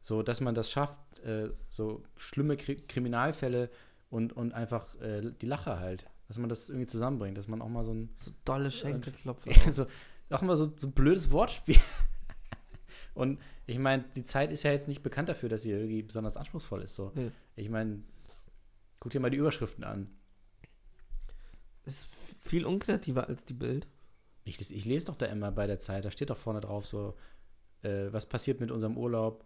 so 0.00 0.22
dass 0.22 0.40
man 0.40 0.54
das 0.54 0.70
schafft, 0.70 1.20
äh, 1.20 1.50
so 1.70 2.02
schlimme 2.16 2.56
Kri 2.56 2.76
Kriminalfälle 2.76 3.70
und, 4.10 4.32
und 4.34 4.52
einfach 4.52 4.94
äh, 5.00 5.32
die 5.40 5.46
Lache 5.46 5.78
halt, 5.80 6.06
dass 6.28 6.38
man 6.38 6.48
das 6.48 6.68
irgendwie 6.68 6.86
zusammenbringt, 6.86 7.36
dass 7.38 7.48
man 7.48 7.60
auch 7.62 7.68
mal 7.68 7.84
so 7.84 7.92
ein 7.92 8.10
So 8.16 8.30
dolle 8.44 8.70
Schenkelklopfer. 8.70 9.50
so, 9.72 9.86
auch 10.30 10.42
mal 10.42 10.56
so, 10.56 10.72
so 10.76 10.86
ein 10.88 10.92
blödes 10.92 11.30
Wortspiel. 11.30 11.78
Und 13.14 13.38
ich 13.66 13.78
meine, 13.78 14.04
die 14.16 14.24
Zeit 14.24 14.50
ist 14.52 14.64
ja 14.64 14.72
jetzt 14.72 14.88
nicht 14.88 15.02
bekannt 15.02 15.28
dafür, 15.28 15.48
dass 15.48 15.62
sie 15.62 15.70
irgendwie 15.70 16.02
besonders 16.02 16.36
anspruchsvoll 16.36 16.82
ist. 16.82 16.96
So. 16.96 17.12
Nee. 17.14 17.30
Ich 17.54 17.70
meine, 17.70 18.02
guck 18.98 19.12
dir 19.12 19.20
mal 19.20 19.30
die 19.30 19.36
Überschriften 19.36 19.84
an. 19.84 20.08
Ist 21.84 22.06
viel 22.40 22.64
unkreativer 22.64 23.28
als 23.28 23.44
die 23.44 23.54
Bild. 23.54 23.86
Ich, 24.44 24.58
ich 24.70 24.84
lese 24.84 25.06
doch 25.06 25.16
da 25.16 25.26
immer 25.26 25.50
bei 25.50 25.66
der 25.66 25.78
Zeit, 25.78 26.04
da 26.04 26.10
steht 26.10 26.30
doch 26.30 26.36
vorne 26.36 26.60
drauf 26.60 26.84
so, 26.86 27.14
äh, 27.82 28.08
was 28.12 28.26
passiert 28.26 28.60
mit 28.60 28.70
unserem 28.70 28.96
Urlaub, 28.98 29.44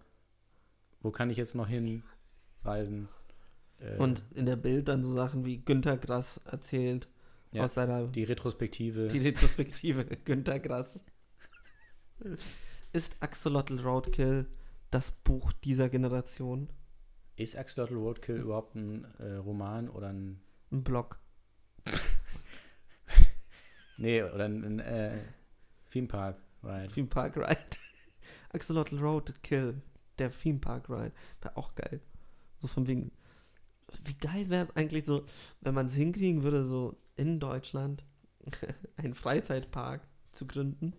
wo 1.01 1.11
kann 1.11 1.31
ich 1.31 1.37
jetzt 1.37 1.55
noch 1.55 1.68
hinreisen. 1.68 3.09
Äh, 3.81 3.96
Und 3.98 4.24
in 4.35 4.46
der 4.46 4.57
Bild 4.57 4.88
dann 4.88 5.03
so 5.03 5.11
Sachen 5.11 5.44
wie 5.44 5.59
Günter 5.59 5.96
Grass 5.96 6.40
erzählt 6.44 7.09
Ja, 7.53 7.62
aus 7.64 7.74
seiner 7.74 8.09
die 8.09 8.24
Retrospektive. 8.24 9.07
Die 9.09 9.18
Retrospektive 9.18 10.05
Günter 10.24 10.59
Grass. 10.59 10.98
Ist 12.92 13.16
Axolotl 13.20 13.79
Roadkill 13.81 14.46
das 14.90 15.11
Buch 15.12 15.53
dieser 15.53 15.88
Generation? 15.88 16.68
ist 17.37 17.57
Axolotl 17.57 17.94
Roadkill 17.94 18.37
überhaupt 18.37 18.74
ein 18.74 19.05
äh, 19.20 19.35
Roman 19.35 19.88
oder 19.88 20.09
ein, 20.09 20.40
Ein 20.72 20.83
Blog. 20.83 21.20
Nee, 23.99 24.23
oder 24.23 24.47
ein, 24.47 24.79
äh, 24.81 25.19
Theme 25.91 26.07
Park, 26.07 26.37
right? 26.63 26.93
Theme 26.93 27.09
Park 27.09 27.37
Ride. 27.37 27.59
Axolotl 28.53 28.99
Roadkill. 28.99 29.83
Der 30.19 30.31
Theme 30.31 30.59
Park 30.59 30.89
Ride. 30.89 31.13
Wäre 31.41 31.57
auch 31.57 31.75
geil. 31.75 32.01
So 32.57 32.69
von 32.69 32.87
wegen. 32.87 33.13
Wie 34.05 34.15
geil 34.15 34.51
wäre 34.51 34.65
es 34.65 34.77
eigentlich 34.77 35.07
so, 35.07 35.25
wenn 35.61 35.75
man 35.75 35.87
es 35.87 35.95
hinkriegen 35.95 36.43
würde, 36.43 36.65
so 36.65 36.97
in 37.17 37.41
Deutschland 37.41 38.05
einen 38.97 39.15
Freizeitpark 39.15 40.03
zu 40.33 40.47
gründen, 40.47 40.93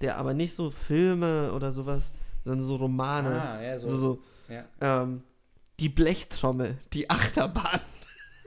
der 0.00 0.18
aber 0.18 0.34
nicht 0.34 0.54
so 0.54 0.70
Filme 0.70 1.52
oder 1.52 1.70
sowas, 1.70 2.10
sondern 2.44 2.66
so 2.66 2.76
Romane. 2.76 3.40
Ah, 3.40 3.62
ja, 3.62 3.78
so. 3.78 3.86
so, 3.86 3.96
so 3.96 4.22
Ja, 4.48 4.64
ähm, 4.80 5.22
die 5.78 5.88
Blechtrommel, 5.88 6.78
die 6.92 7.08
Achterbahn 7.08 7.80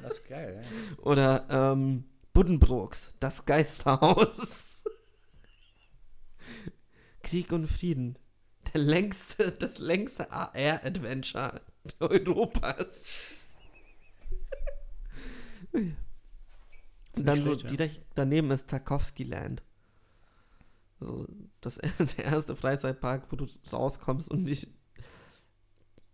das 0.02 0.17
ist 0.17 0.28
geil, 0.28 0.63
ja. 0.63 0.98
oder 1.04 1.46
ähm, 1.50 2.04
Buddenbrooks, 2.34 3.12
das 3.20 3.46
Geisterhaus. 3.46 4.82
Krieg 7.24 7.52
und 7.52 7.67
Frieden, 7.67 8.17
der 8.74 8.82
längste, 8.82 9.52
das 9.52 9.80
längste 9.80 10.32
AR-Adventure 10.32 11.62
Europas. 12.00 13.04
Und 17.13 17.26
dann 17.26 17.44
so 17.44 17.56
direkt 17.56 18.02
daneben 18.15 18.52
ist 18.52 18.70
Tarkovsky 18.70 19.24
Land. 19.24 19.63
So, 21.00 21.28
das 21.62 21.78
der 22.17 22.26
erste 22.26 22.56
Freizeitpark, 22.56 23.32
wo 23.32 23.36
du 23.36 23.48
rauskommst 23.72 24.30
und 24.30 24.46
dich, 24.46 24.72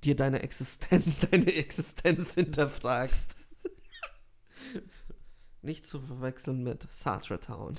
dir 0.03 0.15
deine 0.15 0.41
Existenz, 0.41 1.19
deine 1.29 1.53
Existenz 1.53 2.33
hinterfragst. 2.33 3.35
Nicht 5.67 5.85
zu 5.85 5.99
verwechseln 5.99 6.63
mit 6.63 6.87
Sartre 6.89 7.41
Town. 7.41 7.75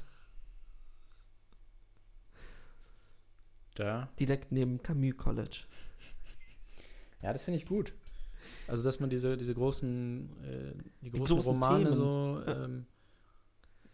Da. 3.77 4.11
Direkt 4.21 4.53
neben 4.53 4.83
Camus 4.83 5.17
College. 5.17 5.61
Ja, 7.23 7.33
das 7.33 7.45
finde 7.45 7.57
ich 7.59 7.65
gut. 7.65 7.95
Also, 8.67 8.83
dass 8.83 9.01
man 9.01 9.09
diese, 9.09 9.39
diese 9.39 9.55
großen, 9.55 10.45
äh, 10.45 10.75
die 11.01 11.11
großen 11.13 11.37
großen 11.37 11.53
Romane 11.53 11.85
Themen. 11.85 11.97
so, 11.97 12.43
ähm, 12.47 12.87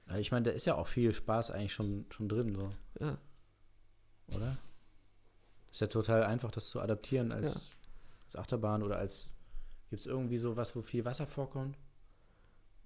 ja, 0.09 0.19
ich 0.19 0.33
meine, 0.33 0.47
da 0.47 0.51
ist 0.51 0.65
ja 0.65 0.75
auch 0.75 0.89
viel 0.89 1.15
Spaß 1.15 1.53
eigentlich 1.53 1.73
schon, 1.73 2.05
schon 2.11 2.29
drin, 2.29 2.53
so, 2.53 2.71
Ja. 2.99 3.17
oder? 4.35 4.57
Ist 5.71 5.81
ja 5.83 5.87
total 5.87 6.25
einfach, 6.25 6.51
das 6.51 6.69
zu 6.69 6.81
adaptieren 6.81 7.31
als, 7.31 7.47
Ja. 7.47 7.61
als 8.27 8.37
Achterbahn 8.37 8.83
oder 8.83 8.97
als, 8.99 9.29
gibt 9.89 10.01
es 10.01 10.07
irgendwie 10.07 10.39
so 10.39 10.57
was, 10.57 10.75
wo 10.75 10.83
viel 10.83 11.05
Wasser 11.05 11.29
vorkommt? 11.29 11.79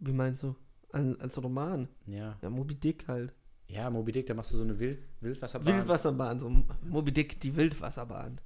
Wie 0.00 0.12
meinst 0.12 0.42
du? 0.42 0.54
Als, 0.90 1.20
als 1.20 1.42
Roman. 1.42 1.88
Ja. 2.06 2.38
Ja, 2.40 2.50
Moby 2.50 2.74
Dick 2.74 3.06
halt. 3.08 3.34
Ja, 3.66 3.90
Moby 3.90 4.12
Dick, 4.12 4.26
da 4.26 4.34
machst 4.34 4.52
du 4.52 4.56
so 4.56 4.62
eine 4.62 4.78
Wild, 4.78 4.98
Wildwasserbahn. 5.20 5.74
Wildwasserbahn, 5.74 6.40
so 6.40 6.50
Moby 6.82 7.12
Dick, 7.12 7.38
die 7.40 7.54
Wildwasserbahn. 7.54 8.40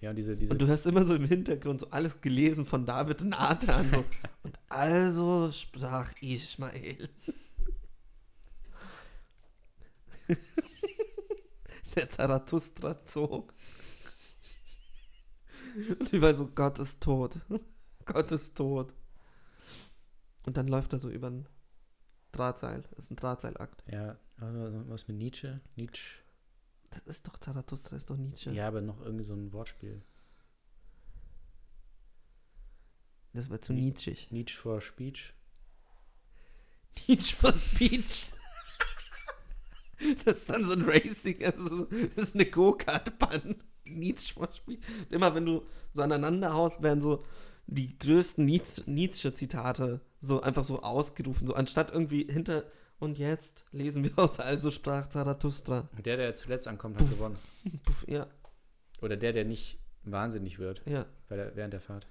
Ja, 0.00 0.10
und 0.10 0.16
diese, 0.16 0.36
diese, 0.36 0.52
Und 0.52 0.60
du 0.60 0.66
hörst 0.66 0.86
immer 0.86 1.06
so 1.06 1.14
im 1.14 1.24
Hintergrund 1.26 1.80
so 1.80 1.90
alles 1.90 2.20
gelesen 2.20 2.66
von 2.66 2.84
David 2.84 3.24
Nathan. 3.24 3.88
So. 3.90 4.04
Und 4.42 4.58
also 4.68 5.50
sprach 5.52 6.12
Ismael. 6.20 7.08
Der 11.96 12.10
Zarathustra 12.10 13.02
zog. 13.04 13.54
Und 15.98 16.12
überall 16.12 16.34
so, 16.34 16.46
Gott 16.46 16.78
ist 16.78 17.02
tot. 17.02 17.38
Gott 18.04 18.30
ist 18.32 18.54
tot. 18.54 18.92
Und 20.46 20.56
dann 20.56 20.68
läuft 20.68 20.92
er 20.92 20.98
so 20.98 21.10
über 21.10 21.28
den 21.30 21.48
Drahtseil. 22.32 22.82
Das 22.94 23.06
ist 23.06 23.10
ein 23.10 23.16
Drahtseilakt. 23.16 23.84
Ja, 23.90 24.18
also 24.38 24.84
was 24.88 25.08
mit 25.08 25.16
Nietzsche? 25.18 25.60
Nietzsche. 25.74 26.20
Das 26.90 27.02
ist 27.06 27.26
doch 27.26 27.38
Zarathustra, 27.38 27.90
das 27.90 28.02
ist 28.02 28.10
doch 28.10 28.16
Nietzsche. 28.16 28.52
Ja, 28.52 28.68
aber 28.68 28.80
noch 28.80 29.00
irgendwie 29.00 29.24
so 29.24 29.34
ein 29.34 29.52
Wortspiel. 29.52 30.02
Das 33.32 33.50
wird 33.50 33.64
zu 33.64 33.72
Nie- 33.72 33.82
Nietzschig. 33.86 34.30
Nietzsche 34.30 34.56
for 34.58 34.80
Speech. 34.80 35.34
Nietzsche 37.06 37.36
for 37.36 37.52
Speech. 37.52 38.32
Das 40.24 40.38
ist 40.38 40.50
dann 40.50 40.64
so 40.66 40.74
ein 40.74 40.82
Racing, 40.82 41.42
also 41.44 41.86
das 41.86 42.28
ist 42.28 42.34
eine 42.34 42.46
Go-Kart-Bahn. 42.46 43.62
Nietzsche 43.84 44.34
for 44.34 44.48
Speech. 44.50 44.80
Und 45.00 45.12
immer 45.12 45.34
wenn 45.34 45.46
du 45.46 45.66
so 45.92 46.02
aneinander 46.02 46.52
haust, 46.54 46.82
werden 46.82 47.00
so 47.02 47.24
die 47.66 47.98
größten 47.98 48.44
Nietzsche- 48.44 48.82
Nietzsche-Zitate 48.86 50.00
so 50.20 50.40
einfach 50.40 50.64
so 50.64 50.82
ausgerufen. 50.82 51.46
So 51.46 51.54
anstatt 51.54 51.90
irgendwie 51.92 52.24
hinter 52.30 52.64
und 52.98 53.18
jetzt 53.18 53.64
lesen 53.72 54.04
wir 54.04 54.18
aus 54.18 54.40
Also 54.40 54.70
sprach 54.70 55.08
Zarathustra. 55.08 55.88
Und 55.96 56.06
der, 56.06 56.16
der 56.16 56.34
zuletzt 56.34 56.66
ankommt, 56.68 56.96
hat 56.96 57.06
Puff. 57.06 57.10
gewonnen. 57.16 57.36
Puff, 57.84 58.04
ja, 58.08 58.26
Oder 59.02 59.16
der, 59.16 59.32
der 59.32 59.44
nicht 59.44 59.78
wahnsinnig 60.04 60.58
wird 60.58 60.82
ja. 60.86 61.04
der, 61.28 61.54
während 61.56 61.72
der 61.72 61.80
Fahrt. 61.80 62.06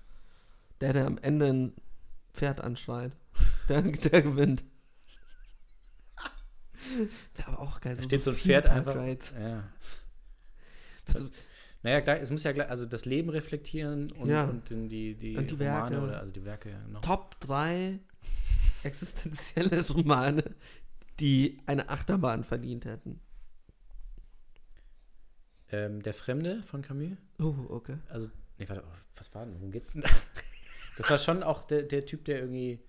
Der, 0.81 0.93
der 0.93 1.05
am 1.07 1.17
Ende 1.17 1.47
ein 1.47 1.73
Pferd 2.33 2.59
anschreit, 2.61 3.13
der, 3.69 3.81
der 3.81 4.21
gewinnt. 4.21 4.63
Wäre 7.35 7.47
aber 7.47 7.59
auch 7.59 7.81
geil. 7.81 7.95
Da 7.95 8.03
steht 8.03 8.23
so 8.23 8.31
ein 8.31 8.35
Pferd 8.35 8.67
einfach. 8.67 8.95
Ja. 9.39 9.63
Also, 11.07 11.29
Naja, 11.85 11.99
es 12.15 12.31
muss 12.31 12.43
ja 12.43 12.51
gleich, 12.51 12.67
also 12.69 12.85
das 12.87 13.05
Leben 13.05 13.29
reflektieren 13.29 14.11
und, 14.13 14.27
Ja. 14.29 14.45
und 14.45 14.69
die, 14.69 15.13
die, 15.15 15.37
Und 15.37 15.51
die 15.51 15.53
Romane 15.55 15.91
Werke. 15.95 16.03
oder 16.07 16.19
also 16.19 16.31
die 16.31 16.43
Werke 16.43 16.69
ja 16.71 16.79
noch. 16.87 17.01
Top 17.01 17.39
3 17.41 17.99
existenzielle 18.83 19.87
Romane, 19.89 20.43
die 21.19 21.59
eine 21.67 21.87
Achterbahn 21.89 22.43
verdient 22.43 22.85
hätten. 22.85 23.19
Ähm, 25.71 26.01
der 26.01 26.13
Fremde 26.13 26.63
von 26.63 26.81
Camus. 26.81 27.17
Oh, 27.39 27.53
okay. 27.69 27.97
Also, 28.09 28.29
nee, 28.57 28.67
warte, 28.69 28.83
was 29.15 29.33
war 29.33 29.45
denn? 29.45 29.55
Worum 29.55 29.71
geht's 29.71 29.93
denn 29.93 30.01
da? 30.01 30.09
Das 30.97 31.09
war 31.09 31.17
schon 31.17 31.43
auch 31.43 31.65
der, 31.65 31.81
der 31.83 32.05
Typ, 32.05 32.23
der 32.23 32.39
irgendwie 32.39 32.79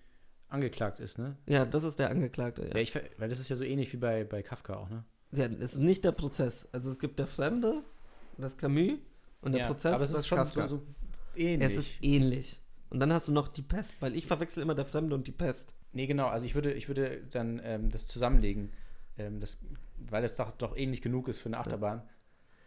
angeklagt 0.49 1.01
ist, 1.01 1.19
ne? 1.19 1.37
Ja, 1.47 1.65
das 1.65 1.83
ist 1.83 1.99
der 1.99 2.09
Angeklagte. 2.09 2.63
Ja, 2.63 2.69
Ja. 2.69 2.77
ich, 2.77 2.95
weil 2.95 3.29
das 3.29 3.41
ist 3.41 3.49
ja 3.49 3.57
so 3.57 3.65
ähnlich 3.65 3.93
wie 3.93 3.97
bei, 3.97 4.23
bei 4.23 4.43
Kafka 4.45 4.77
auch, 4.77 4.89
ne? 4.89 5.05
ja, 5.33 5.47
es 5.47 5.75
ist 5.75 5.79
nicht 5.79 6.05
der 6.05 6.13
Prozess. 6.13 6.69
Also 6.71 6.89
es 6.89 7.01
gibt 7.01 7.19
der 7.19 7.27
Fremde, 7.27 7.83
das 8.43 8.57
Camus 8.57 8.99
und 9.41 9.53
der 9.53 9.63
ja, 9.63 9.67
Prozess 9.67 9.95
aber 9.95 10.05
es 10.05 10.11
das 10.11 10.21
ist 10.21 10.27
schon 10.27 10.39
Kafka. 10.39 10.69
so, 10.69 10.77
so 10.77 10.83
ähnlich. 11.37 11.71
es 11.71 11.77
ist 11.77 11.93
ähnlich. 12.03 12.61
Und 12.91 13.01
dann 13.01 13.13
hast 13.13 13.29
du 13.29 13.33
noch 13.33 13.49
die 13.49 13.63
Pest, 13.63 13.97
weil 14.01 14.15
ich 14.15 14.27
verwechsel 14.27 14.63
immer 14.63 14.75
der 14.75 14.87
Fremde 14.87 15.15
und 15.15 15.27
die 15.27 15.33
Pest. 15.33 15.75
Nee, 15.93 16.07
genau. 16.07 16.29
Also 16.29 16.47
ich 16.47 16.55
würde, 16.55 16.73
ich 16.73 16.89
würde 16.89 17.23
dann 17.31 17.61
ähm, 17.65 17.91
das 17.91 18.07
zusammenlegen, 18.07 18.73
ähm, 19.19 19.41
das, 19.41 19.59
weil 19.99 20.25
es 20.25 20.37
doch, 20.37 20.53
doch 20.53 20.77
ähnlich 20.77 21.03
genug 21.03 21.29
ist 21.29 21.39
für 21.41 21.49
eine 21.49 21.59
Achterbahn. 21.59 22.03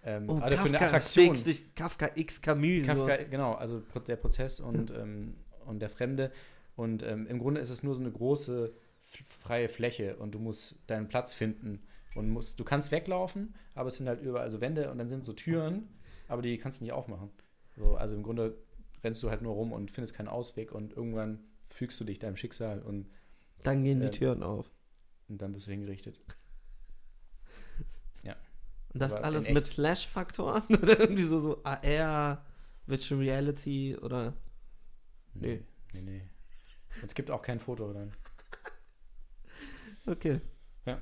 Ähm, 0.03 0.29
Oh, 0.29 0.37
oder 0.37 0.51
für 0.57 0.69
eine 0.69 0.71
Kafka, 0.71 0.85
Attraktion. 0.85 1.25
Schrägstrich 1.25 1.75
Kafka 1.75 2.09
X 2.15 2.41
Camus. 2.41 2.85
Kafka, 2.85 3.17
genau, 3.23 3.53
also 3.53 3.81
der 4.07 4.15
Prozess 4.15 4.59
und, 4.59 4.91
ähm, 4.91 5.35
und 5.65 5.79
der 5.79 5.89
Fremde. 5.89 6.31
Und 6.75 7.03
ähm, 7.03 7.27
im 7.27 7.39
Grunde 7.39 7.59
ist 7.61 7.69
es 7.69 7.83
nur 7.83 7.93
so 7.93 8.01
eine 8.01 8.11
große 8.11 8.73
freie 9.03 9.69
Fläche 9.69 10.15
und 10.17 10.31
du 10.31 10.39
musst 10.39 10.79
deinen 10.87 11.07
Platz 11.07 11.33
finden. 11.33 11.81
Und 12.15 12.29
musst, 12.29 12.59
du 12.59 12.63
kannst 12.63 12.91
weglaufen, 12.91 13.53
aber 13.75 13.87
es 13.89 13.95
sind 13.97 14.07
halt 14.07 14.21
überall 14.21 14.51
so 14.51 14.61
Wände 14.61 14.91
und 14.91 14.97
dann 14.97 15.07
sind 15.09 15.23
so 15.23 15.33
Türen, 15.33 15.87
aber 16.27 16.41
die 16.41 16.57
kannst 16.57 16.79
du 16.79 16.83
nicht 16.85 16.93
aufmachen. 16.93 17.29
So, 17.75 17.95
also 17.95 18.15
im 18.15 18.23
Grunde 18.23 18.57
rennst 19.03 19.21
du 19.23 19.29
halt 19.29 19.41
nur 19.43 19.53
rum 19.53 19.71
und 19.71 19.91
findest 19.91 20.15
keinen 20.15 20.27
Ausweg 20.27 20.71
und 20.71 20.93
irgendwann 20.93 21.43
fügst 21.65 21.99
du 21.99 22.03
dich 22.03 22.17
deinem 22.19 22.35
Schicksal 22.35 22.81
und. 22.81 23.09
Dann 23.63 23.83
gehen 23.83 23.99
die 23.99 24.07
Ähm, 24.07 24.11
Türen 24.11 24.43
auf. 24.43 24.71
und 25.27 25.39
dann 25.41 25.53
wirst 25.53 25.67
du 25.67 25.71
hingerichtet. 25.71 26.19
Und 28.91 29.03
das 29.03 29.13
aber 29.13 29.25
alles 29.25 29.47
mit. 29.47 29.67
Slash-Faktoren 29.67 30.63
oder 30.81 30.99
irgendwie 30.99 31.23
so, 31.23 31.39
so 31.39 31.63
AR, 31.63 32.43
Virtual 32.87 33.19
Reality 33.19 33.95
oder. 34.01 34.33
Nee. 35.35 35.63
Nee, 35.93 36.01
nee. 36.01 36.21
Und 36.99 37.05
es 37.05 37.13
gibt 37.13 37.29
auch 37.29 37.43
kein 37.43 37.59
Foto 37.59 37.93
dann. 37.93 38.13
Okay. 40.07 40.41
Ja. 40.87 40.97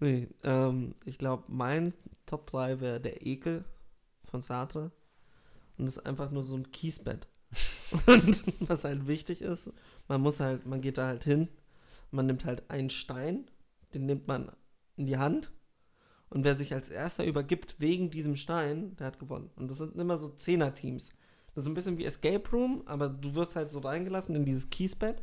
Nee, 0.00 0.28
ähm, 0.42 0.94
ich 1.04 1.18
glaube, 1.18 1.44
mein 1.48 1.94
Top 2.26 2.46
3 2.46 2.80
wäre 2.80 3.00
der 3.00 3.26
Ekel 3.26 3.64
von 4.24 4.42
Sartre. 4.42 4.92
Und 5.78 5.86
das 5.86 5.96
ist 5.96 6.06
einfach 6.06 6.30
nur 6.30 6.42
so 6.42 6.56
ein 6.56 6.70
Kiesbett. 6.70 7.28
Und 8.06 8.44
was 8.68 8.84
halt 8.84 9.06
wichtig 9.06 9.42
ist, 9.42 9.70
man 10.08 10.20
muss 10.20 10.40
halt, 10.40 10.66
man 10.66 10.80
geht 10.80 10.98
da 10.98 11.06
halt 11.06 11.24
hin, 11.24 11.48
man 12.10 12.26
nimmt 12.26 12.44
halt 12.44 12.70
einen 12.70 12.90
Stein, 12.90 13.46
den 13.94 14.06
nimmt 14.06 14.26
man 14.26 14.50
in 14.96 15.06
die 15.06 15.18
Hand 15.18 15.52
und 16.28 16.44
wer 16.44 16.54
sich 16.54 16.74
als 16.74 16.88
erster 16.88 17.24
übergibt 17.24 17.76
wegen 17.78 18.10
diesem 18.10 18.36
Stein, 18.36 18.96
der 18.96 19.06
hat 19.08 19.18
gewonnen. 19.18 19.50
Und 19.56 19.70
das 19.70 19.78
sind 19.78 19.96
immer 19.96 20.18
so 20.18 20.28
Zehner-Teams. 20.28 21.10
Das 21.54 21.64
ist 21.64 21.70
ein 21.70 21.74
bisschen 21.74 21.98
wie 21.98 22.04
Escape 22.04 22.50
Room, 22.50 22.82
aber 22.86 23.08
du 23.08 23.34
wirst 23.34 23.56
halt 23.56 23.70
so 23.70 23.78
reingelassen 23.78 24.34
in 24.34 24.44
dieses 24.44 24.68
Kiesbett. 24.68 25.22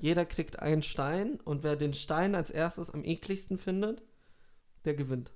Jeder 0.00 0.24
kriegt 0.24 0.60
einen 0.60 0.82
Stein 0.82 1.40
und 1.40 1.64
wer 1.64 1.76
den 1.76 1.94
Stein 1.94 2.34
als 2.34 2.50
erstes 2.50 2.90
am 2.90 3.04
ekligsten 3.04 3.58
findet, 3.58 4.02
der 4.84 4.94
gewinnt. 4.94 5.32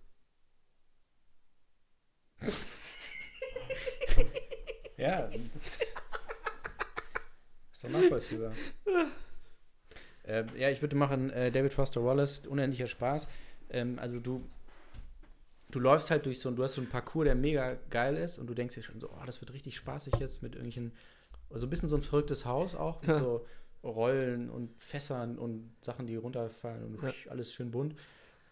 Ja. 4.99 5.28
ist 7.72 7.84
doch 7.84 7.90
nachvollziehbar. 7.90 8.53
ähm, 10.24 10.47
ja, 10.57 10.70
ich 10.70 10.80
würde 10.80 10.97
machen, 10.97 11.28
äh, 11.30 11.51
David 11.53 11.72
Foster 11.74 12.03
Wallace, 12.03 12.47
unendlicher 12.47 12.86
Spaß. 12.86 13.26
Ähm, 13.68 13.99
also 13.99 14.20
du, 14.20 14.49
du 15.70 15.80
läufst 15.80 16.11
halt 16.11 16.24
durch 16.24 16.40
so, 16.40 16.51
du 16.51 16.62
hast 16.62 16.74
so 16.74 16.80
einen 16.80 16.88
Parcours, 16.88 17.24
der 17.26 17.34
mega 17.34 17.74
geil 17.90 18.16
ist 18.16 18.38
und 18.38 18.47
du 18.47 18.55
denkst 18.55 18.74
dir 18.74 18.82
schon 18.82 19.01
so, 19.01 19.11
oh, 19.11 19.24
das 19.26 19.40
wird 19.42 19.53
richtig 19.53 19.76
spaßig 19.76 20.14
jetzt 20.18 20.42
mit 20.42 20.55
irgendwelchen, 20.55 20.92
so 21.51 21.66
ein 21.66 21.70
bisschen 21.70 21.90
so 21.90 21.97
ein 21.97 22.03
verrücktes 22.03 22.47
Haus 22.47 22.74
auch, 22.74 23.01
mit 23.03 23.11
Ja. 23.11 23.16
so 23.16 23.47
Rollen 23.84 24.49
und 24.49 24.80
Fässern 24.80 25.38
und 25.38 25.76
Sachen, 25.82 26.07
die 26.07 26.16
runterfallen 26.16 26.84
und 26.97 27.03
Ja. 27.03 27.12
alles 27.30 27.53
schön 27.53 27.70
bunt. 27.70 27.94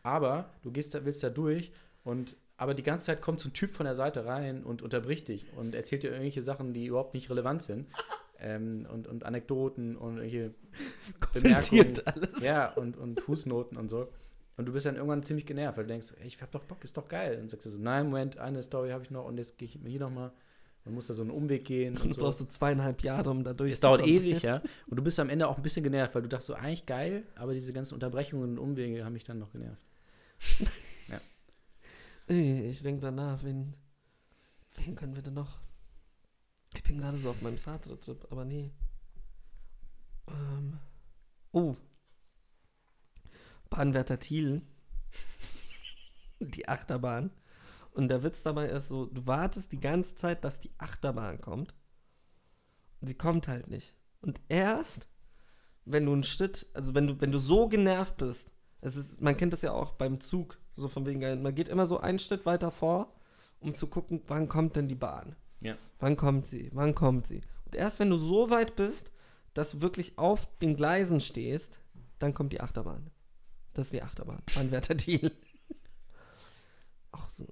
Aber 0.05 0.50
du 0.62 0.70
gehst 0.70 0.94
da, 0.94 1.05
willst 1.05 1.22
da 1.24 1.30
durch 1.30 1.72
und 2.05 2.36
aber 2.57 2.74
die 2.74 2.84
ganze 2.84 3.07
Zeit 3.07 3.20
kommt 3.20 3.40
so 3.40 3.48
ein 3.48 3.52
Typ 3.52 3.72
von 3.72 3.84
der 3.84 3.96
Seite 3.96 4.26
rein 4.26 4.62
und 4.62 4.80
unterbricht 4.80 5.26
dich 5.26 5.52
und 5.57 5.74
erzählt 5.74 6.05
dir 6.05 6.11
irgendwelche 6.11 6.42
Sachen, 6.42 6.72
die 6.72 6.86
überhaupt 6.86 7.14
nicht 7.14 7.28
relevant 7.28 7.64
sind. 7.64 7.88
Ähm, 8.38 8.86
und, 8.92 9.07
und 9.09 9.24
Anekdoten 9.24 9.96
und 9.96 10.18
irgendwelche 10.18 10.55
Bemerkungen. 11.32 11.94
Alles. 12.05 12.40
Ja, 12.40 12.72
und, 12.74 12.96
und 12.96 13.20
Fußnoten 13.20 13.76
und 13.78 13.88
so. 13.88 14.09
Und 14.57 14.66
du 14.66 14.72
bist 14.72 14.86
dann 14.86 14.94
irgendwann 14.96 15.22
ziemlich 15.22 15.46
genervt, 15.46 15.78
weil 15.78 15.84
du 15.84 15.88
denkst, 15.88 16.12
ey, 16.20 16.26
ich 16.28 16.40
hab 16.42 16.50
doch 16.52 16.62
Bock, 16.64 16.84
ist 16.84 16.96
doch 16.96 17.09
geil. 17.09 17.38
Und 17.40 17.50
sagst 17.50 17.66
du 17.66 17.70
so, 17.70 17.78
nein, 17.78 18.07
Moment, 18.07 18.38
eine 18.38 18.62
Story 18.62 18.90
habe 18.90 19.02
ich 19.02 19.11
noch 19.11 19.24
und 19.24 19.36
jetzt 19.38 19.59
gehe 19.59 19.66
ich 19.66 19.78
hier 19.84 20.00
nochmal. 20.00 20.30
Man 20.84 20.94
muss 20.94 21.07
da 21.07 21.14
so 21.14 21.22
einen 21.22 21.30
Umweg 21.30 21.64
gehen. 21.64 21.94
Und 21.96 22.05
Und 22.05 22.16
du 22.16 22.20
brauchst 22.20 22.40
so 22.40 22.44
zweieinhalb 22.44 23.00
Jahre, 23.02 23.30
um 23.30 23.42
da 23.42 23.52
Es 23.52 23.57
durchzukommen. 23.57 23.98
dauert 24.00 24.09
ewig, 24.11 24.42
ja. 24.42 24.61
Und 24.86 24.96
du 24.96 25.02
bist 25.02 25.18
am 25.18 25.30
Ende 25.30 25.48
auch 25.48 25.57
ein 25.57 25.62
bisschen 25.62 25.82
genervt, 25.82 26.14
weil 26.14 26.22
du 26.22 26.28
dachtest 26.28 26.48
so, 26.48 26.55
eigentlich 26.55 26.84
geil, 26.86 27.22
aber 27.36 27.55
diese 27.55 27.72
ganzen 27.72 27.94
Unterbrechungen 27.94 28.50
und 28.50 28.59
Umwege 28.59 29.05
haben 29.05 29.14
mich 29.14 29.24
dann 29.24 29.38
noch 29.38 29.50
genervt. 29.52 29.80
Ey, 32.26 32.70
Ich 32.70 32.82
denke 32.82 33.03
danach, 33.03 33.43
wen, 33.43 33.74
wen 34.76 34.95
können 34.95 35.14
wir 35.14 35.22
denn 35.22 35.35
noch? 35.35 35.59
Ich 36.74 36.82
bin 36.82 36.99
gerade 36.99 37.18
so 37.18 37.30
auf 37.30 37.43
meinem 37.43 37.59
Sartre-Trip, 37.59 38.26
aber 38.30 38.45
nee. 38.45 38.72
Ähm. 40.28 40.78
Oh. 41.53 41.76
Bahnwärter 43.68 44.18
Thiel. 44.18 44.62
Die 46.41 46.66
Achterbahn. 46.66 47.30
Und 47.93 48.09
der 48.09 48.22
Witz 48.22 48.43
dabei 48.43 48.68
ist 48.68 48.89
so, 48.89 49.07
du 49.07 49.26
wartest 49.26 49.70
die 49.72 49.80
ganze 49.80 50.14
Zeit, 50.14 50.45
dass 50.45 50.61
die 50.61 50.72
Achterbahn 50.78 51.41
kommt. 51.41 51.74
Und 53.01 53.09
sie 53.09 53.14
kommt 53.14 53.49
halt 53.49 53.68
nicht. 53.68 53.95
Und 54.20 54.41
erst, 54.49 55.09
wenn 55.85 56.07
du 56.07 56.12
einen 56.12 56.24
Schritt, 56.24 56.66
also 56.72 56.95
wenn 56.95 57.07
du, 57.07 57.20
wenn 57.20 57.32
du 57.32 57.39
so 57.39 57.68
genervt 57.68 58.16
bist, 58.16 58.53
es 58.85 58.97
ist, 58.97 59.22
man 59.22 59.37
kennt 59.37 59.55
das 59.55 59.62
ja 59.62 59.72
auch 59.72 59.93
beim 59.93 60.20
Zug, 60.20 60.59
so 60.74 60.89
von 60.89 61.07
wegen, 61.07 61.43
man 61.43 61.55
geht 61.55 61.68
immer 61.68 61.87
so 61.87 61.99
einen 62.01 62.18
Schritt 62.18 62.45
weiter 62.45 62.70
vor, 62.70 63.14
um 63.61 63.74
zu 63.74 63.87
gucken, 63.87 64.22
wann 64.26 64.47
kommt 64.47 64.76
denn 64.76 64.89
die 64.89 64.95
Bahn? 64.95 65.37
Ja. 65.61 65.78
Wann 66.01 66.16
kommt 66.16 66.47
sie? 66.47 66.70
Wann 66.74 66.95
kommt 66.95 67.26
sie? 67.26 67.41
Und 67.64 67.74
erst 67.74 67.99
wenn 67.99 68.11
du 68.11 68.18
so 68.18 68.51
weit 68.51 68.76
bist, 68.76 69.11
dass 69.55 69.70
du 69.70 69.80
wirklich 69.80 70.18
auf 70.18 70.47
den 70.59 70.76
Gleisen 70.76 71.20
stehst, 71.20 71.80
dann 72.18 72.35
kommt 72.35 72.53
die 72.53 72.61
Achterbahn. 72.61 73.11
Das 73.72 73.87
ist 73.87 73.95
die 73.95 74.03
Achterbahn. 74.03 74.43
Bahnwärter 74.55 74.97
Thiel. 74.99 75.32
Auch 77.11 77.28
so 77.30 77.47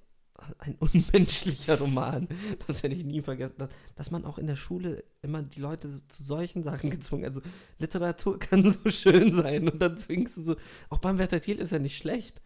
ein 0.59 0.77
unmenschlicher 0.79 1.79
Roman. 1.79 2.29
Das 2.67 2.83
werde 2.83 2.97
ich 2.97 3.05
nie 3.05 3.23
vergessen. 3.23 3.55
Dass, 3.59 3.71
dass 3.97 4.11
man 4.11 4.25
auch 4.25 4.39
in 4.39 4.47
der 4.47 4.57
Schule 4.57 5.05
immer 5.23 5.43
die 5.43 5.61
Leute 5.61 5.89
zu 5.89 6.23
solchen 6.23 6.63
Sachen 6.63 6.91
gezwungen. 6.91 7.25
Also 7.25 7.41
Literatur 7.79 8.39
kann 8.39 8.71
so 8.71 8.91
schön 8.91 9.35
sein 9.35 9.69
und 9.69 9.81
dann 9.81 9.97
zwingst 9.97 10.37
du 10.37 10.43
so. 10.43 10.57
Auch 10.91 10.99
Bahnwärter 10.99 11.41
Thiel 11.41 11.59
ist 11.59 11.73
ja 11.73 11.79
nicht 11.79 11.97
schlecht. 11.97 12.41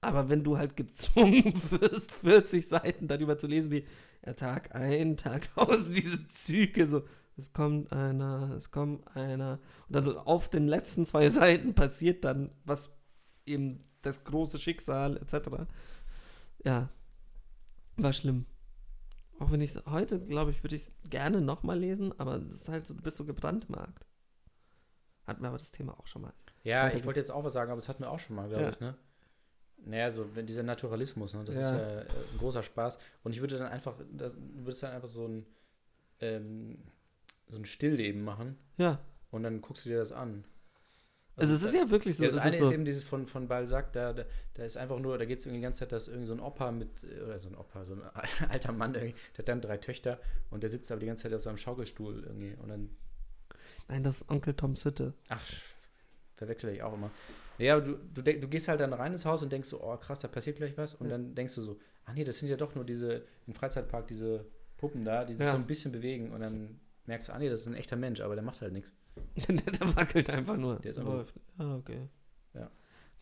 Aber 0.00 0.28
wenn 0.28 0.44
du 0.44 0.58
halt 0.58 0.76
gezwungen 0.76 1.54
wirst, 1.70 2.12
40 2.12 2.68
Seiten 2.68 3.08
darüber 3.08 3.38
zu 3.38 3.46
lesen, 3.46 3.70
wie 3.70 3.86
ja, 4.24 4.34
Tag 4.34 4.74
ein, 4.74 5.16
Tag 5.16 5.48
aus, 5.56 5.88
diese 5.94 6.26
Züge, 6.26 6.86
so, 6.86 7.02
es 7.36 7.52
kommt 7.52 7.92
einer, 7.92 8.52
es 8.56 8.70
kommt 8.70 9.06
einer. 9.16 9.58
Und 9.88 9.96
dann 9.96 10.04
so 10.04 10.18
auf 10.18 10.48
den 10.48 10.68
letzten 10.68 11.04
zwei 11.04 11.30
Seiten 11.30 11.74
passiert 11.74 12.24
dann, 12.24 12.50
was 12.64 12.92
eben 13.46 13.84
das 14.02 14.24
große 14.24 14.58
Schicksal 14.58 15.16
etc. 15.16 15.66
Ja, 16.64 16.90
war 17.96 18.12
schlimm. 18.12 18.46
Auch 19.38 19.50
wenn 19.50 19.60
ich 19.60 19.74
es 19.74 19.86
heute, 19.86 20.20
glaube 20.20 20.52
ich, 20.52 20.62
würde 20.62 20.76
ich 20.76 20.82
es 20.82 20.92
gerne 21.10 21.40
nochmal 21.40 21.78
lesen, 21.78 22.18
aber 22.18 22.36
es 22.36 22.54
ist 22.62 22.68
halt 22.68 22.86
so, 22.86 22.94
du 22.94 23.02
bist 23.02 23.16
so 23.16 23.24
gebrandmarkt. 23.24 24.06
Hatten 25.26 25.42
wir 25.42 25.48
aber 25.48 25.58
das 25.58 25.70
Thema 25.72 25.98
auch 25.98 26.06
schon 26.06 26.22
mal. 26.22 26.32
Ja, 26.62 26.84
Weiter 26.84 26.98
ich 26.98 27.04
wollte 27.04 27.18
jetzt 27.20 27.30
auch 27.30 27.44
was 27.44 27.52
sagen, 27.52 27.70
aber 27.70 27.80
das 27.80 27.88
hatten 27.88 28.02
wir 28.02 28.10
auch 28.10 28.18
schon 28.18 28.36
mal, 28.36 28.48
glaube 28.48 28.64
Ja. 28.64 28.70
ich, 28.70 28.80
ne? 28.80 28.94
Naja, 29.86 30.12
so 30.12 30.34
wenn 30.34 30.46
dieser 30.46 30.62
Naturalismus, 30.62 31.34
ne? 31.34 31.44
Das 31.44 31.56
Ja. 31.56 31.62
ist 31.62 31.70
ja 31.72 31.78
äh, 32.00 32.06
ein 32.32 32.38
großer 32.38 32.62
Spaß. 32.62 32.98
Und 33.22 33.32
ich 33.32 33.40
würde 33.40 33.58
dann 33.58 33.66
einfach, 33.70 33.94
da 34.12 34.30
würdest 34.36 34.82
dann 34.82 34.92
einfach 34.92 35.08
so 35.08 35.26
ein, 35.26 35.46
ähm, 36.20 36.78
so 37.48 37.58
ein 37.58 37.64
Stillleben 37.64 38.22
machen 38.22 38.56
Ja, 38.76 38.98
und 39.30 39.42
dann 39.42 39.60
guckst 39.60 39.84
du 39.84 39.88
dir 39.90 39.98
das 39.98 40.12
an. 40.12 40.44
Also 41.36 41.54
es 41.54 41.62
ist 41.62 41.74
ja 41.74 41.90
wirklich 41.90 42.16
so. 42.16 42.24
ja, 42.24 42.30
das 42.30 42.38
eine 42.42 42.54
ist 42.54 42.60
ist, 42.60 42.68
so 42.68 42.72
eben 42.74 42.84
dieses 42.84 43.02
von, 43.04 43.26
von 43.26 43.48
Balzac, 43.48 43.92
da, 43.92 44.12
da, 44.12 44.24
da 44.54 44.64
ist 44.64 44.76
einfach 44.76 44.98
nur, 44.98 45.18
da 45.18 45.24
geht 45.24 45.38
es 45.40 45.46
irgendwie 45.46 45.58
die 45.58 45.62
ganze 45.64 45.80
Zeit, 45.80 45.92
dass 45.92 46.08
irgendwie 46.08 46.26
so 46.28 46.32
ein 46.34 46.40
Opa 46.40 46.70
mit, 46.70 46.88
äh, 47.02 47.22
oder 47.22 47.40
so 47.40 47.48
ein 47.48 47.56
Opa, 47.56 47.84
so 47.84 47.94
ein 47.94 48.02
alter 48.50 48.72
Mann 48.72 48.94
irgendwie, 48.94 49.14
der 49.32 49.38
hat 49.38 49.48
dann 49.48 49.60
drei 49.60 49.76
Töchter 49.78 50.20
und 50.50 50.62
der 50.62 50.70
sitzt 50.70 50.90
aber 50.92 51.00
die 51.00 51.06
ganze 51.06 51.24
Zeit 51.24 51.34
auf 51.34 51.42
seinem 51.42 51.58
Schaukelstuhl 51.58 52.22
irgendwie 52.24 52.54
und 52.62 52.68
dann 52.68 52.90
nein, 53.88 54.02
das 54.02 54.20
ist 54.22 54.30
Onkel 54.30 54.54
Tom 54.54 54.76
Sitte. 54.76 55.12
Ach, 55.28 55.42
verwechsel 56.36 56.72
ich 56.72 56.82
auch 56.82 56.94
immer. 56.94 57.10
Ja, 57.58 57.76
aber 57.76 57.84
du, 57.86 57.96
du, 58.14 58.22
du 58.22 58.48
gehst 58.48 58.68
halt 58.68 58.80
dann 58.80 58.92
rein 58.92 59.12
ins 59.12 59.24
Haus 59.24 59.42
und 59.42 59.52
denkst 59.52 59.68
so, 59.68 59.82
oh 59.82 59.96
krass, 59.96 60.20
da 60.20 60.28
passiert 60.28 60.56
gleich 60.56 60.76
was. 60.76 60.94
Und 60.94 61.06
Ja. 61.06 61.12
dann 61.12 61.34
denkst 61.34 61.54
du 61.54 61.62
so, 61.62 61.78
ach 62.04 62.12
nee, 62.14 62.24
das 62.24 62.38
sind 62.38 62.48
ja 62.48 62.56
doch 62.56 62.74
nur 62.74 62.84
diese, 62.84 63.22
im 63.46 63.54
Freizeitpark 63.54 64.06
diese 64.08 64.44
Puppen 64.76 65.04
da, 65.04 65.24
die 65.24 65.34
sich 65.34 65.44
Ja. 65.46 65.52
so 65.52 65.56
ein 65.58 65.66
bisschen 65.66 65.92
bewegen. 65.92 66.32
Und 66.32 66.40
dann 66.40 66.80
merkst 67.06 67.28
du, 67.28 67.32
ah 67.32 67.38
nee, 67.38 67.48
das 67.48 67.60
ist 67.60 67.66
ein 67.68 67.74
echter 67.74 67.96
Mensch, 67.96 68.20
aber 68.20 68.34
der 68.34 68.42
macht 68.44 68.60
halt 68.60 68.72
nichts. 68.72 68.92
der, 69.36 69.96
wackelt 69.96 70.30
einfach 70.30 70.56
nur. 70.56 70.78
Der 70.80 70.90
ist 70.90 70.98
einfach 70.98 71.12
so. 71.12 71.18
Läuft. 71.18 71.34
Ah, 71.58 71.74
okay. 71.76 72.08
Ja. 72.54 72.70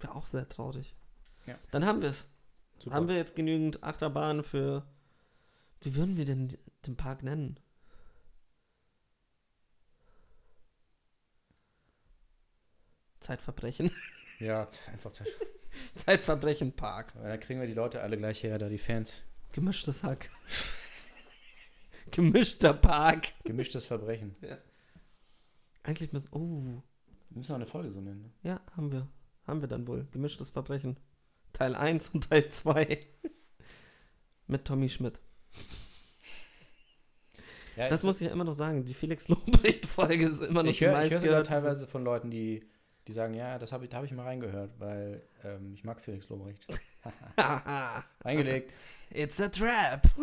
Wäre 0.00 0.14
auch 0.14 0.26
sehr 0.26 0.48
traurig. 0.48 0.94
Ja. 1.46 1.58
Dann 1.70 1.84
haben 1.84 2.02
wir 2.02 2.10
es. 2.10 2.26
Haben 2.90 3.08
wir 3.08 3.16
jetzt 3.16 3.36
genügend 3.36 3.82
Achterbahnen 3.82 4.42
für. 4.42 4.84
Wie 5.80 5.94
würden 5.94 6.16
wir 6.16 6.24
denn 6.24 6.56
den 6.86 6.96
Park 6.96 7.22
nennen? 7.22 7.58
Zeitverbrechen. 13.20 13.90
Ja, 14.38 14.66
einfach 14.90 15.12
Zeit. 15.12 15.28
Zeitverbrechen 15.94 16.72
Park. 16.72 17.12
Aber 17.14 17.28
dann 17.28 17.38
kriegen 17.38 17.60
wir 17.60 17.68
die 17.68 17.74
Leute 17.74 18.00
alle 18.00 18.18
gleich 18.18 18.42
her, 18.42 18.58
da 18.58 18.68
die 18.68 18.78
Fans. 18.78 19.22
Gemischtes 19.52 20.02
Hack. 20.02 20.30
Gemischter 22.10 22.74
Park. 22.74 23.28
Gemischtes 23.44 23.84
Verbrechen. 23.84 24.34
Eigentlich 25.82 26.12
müssen. 26.12 26.28
Oh. 26.32 26.82
Wir 27.30 27.38
müssen 27.38 27.52
auch 27.52 27.56
eine 27.56 27.66
Folge 27.66 27.90
so 27.90 28.00
nennen. 28.00 28.22
Ne? 28.22 28.30
Ja, 28.50 28.60
haben 28.76 28.92
wir. 28.92 29.08
Haben 29.46 29.60
wir 29.60 29.68
dann 29.68 29.86
wohl. 29.86 30.06
Gemischtes 30.12 30.50
Verbrechen. 30.50 30.96
Teil 31.52 31.74
1 31.74 32.10
und 32.10 32.28
Teil 32.28 32.48
2. 32.48 32.98
Mit 34.46 34.64
Tommy 34.64 34.88
Schmidt. 34.88 35.20
Ja, 37.76 37.88
Das 37.88 38.02
muss 38.02 38.20
ich 38.20 38.26
ja 38.26 38.32
immer 38.32 38.44
noch 38.44 38.54
sagen. 38.54 38.84
Die 38.84 38.94
Felix 38.94 39.28
Lobrecht-Folge 39.28 40.26
ist 40.26 40.42
immer 40.42 40.62
noch 40.62 40.70
ich 40.70 40.80
hör 40.80 40.90
sogar 40.90 41.20
meistgehörte- 41.20 41.42
teilweise 41.48 41.86
von 41.86 42.04
Leuten, 42.04 42.30
die, 42.30 42.64
die 43.08 43.12
sagen, 43.12 43.34
ja, 43.34 43.58
das 43.58 43.72
habe 43.72 43.84
ich, 43.84 43.90
da 43.90 43.96
habe 43.96 44.06
ich 44.06 44.12
mal 44.12 44.24
reingehört, 44.24 44.78
weil 44.78 45.22
ähm, 45.42 45.72
ich 45.74 45.82
mag 45.82 46.00
Felix 46.00 46.28
Lobrecht. 46.28 46.66
Haha. 47.36 48.04
Reingelegt. 48.24 48.74
It's 49.10 49.40
a 49.40 49.48
trap. 49.48 50.06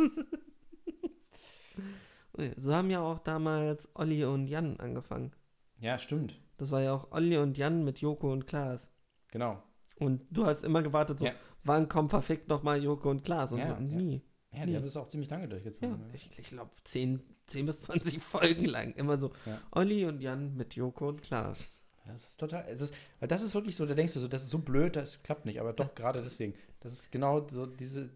So 2.56 2.74
haben 2.74 2.90
ja 2.90 3.02
auch 3.02 3.20
damals 3.20 3.90
Olli 3.96 4.24
und 4.24 4.48
Jan 4.48 4.80
angefangen. 4.80 5.34
Ja, 5.80 5.98
stimmt. 6.00 6.40
Das 6.58 6.72
war 6.72 6.82
ja 6.82 6.94
auch 6.94 7.12
Olli 7.12 7.38
und 7.38 7.58
Jan 7.58 7.84
mit 7.84 8.00
Joko 8.02 8.32
und 8.32 8.48
Klaas. 8.48 8.90
Genau. 9.32 9.62
Und 10.00 10.22
du 10.32 10.46
hast 10.46 10.64
immer 10.64 10.82
gewartet, 10.82 11.20
so, 11.20 11.26
Ja. 11.26 11.34
wann 11.64 11.88
kommt 11.88 12.10
verfickt 12.10 12.48
nochmal 12.50 12.82
Joko 12.84 13.10
und 13.10 13.24
Klaas? 13.24 13.52
Und 13.52 13.60
Ja, 13.60 13.66
so, 13.66 13.72
ja. 13.74 13.80
nie. 13.80 14.22
Ja, 14.52 14.66
die 14.66 14.72
Nee. 14.72 14.76
haben 14.78 14.84
das 14.86 14.98
auch 14.98 15.08
ziemlich 15.08 15.30
lange 15.30 15.44
Ja, 15.44 15.50
durchgezogen. 15.50 15.98
ne? 16.00 16.10
ich, 16.14 16.30
ich 16.38 16.50
glaube 16.50 16.72
10, 16.84 17.22
10 17.48 17.66
bis 17.66 17.82
20 17.82 18.20
Folgen 18.24 18.66
lang. 18.66 18.94
Immer 18.96 19.18
so, 19.18 19.32
Ja. 19.46 19.62
Olli 19.72 20.06
und 20.06 20.22
Jan 20.22 20.56
mit 20.56 20.76
Joko 20.76 21.10
und 21.10 21.22
Klaas. 21.22 21.70
Das 22.06 22.30
ist 22.32 22.40
total, 22.40 22.66
es 22.68 22.82
ist, 22.82 22.94
weil 23.20 23.28
das 23.28 23.44
ist 23.44 23.54
wirklich 23.54 23.76
so, 23.76 23.86
da 23.86 23.94
denkst 23.94 24.14
du 24.14 24.20
so, 24.20 24.28
das 24.28 24.42
ist 24.44 24.50
so 24.50 24.58
blöd, 24.60 24.96
das 24.96 25.22
klappt 25.22 25.46
nicht, 25.46 25.60
aber 25.62 25.74
doch 25.74 25.94
gerade 25.94 26.22
deswegen. 26.24 26.56
Das 26.80 26.94
ist 26.94 27.12
genau 27.12 27.48
so 27.48 27.68
diese, 27.68 28.10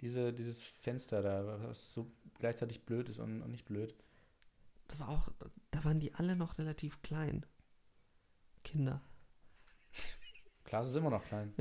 diese, 0.00 0.32
dieses 0.32 0.62
Fenster 0.62 1.22
da, 1.22 1.60
was 1.68 1.92
so 1.94 2.10
gleichzeitig 2.38 2.84
blöd 2.84 3.08
ist 3.08 3.18
und, 3.18 3.40
und 3.40 3.50
nicht 3.50 3.64
blöd. 3.64 3.94
Das 4.92 5.00
war 5.00 5.08
auch, 5.08 5.28
da 5.70 5.82
waren 5.84 6.00
die 6.00 6.12
alle 6.14 6.36
noch 6.36 6.58
relativ 6.58 7.00
klein. 7.00 7.46
Kinder. 8.62 9.00
Klaas 10.64 10.88
ist 10.90 10.96
immer 10.96 11.08
noch 11.08 11.24
klein. 11.24 11.54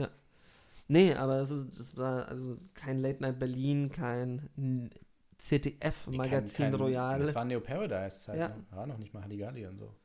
Nee, 0.90 1.14
aber 1.16 1.40
es 1.42 1.50
ist- 1.52 1.80
das 1.80 1.96
war 1.96 2.28
also 2.28 2.58
kein 2.74 3.00
Late 3.00 3.22
Night 3.22 3.40
Berlin, 3.40 3.90
kein 3.90 4.50
N- 4.58 4.90
ZDF-Magazin 5.38 6.56
Kein- 6.66 6.72
kein- 6.72 6.74
Royal. 6.82 7.20
Das 7.20 7.34
war 7.34 7.46
Neo 7.46 7.62
Paradise-Zeit, 7.62 8.38
Ja. 8.38 8.50
ne? 8.50 8.66
War 8.72 8.86
noch 8.86 8.98
nicht 8.98 9.14
mal 9.14 9.24
Halligalli 9.24 9.66
und 9.66 9.78
so. 9.80 9.96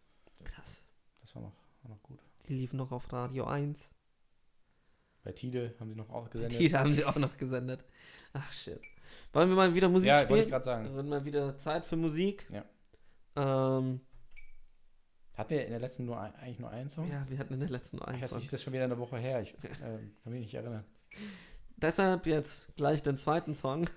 Krass. 0.45 0.83
Das 1.21 1.35
war 1.35 1.43
noch, 1.43 1.53
war 1.83 1.91
noch 1.91 2.03
gut. 2.05 2.21
Die 2.49 2.55
liefen 2.55 2.77
noch 2.77 2.93
auf 2.93 3.13
Radio 3.13 3.45
1. 3.47 3.91
Bei 5.25 5.33
Tide 5.33 5.75
haben 5.81 5.91
sie 5.91 5.97
noch 5.97 6.11
auch 6.11 6.31
gesendet. 6.31 6.61
Die 6.61 6.73
haben 6.73 6.93
sie 6.95 7.05
auch 7.05 7.17
noch 7.17 7.37
gesendet. 7.37 7.85
Ach 8.33 8.53
shit. 8.53 8.81
Wollen 9.33 9.49
wir 9.49 9.57
mal 9.57 9.75
wieder 9.75 9.89
Musik 9.89 10.07
ja, 10.09 10.15
wollte 10.21 10.35
ich 10.35 10.39
spielen? 10.43 10.51
gerade 10.51 10.65
sagen. 10.65 10.85
Es 10.87 10.93
wird 10.95 11.07
mal 11.09 11.25
wieder 11.25 11.57
Zeit 11.59 11.85
für 11.85 11.97
Musik. 11.97 12.47
Ja. 12.51 12.65
Ähm, 13.37 14.01
Hatten 15.37 15.51
wir 15.51 15.65
in 15.65 15.71
der 15.71 15.81
letzten 15.81 16.07
nur 16.07 16.19
ein, 16.19 16.35
eigentlich 16.37 16.59
nur 16.59 16.71
einen 16.71 16.89
Song? 16.89 17.09
ja, 17.11 17.27
wir 17.29 17.39
hatten 17.39 17.55
in 17.55 17.61
der 17.61 17.69
letzten 17.69 17.99
Ich 17.99 18.03
einen 18.05 18.23
weiß 18.23 18.31
Song. 18.31 18.39
nicht, 18.39 18.45
ist 18.47 18.53
das 18.55 18.63
schon 18.63 18.73
wieder 18.73 18.85
eine 18.85 18.99
Woche 18.99 19.19
her? 19.19 19.43
Ich 19.43 19.55
ähm, 19.83 20.17
kann 20.23 20.33
mich 20.33 20.41
nicht 20.43 20.55
erinnern. 20.55 20.85
Deshalb 21.77 22.25
jetzt 22.27 22.75
gleich 22.77 23.03
den 23.03 23.19
zweiten 23.19 23.55
Song. 23.55 23.89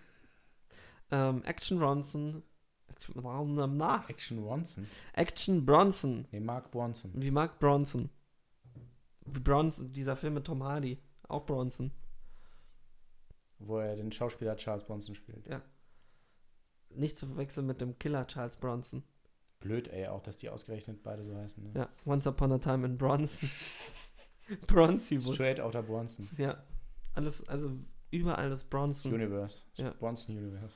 Ähm, 1.12 1.44
Action 1.46 1.80
Bronson. 1.80 2.44
Action, 2.90 3.78
na, 3.78 4.06
Action 4.10 4.44
Bronson. 4.44 4.88
Action 5.14 5.66
Bronson. 5.66 6.28
Nee, 6.32 6.42
Mark 6.42 6.72
Bronson. 6.72 7.12
Wie 7.16 7.32
Mark 7.32 7.58
Bronson. 7.60 8.10
Wie 9.26 9.40
Bronson, 9.40 9.94
dieser 9.94 10.18
Film 10.18 10.34
mit 10.34 10.46
Tom 10.46 10.62
Hardy. 10.64 11.02
Auch 11.30 11.46
Bronson. 11.46 11.92
Wo 13.60 13.78
er 13.80 13.96
den 13.96 14.12
Schauspieler 14.12 14.58
Charles 14.58 14.84
Bronson 14.84 15.16
spielt. 15.16 15.48
Nicht 16.90 17.18
zu 17.18 17.28
verwechseln 17.28 17.68
mit 17.68 17.80
dem 17.80 17.98
Killer 17.98 18.28
Charles 18.28 18.58
Bronson. 18.58 19.04
Blöd, 19.60 19.90
ey, 19.90 20.08
auch, 20.08 20.22
dass 20.22 20.38
die 20.38 20.50
ausgerechnet 20.50 21.04
beide 21.04 21.24
so 21.24 21.36
heißen. 21.36 21.64
Ne? 21.64 21.72
Ja, 21.76 21.90
Once 22.06 22.26
Upon 22.28 22.54
a 22.54 22.58
Time 22.60 22.86
in 22.86 22.98
Bronson. 22.98 23.50
Bronsywood. 24.68 25.36
Straight 25.36 25.60
Outer 25.60 25.84
Bronson. 25.84 26.28
Ja, 26.38 26.64
alles, 27.14 27.48
also 27.48 27.72
überall 28.10 28.50
das 28.50 28.64
Bronson. 28.64 29.14
Universe. 29.14 29.60
Ja. 29.76 29.92
Bronson 29.92 30.38
Universe. 30.38 30.74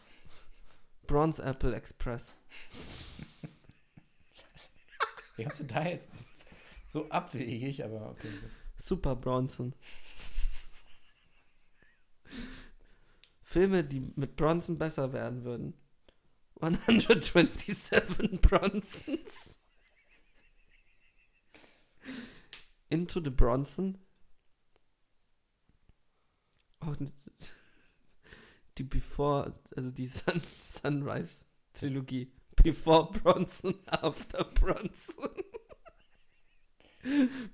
Bronze 1.07 1.41
Apple 1.43 1.75
Express. 1.75 2.35
Wie 5.35 5.43
kommst 5.43 5.61
du 5.61 5.65
da 5.65 5.85
jetzt 5.85 6.09
so 6.89 7.09
abwegig, 7.09 7.83
aber 7.83 8.11
okay. 8.11 8.29
Super 8.77 9.15
Bronson. 9.15 9.73
Filme, 13.41 13.83
die 13.83 14.01
mit 14.15 14.35
Bronson 14.35 14.77
besser 14.77 15.13
werden 15.13 15.43
würden. 15.43 15.73
127 16.59 18.37
Bronsons. 18.41 19.57
Into 22.89 23.19
the 23.19 23.31
Bronson. 23.31 23.97
Oh, 26.85 26.93
n- 26.99 27.11
die 28.77 28.83
Before, 28.83 29.53
also 29.75 29.89
die 29.91 30.05
Sun, 30.07 30.41
Sunrise 30.63 31.43
Trilogie. 31.73 32.27
Before 32.61 33.09
Bronson, 33.11 33.75
After 33.87 34.43
Bronson. 34.43 35.29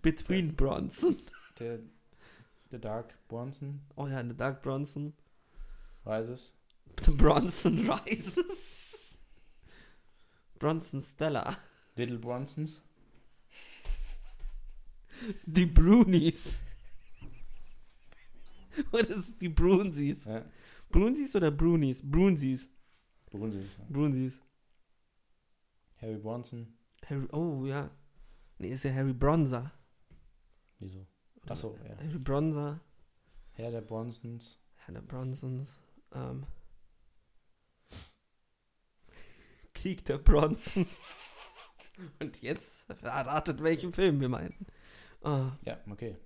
Between 0.01 0.53
Bronson. 0.55 1.17
Der, 1.57 1.79
der 2.71 2.79
Dark 2.79 3.15
Bronson 3.27 3.81
Oh 3.95 4.07
ja, 4.07 4.21
The 4.21 4.35
Dark 4.35 4.61
Bronson. 4.61 5.13
Rises. 6.05 6.51
The 7.03 7.11
Bronson 7.11 7.89
Rises. 7.89 8.88
Bronson 10.59 11.01
Stella. 11.01 11.57
Little 11.95 12.19
Bronsons. 12.19 12.83
Die 15.45 15.65
Brunies. 15.65 16.57
Oder 18.91 19.09
ist 19.09 19.29
es 19.29 19.37
die 19.37 19.49
Brunsies? 19.49 20.25
Ja. 20.25 20.45
Brunsies 20.89 21.35
oder 21.35 21.51
Brunies? 21.51 22.01
Brunsies. 22.03 22.69
Brunsis. 23.29 23.77
Ja. 23.77 23.85
Brunsies. 23.89 24.41
Harry 26.01 26.17
Bronson. 26.17 26.67
Harry, 27.05 27.27
oh 27.31 27.65
ja. 27.65 27.89
Nee, 28.57 28.69
ist 28.69 28.83
ja 28.83 28.93
Harry 28.93 29.13
Bronzer. 29.13 29.71
Wieso? 30.79 31.05
Achso, 31.47 31.77
ja. 31.87 31.97
Harry 31.97 32.19
Bronzer. 32.19 32.79
Herr 33.53 33.71
der 33.71 33.81
Bronsons. 33.81 34.57
Hannah 34.87 35.01
Bronsons. 35.01 35.69
Ähm. 36.13 36.45
Krieg 39.81 40.03
der 40.05 40.17
Bronzen. 40.17 40.87
Und 42.19 42.41
jetzt 42.41 42.89
erratet, 43.01 43.61
welchen 43.63 43.93
Film 43.93 44.19
wir 44.21 44.29
meinten. 44.29 44.65
Ah, 45.21 45.51
Ja, 45.63 45.77
okay. 45.89 46.17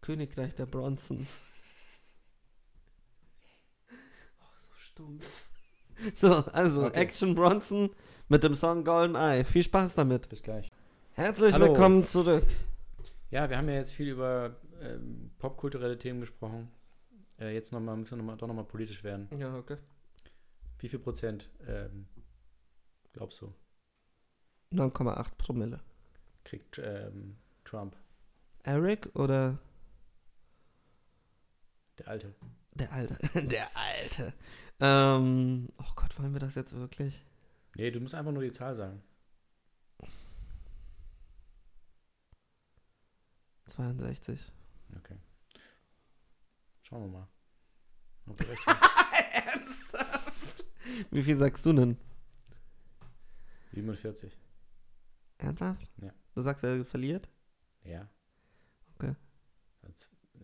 Königreich 0.00 0.54
der 0.54 0.66
Bronsons. 0.66 1.42
Oh, 4.40 4.44
so 4.56 4.70
stumpf. 4.76 5.48
So, 6.14 6.28
also 6.28 6.84
Okay. 6.86 7.00
Action 7.00 7.34
Bronson 7.34 7.88
mit 8.28 8.42
dem 8.42 8.54
Song 8.54 8.84
Golden 8.84 9.14
Eye. 9.16 9.44
Viel 9.44 9.62
Spaß 9.64 9.94
damit. 9.94 10.28
Bis 10.28 10.42
gleich. 10.42 10.70
Herzlich 11.14 11.54
Hallo. 11.54 11.68
willkommen 11.68 12.04
zurück. 12.04 12.44
Ja, 13.30 13.48
wir 13.48 13.56
haben 13.56 13.68
ja 13.68 13.76
jetzt 13.76 13.92
viel 13.94 14.08
über 14.10 14.56
ähm, 14.82 15.30
popkulturelle 15.38 15.96
Themen 15.98 16.20
gesprochen. 16.20 16.70
Äh, 17.40 17.54
jetzt 17.54 17.72
noch 17.72 17.80
mal, 17.80 17.96
müssen 17.96 18.10
wir 18.12 18.18
noch 18.18 18.24
mal, 18.24 18.36
doch 18.36 18.46
nochmal 18.46 18.66
politisch 18.66 19.02
werden. 19.04 19.28
Ja, 19.38 19.56
okay. 19.56 19.78
Wie 20.80 20.88
viel 20.88 20.98
Prozent 20.98 21.48
ähm, 21.66 22.06
glaubst 23.16 23.40
du, 23.40 23.52
9,8 24.72 25.36
Promille. 25.38 25.80
kriegt 26.44 26.78
ähm, 26.78 27.38
Trump, 27.64 27.96
Eric 28.62 29.08
oder 29.14 29.58
der 31.98 32.08
Alte? 32.08 32.34
der 32.74 32.92
Alte? 32.92 33.16
der 33.48 33.74
Alte. 33.74 34.34
Ähm, 34.80 35.68
oh 35.78 35.92
Gott, 35.96 36.18
wollen 36.18 36.34
wir 36.34 36.40
das 36.40 36.54
jetzt 36.56 36.74
wirklich? 36.74 37.24
Nee, 37.74 37.90
du 37.90 38.00
musst 38.00 38.14
einfach 38.14 38.32
nur 38.32 38.42
die 38.42 38.52
Zahl 38.52 38.74
sagen. 38.76 39.02
62. 43.66 44.52
Okay. 44.98 45.16
Schauen 46.82 47.02
wir 47.02 47.18
mal. 47.18 47.28
Ernsthaft? 49.32 50.64
Wie 51.10 51.22
viel 51.22 51.36
sagst 51.36 51.64
du 51.64 51.72
denn? 51.72 51.96
47. 53.76 54.32
Ernsthaft? 55.38 55.90
Ja. 56.00 56.10
Du 56.34 56.40
sagst, 56.40 56.64
er 56.64 56.84
verliert? 56.84 57.28
Ja. 57.84 58.08
Okay. 58.94 59.14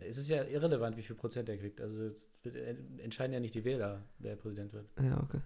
Es 0.00 0.18
ist 0.18 0.28
ja 0.28 0.44
irrelevant, 0.44 0.96
wie 0.96 1.02
viel 1.02 1.16
Prozent 1.16 1.48
er 1.48 1.56
kriegt. 1.56 1.80
Also 1.80 2.10
wird, 2.42 2.56
entscheiden 2.98 3.32
ja 3.32 3.40
nicht 3.40 3.54
die 3.54 3.64
Wähler, 3.64 4.02
wer 4.18 4.36
Präsident 4.36 4.72
wird. 4.72 4.86
Ja, 5.00 5.18
okay. 5.22 5.40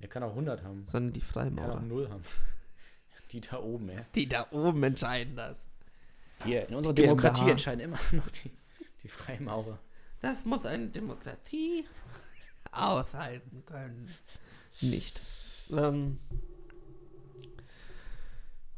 Er 0.00 0.08
kann 0.08 0.22
auch 0.22 0.30
100 0.30 0.62
haben. 0.62 0.84
Sondern 0.84 1.12
die 1.12 1.20
Kann 1.20 1.28
auch 1.28 1.32
Freimaurer. 1.32 1.80
0 1.80 2.08
haben. 2.10 2.24
Die 3.30 3.40
da 3.40 3.58
oben, 3.58 3.88
ja. 3.88 4.06
Die 4.14 4.28
da 4.28 4.46
oben 4.52 4.82
entscheiden 4.84 5.34
das. 5.34 5.66
Hier, 6.44 6.68
in 6.68 6.74
unserer 6.74 6.92
Die 6.92 7.02
GmbH. 7.02 7.16
Demokratie 7.16 7.50
entscheiden 7.50 7.80
immer 7.80 7.98
noch 8.12 8.30
die, 8.30 8.50
die 9.02 9.08
Freimaurer. 9.08 9.80
Das 10.20 10.44
muss 10.44 10.64
eine 10.66 10.88
Demokratie 10.88 11.86
aushalten 12.70 13.64
können. 13.64 14.10
Nicht. 14.80 15.22
Ähm, 15.70 16.20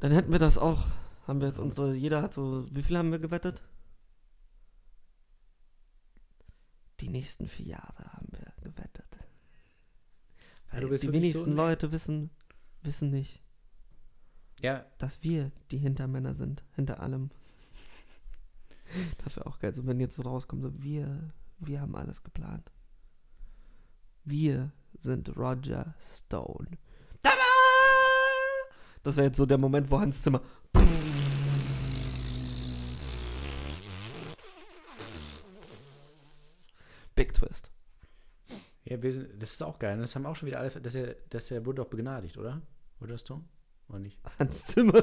dann 0.01 0.13
hätten 0.13 0.33
wir 0.33 0.39
das 0.39 0.59
auch. 0.59 0.85
Haben 1.27 1.41
wir 1.41 1.49
jetzt 1.49 1.59
unsere. 1.59 1.95
Jeder 1.95 2.23
hat 2.23 2.35
so. 2.35 2.67
Wie 2.75 2.83
viel 2.83 2.97
haben 2.97 3.11
wir 3.11 3.19
gewettet? 3.19 3.63
Die 7.01 7.09
nächsten 7.09 7.47
vier 7.47 7.67
Jahre 7.67 8.13
haben 8.13 8.29
wir 8.31 8.53
gewettet. 8.63 9.19
Ja, 10.73 10.81
Weil 10.83 10.89
bist 10.89 11.05
die 11.05 11.13
wenigsten 11.13 11.51
so- 11.51 11.57
Leute 11.57 11.93
wissen, 11.93 12.31
wissen 12.83 13.11
nicht, 13.11 13.43
Ja, 14.61 14.85
dass 14.99 15.23
wir 15.23 15.53
die 15.71 15.79
Hintermänner 15.79 16.33
sind, 16.35 16.65
hinter 16.75 17.01
allem. 17.01 17.31
Das 19.25 19.37
wäre 19.37 19.47
auch 19.47 19.59
geil, 19.59 19.75
so 19.75 19.85
wenn 19.87 20.01
jetzt 20.01 20.17
so 20.17 20.23
rauskommt, 20.23 20.63
so 20.63 20.83
wir, 20.83 21.33
wir 21.59 21.81
haben 21.81 21.97
alles 21.97 22.23
geplant. 22.23 22.71
Wir 24.25 24.73
sind 24.99 25.37
Roger 25.37 25.95
Stone. 26.01 26.79
Tada! 27.23 27.56
Das 29.07 29.17
wäre 29.17 29.29
jetzt 29.29 29.37
so 29.37 29.47
der 29.47 29.57
Moment, 29.57 29.89
wo 29.89 30.01
Hans 30.01 30.21
Zimmer. 30.21 30.43
Big 37.15 37.33
Twist. 37.33 37.71
ja 38.85 39.01
wir 39.01 39.13
sind, 39.13 39.41
das 39.41 39.53
ist 39.53 39.63
auch 39.63 39.79
geil. 39.79 39.97
Das 39.99 40.17
haben 40.17 40.27
auch 40.27 40.35
schon 40.35 40.49
wieder 40.49 40.59
alle. 40.59 40.71
Das 40.71 40.95
er, 40.97 41.15
das 41.31 41.51
er 41.53 41.65
wurde 41.65 41.83
doch 41.83 41.89
begnadigt, 41.89 42.37
oder? 42.37 42.61
Oder 43.01 43.13
das 43.13 43.23
Tom? 43.23 43.49
Oder 43.89 44.01
nicht? 44.01 44.19
Hans 44.41 44.65
Zimmer. 44.65 45.03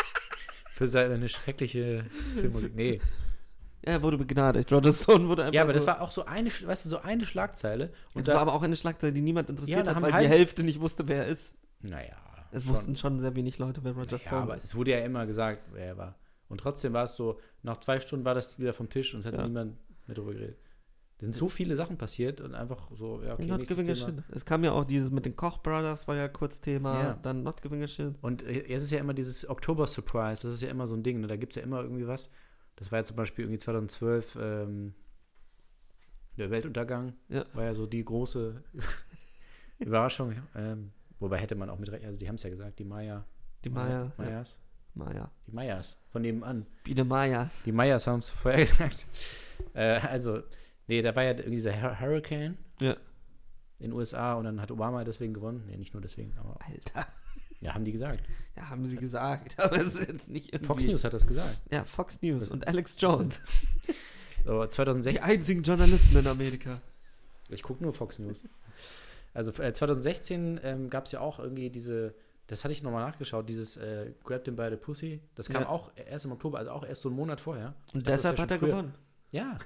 Für 0.72 0.86
seine 0.88 1.28
schreckliche 1.28 2.06
Filmmusik. 2.34 2.74
Nee. 2.74 3.02
Ja, 3.84 3.92
er 3.92 4.02
wurde 4.02 4.16
begnadigt. 4.16 4.72
Roger 4.72 4.94
Stone 4.94 5.28
wurde 5.28 5.42
einfach 5.42 5.54
Ja, 5.54 5.62
aber 5.62 5.72
so 5.74 5.78
das 5.78 5.86
war 5.86 6.00
auch 6.00 6.10
so 6.10 6.24
eine, 6.24 6.50
weißt 6.50 6.86
du, 6.86 6.88
so 6.88 7.00
eine 7.00 7.26
Schlagzeile. 7.26 7.92
Und 8.14 8.26
das 8.26 8.28
da, 8.28 8.34
war 8.36 8.40
aber 8.42 8.54
auch 8.54 8.62
eine 8.62 8.76
Schlagzeile, 8.76 9.12
die 9.12 9.20
niemand 9.20 9.50
interessiert 9.50 9.86
Ja, 9.86 9.94
hat, 9.94 10.02
weil 10.02 10.12
halt- 10.12 10.24
die 10.24 10.28
Hälfte 10.28 10.62
nicht 10.62 10.80
wusste, 10.80 11.06
wer 11.06 11.24
er 11.24 11.26
ist. 11.28 11.54
naja. 11.80 12.16
Es 12.52 12.64
schon. 12.64 12.72
wussten 12.74 12.96
schon 12.96 13.18
sehr 13.20 13.34
wenig 13.36 13.58
Leute, 13.58 13.82
wer 13.84 13.92
Roger 13.92 14.12
Ja, 14.12 14.18
Stone 14.18 14.42
aber 14.42 14.56
ist. 14.56 14.64
es 14.64 14.74
wurde 14.74 14.90
ja 14.92 14.98
immer 15.00 15.26
gesagt, 15.26 15.62
wer 15.72 15.86
er 15.86 15.96
war. 15.96 16.18
Und 16.48 16.58
trotzdem 16.60 16.92
war 16.92 17.04
es 17.04 17.14
so, 17.14 17.38
nach 17.62 17.76
zwei 17.78 18.00
Stunden 18.00 18.24
war 18.24 18.34
das 18.34 18.58
wieder 18.58 18.72
vom 18.72 18.88
Tisch 18.88 19.14
und 19.14 19.20
es 19.20 19.26
hat 19.26 19.34
Ja. 19.34 19.46
niemand 19.46 19.76
mehr 20.06 20.14
drüber 20.16 20.32
geredet. 20.32 20.58
Da 21.18 21.26
sind 21.26 21.34
so 21.34 21.48
viele 21.50 21.76
Sachen 21.76 21.98
passiert 21.98 22.40
und 22.40 22.54
einfach 22.54 22.90
so, 22.94 23.22
ja, 23.22 23.34
okay, 23.34 23.46
Not 23.46 23.68
giving 23.68 23.88
a 23.90 23.92
Thema. 23.92 24.06
shit. 24.08 24.24
Es 24.30 24.44
kam 24.46 24.64
ja 24.64 24.72
auch 24.72 24.84
dieses 24.84 25.10
mit 25.10 25.26
den 25.26 25.36
Koch 25.36 25.58
Brothers, 25.58 26.08
war 26.08 26.16
ja 26.16 26.28
kurz 26.28 26.60
Thema. 26.60 27.02
Ja. 27.02 27.12
Dann 27.22 27.42
Not 27.42 27.60
giving 27.60 27.82
a 27.82 27.86
shit. 27.88 28.14
Und 28.22 28.42
jetzt 28.42 28.84
ist 28.84 28.90
ja 28.90 28.98
immer 28.98 29.12
dieses 29.14 29.48
Oktober-Surprise, 29.48 30.42
das 30.46 30.54
ist 30.54 30.62
ja 30.62 30.70
immer 30.70 30.86
so 30.86 30.94
ein 30.96 31.02
Ding, 31.02 31.20
ne? 31.20 31.26
da 31.26 31.36
gibt 31.36 31.52
es 31.52 31.56
ja 31.56 31.62
immer 31.62 31.82
irgendwie 31.82 32.06
was. 32.06 32.30
Das 32.76 32.90
war 32.90 33.00
ja 33.00 33.04
zum 33.04 33.16
Beispiel 33.16 33.44
irgendwie 33.44 33.58
2012, 33.58 34.38
ähm, 34.40 34.94
der 36.38 36.50
Weltuntergang 36.50 37.12
Ja. 37.28 37.44
war 37.52 37.64
ja 37.64 37.74
so 37.74 37.86
die 37.86 38.02
große 38.04 38.62
Überraschung. 39.78 40.34
Ähm, 40.54 40.90
wobei 41.20 41.38
hätte 41.38 41.54
man 41.54 41.70
auch 41.70 41.78
mit 41.78 41.90
recht, 41.92 42.04
also 42.04 42.18
die 42.18 42.26
haben 42.28 42.34
es 42.34 42.42
ja 42.42 42.50
gesagt, 42.50 42.78
die 42.78 42.84
Maya. 42.84 43.24
Die 43.64 43.70
Maya. 43.70 44.04
Ja. 44.04 44.12
Mayas. 44.24 44.56
Maya. 44.94 45.30
Die 45.46 45.52
Mayas, 45.52 45.96
von 46.10 46.22
nebenan. 46.22 46.66
Biene 46.82 47.04
Mayas. 47.04 47.62
Die 47.62 47.72
Mayas 47.72 48.06
haben 48.08 48.18
es 48.18 48.30
vorher 48.30 48.60
gesagt. 48.66 49.06
äh, 49.74 50.00
also, 50.00 50.42
nee, 50.88 51.00
da 51.02 51.14
war 51.14 51.22
ja 51.22 51.30
irgendwie 51.30 51.50
dieser 51.50 51.80
Hur- 51.80 52.00
Hurricane 52.00 52.58
Ja. 52.80 52.92
in 53.78 53.90
den 53.90 53.92
USA 53.92 54.34
und 54.34 54.44
dann 54.44 54.60
hat 54.60 54.70
Obama 54.72 55.04
deswegen 55.04 55.32
gewonnen. 55.34 55.64
Nee, 55.68 55.76
nicht 55.76 55.94
nur 55.94 56.00
deswegen, 56.02 56.36
aber 56.38 56.58
Alter. 56.66 57.06
ja, 57.60 57.74
haben 57.74 57.84
die 57.84 57.92
gesagt. 57.92 58.24
Ja, 58.56 58.68
haben 58.68 58.84
sie 58.86 58.96
gesagt. 58.96 59.58
Aber 59.60 59.76
es 59.76 59.94
ist 59.94 60.08
jetzt 60.10 60.28
nicht 60.28 60.52
irgendwie. 60.52 60.66
Fox 60.66 60.86
News 60.86 61.04
hat 61.04 61.12
das 61.14 61.26
gesagt. 61.26 61.60
Ja, 61.70 61.84
Fox 61.84 62.20
News 62.22 62.48
und 62.48 62.66
Alex 62.66 62.96
Jones. 62.98 63.40
So, 64.42 64.62
Die 64.64 64.70
2016. 64.70 65.22
einzigen 65.22 65.62
Journalisten 65.62 66.16
in 66.18 66.26
Amerika. 66.26 66.80
Ich 67.50 67.62
gucke 67.62 67.82
nur 67.82 67.92
Fox 67.92 68.18
News. 68.18 68.42
Also 69.34 69.50
äh, 69.62 69.72
2016 69.72 70.60
ähm, 70.62 70.90
gab 70.90 71.06
es 71.06 71.12
ja 71.12 71.20
auch 71.20 71.38
irgendwie 71.38 71.70
diese, 71.70 72.14
das 72.46 72.64
hatte 72.64 72.72
ich 72.72 72.82
nochmal 72.82 73.04
nachgeschaut, 73.06 73.48
dieses 73.48 73.76
äh, 73.76 74.12
Grabbed 74.24 74.46
him 74.46 74.56
by 74.56 74.68
the 74.70 74.76
Pussy. 74.76 75.20
Das 75.34 75.48
kam 75.48 75.62
Ja. 75.62 75.68
auch 75.68 75.90
erst 75.94 76.24
im 76.24 76.32
Oktober, 76.32 76.58
also 76.58 76.70
auch 76.72 76.84
erst 76.84 77.02
so 77.02 77.08
einen 77.08 77.16
Monat 77.16 77.40
vorher. 77.40 77.74
Und 77.94 78.06
dachte, 78.06 78.16
deshalb 78.16 78.38
hat 78.38 78.50
er 78.50 78.58
früher. 78.58 78.68
gewonnen. 78.70 78.94
Ja. 79.30 79.58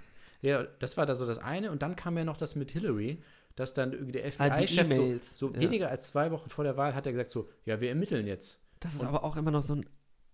Ja, 0.42 0.64
das 0.78 0.96
war 0.98 1.06
da 1.06 1.14
so 1.14 1.24
das 1.26 1.38
eine. 1.38 1.70
Und 1.70 1.80
dann 1.82 1.96
kam 1.96 2.18
ja 2.18 2.24
noch 2.24 2.36
das 2.36 2.54
mit 2.54 2.70
Hillary, 2.72 3.22
dass 3.56 3.72
dann 3.72 3.92
irgendwie 3.92 4.12
der 4.12 4.24
Ah, 4.38 4.50
die 4.50 4.66
FBI-Chef 4.66 4.94
so, 5.32 5.48
so 5.48 5.54
Ja. 5.54 5.60
weniger 5.60 5.88
als 5.90 6.08
zwei 6.08 6.30
Wochen 6.30 6.50
vor 6.50 6.64
der 6.64 6.76
Wahl 6.76 6.94
hat 6.94 7.06
er 7.06 7.12
gesagt 7.12 7.30
so, 7.30 7.48
ja, 7.64 7.80
wir 7.80 7.88
ermitteln 7.88 8.26
jetzt. 8.26 8.58
Das 8.80 8.94
ist 8.94 9.00
Und- 9.00 9.06
aber 9.08 9.24
auch 9.24 9.36
immer 9.36 9.50
noch 9.50 9.62
so 9.62 9.76
ein 9.76 9.86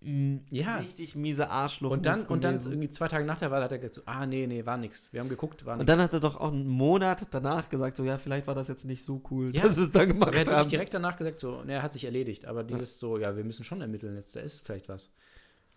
Ja. 0.03 0.77
richtig 0.79 1.15
mieser 1.15 1.51
Arschloch. 1.51 1.91
Und 1.91 2.07
dann, 2.07 2.23
und 2.27 2.43
dann 2.43 2.55
irgendwie 2.55 2.89
zwei 2.89 3.07
Tage 3.09 3.25
nach 3.27 3.39
der 3.39 3.51
Wahl 3.51 3.63
hat 3.63 3.71
er 3.71 3.79
gesagt 3.79 3.97
so, 3.97 4.03
ah, 4.07 4.25
nee, 4.27 4.47
nee, 4.47 4.65
war 4.65 4.79
nix. 4.79 5.13
Wir 5.13 5.21
haben 5.21 5.29
geguckt, 5.29 5.67
war 5.67 5.75
Und 5.75 5.81
nix. 5.81 5.89
dann 5.89 6.01
hat 6.01 6.13
er 6.15 6.21
doch 6.21 6.37
auch 6.41 6.53
einen 6.53 6.67
Monat 6.67 7.27
danach 7.31 7.69
gesagt, 7.69 7.97
so 7.99 8.05
ja, 8.05 8.17
vielleicht 8.17 8.47
war 8.47 8.55
das 8.55 8.69
jetzt 8.69 8.87
nicht 8.87 9.05
so 9.05 9.21
cool, 9.31 9.55
Ja. 9.55 9.63
dass 9.65 9.77
wir 9.77 9.85
es 9.85 9.91
dann 9.93 10.09
gemacht 10.09 10.29
Aber 10.29 10.39
er 10.39 10.47
hat 10.47 10.61
haben. 10.61 10.69
direkt 10.71 10.95
danach 10.95 11.17
gesagt, 11.17 11.41
so, 11.41 11.63
ne, 11.65 11.75
er 11.75 11.83
hat 11.83 11.93
sich 11.93 12.05
erledigt. 12.05 12.47
Aber 12.47 12.65
dieses 12.65 12.99
so, 12.99 13.19
ja, 13.19 13.37
wir 13.37 13.45
müssen 13.45 13.63
schon 13.65 13.83
ermitteln 13.83 14.17
jetzt, 14.17 14.35
da 14.35 14.41
ist 14.41 14.61
vielleicht 14.65 14.89
was. 14.89 15.11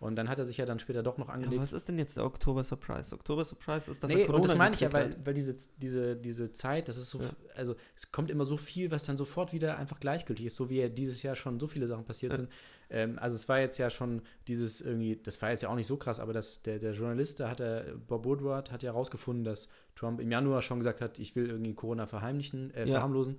Und 0.00 0.16
dann 0.16 0.28
hat 0.28 0.38
er 0.38 0.44
sich 0.44 0.56
ja 0.56 0.66
dann 0.66 0.78
später 0.78 1.02
doch 1.02 1.18
noch 1.18 1.28
Ja, 1.28 1.34
angelegt. 1.34 1.62
was 1.62 1.72
ist 1.72 1.86
denn 1.88 1.98
jetzt 1.98 2.16
der 2.16 2.24
Oktober 2.24 2.64
Surprise? 2.64 3.14
Oktober 3.14 3.44
Surprise 3.44 3.90
ist, 3.90 4.02
dass 4.02 4.10
nee, 4.10 4.20
er 4.22 4.26
Corona 4.26 4.42
und 4.42 4.48
das 4.50 4.58
meine 4.58 4.74
ich 4.74 4.80
ja, 4.80 4.92
weil, 4.92 5.10
hat. 5.10 5.26
weil 5.26 5.34
diese, 5.34 5.56
diese, 5.78 6.16
diese 6.16 6.52
Zeit, 6.52 6.88
das 6.88 6.96
ist 6.96 7.10
so, 7.10 7.20
Ja. 7.20 7.30
also 7.56 7.74
es 7.96 8.10
kommt 8.10 8.30
immer 8.30 8.44
so 8.44 8.56
viel, 8.56 8.90
was 8.90 9.04
dann 9.04 9.16
sofort 9.16 9.52
wieder 9.52 9.78
einfach 9.78 10.00
gleichgültig 10.00 10.46
ist, 10.46 10.56
so 10.56 10.68
wie 10.68 10.80
ja 10.80 10.88
dieses 10.88 11.22
Jahr 11.22 11.36
schon 11.36 11.60
so 11.60 11.68
viele 11.68 11.86
Sachen 11.86 12.04
passiert 12.04 12.32
Ja. 12.32 12.38
sind. 12.38 12.48
Ähm, 12.90 13.18
also 13.18 13.36
es 13.36 13.48
war 13.48 13.60
jetzt 13.60 13.78
ja 13.78 13.90
schon 13.90 14.22
dieses 14.48 14.80
irgendwie, 14.80 15.16
das 15.16 15.40
war 15.42 15.50
jetzt 15.50 15.62
ja 15.62 15.68
auch 15.68 15.74
nicht 15.74 15.86
so 15.86 15.96
krass, 15.96 16.20
aber 16.20 16.32
das, 16.32 16.62
der, 16.62 16.78
der 16.78 16.92
Journalist, 16.92 17.40
da 17.40 17.48
hat 17.50 17.60
er, 17.60 17.94
Bob 17.96 18.24
Woodward, 18.24 18.70
hat 18.70 18.82
ja 18.82 18.92
herausgefunden, 18.92 19.44
dass 19.44 19.68
Trump 19.94 20.20
im 20.20 20.30
Januar 20.30 20.62
schon 20.62 20.78
gesagt 20.78 21.00
hat, 21.00 21.18
ich 21.18 21.34
will 21.36 21.48
irgendwie 21.48 21.74
Corona 21.74 22.06
verheimlichen, 22.06 22.72
äh, 22.74 22.80
Ja. 22.86 22.94
verharmlosen. 22.94 23.38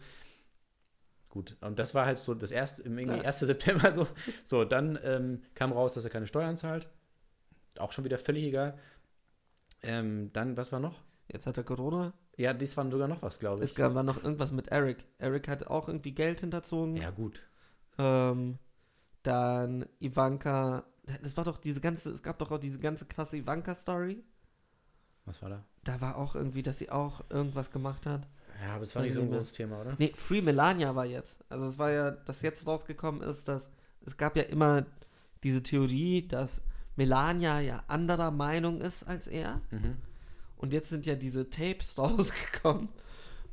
Gut, 1.29 1.57
und 1.61 1.79
das 1.79 1.93
war 1.93 2.05
halt 2.05 2.19
so 2.19 2.33
das 2.33 2.51
erste, 2.51 2.83
im 2.83 2.97
irgendwie 2.97 3.19
Ja. 3.19 3.25
1. 3.25 3.39
September 3.87 3.91
so. 3.93 4.07
So, 4.45 4.63
dann 4.63 4.97
ähm, 5.03 5.41
kam 5.53 5.73
raus, 5.73 5.93
dass 5.93 6.03
er 6.05 6.09
keine 6.09 6.27
Steuern 6.27 6.55
zahlt. 6.57 6.87
Auch 7.77 7.91
schon 7.91 8.05
wieder 8.05 8.17
völlig 8.17 8.45
egal. 8.45 8.77
Ähm, 9.83 10.31
dann, 10.33 10.55
was 10.55 10.71
war 10.71 10.79
noch? 10.79 11.01
Jetzt 11.31 11.45
hat 11.45 11.57
er 11.57 11.63
Corona. 11.63 12.13
Ja, 12.37 12.53
dies 12.53 12.77
war 12.77 12.89
sogar 12.89 13.07
noch 13.07 13.21
was, 13.21 13.39
glaube 13.39 13.63
ich. 13.63 13.71
Es 13.71 13.75
gab, 13.75 13.93
war 13.95 14.03
noch 14.03 14.23
irgendwas 14.23 14.51
mit 14.51 14.69
Eric. 14.69 15.03
Eric 15.17 15.47
hat 15.47 15.67
auch 15.67 15.87
irgendwie 15.87 16.13
Geld 16.13 16.39
hinterzogen. 16.41 16.95
ja, 16.97 17.09
gut. 17.11 17.41
Ähm, 17.97 18.57
dann 19.25 19.85
Ivanka. 19.99 20.85
Das 21.21 21.37
war 21.37 21.43
doch 21.43 21.57
diese 21.57 21.81
ganze, 21.81 22.09
es 22.09 22.23
gab 22.23 22.39
doch 22.39 22.51
auch 22.51 22.57
diese 22.57 22.79
ganze 22.79 23.05
krasse 23.05 23.37
Ivanka-Story. 23.37 24.23
Was 25.25 25.41
war 25.41 25.49
da? 25.49 25.65
Da 25.83 26.01
war 26.01 26.17
auch 26.17 26.35
irgendwie, 26.35 26.61
dass 26.61 26.77
sie 26.77 26.89
auch 26.89 27.23
irgendwas 27.29 27.71
gemacht 27.71 28.05
hat. 28.05 28.27
Ja, 28.61 28.75
aber 28.75 28.83
es 28.83 28.95
war 28.95 29.01
nicht 29.01 29.09
ich 29.09 29.15
so 29.15 29.21
ein 29.21 29.29
großes 29.29 29.53
Thema, 29.53 29.81
oder? 29.81 29.95
Nee, 29.97 30.13
Free 30.15 30.41
Melania 30.41 30.95
war 30.95 31.05
jetzt. 31.05 31.43
Also 31.49 31.65
es 31.67 31.77
war 31.77 31.91
ja, 31.91 32.11
dass 32.11 32.41
jetzt 32.41 32.65
rausgekommen 32.65 33.21
ist, 33.21 33.47
dass 33.47 33.69
es 34.05 34.17
gab 34.17 34.37
ja 34.37 34.43
immer 34.43 34.85
diese 35.43 35.63
Theorie, 35.63 36.27
dass 36.27 36.61
Melania 36.95 37.59
ja 37.59 37.83
anderer 37.87 38.31
Meinung 38.31 38.81
ist 38.81 39.03
als 39.03 39.27
er. 39.27 39.61
Mhm. 39.71 39.97
Und 40.57 40.73
jetzt 40.73 40.89
sind 40.89 41.05
ja 41.05 41.15
diese 41.15 41.49
Tapes 41.49 41.97
rausgekommen, 41.97 42.89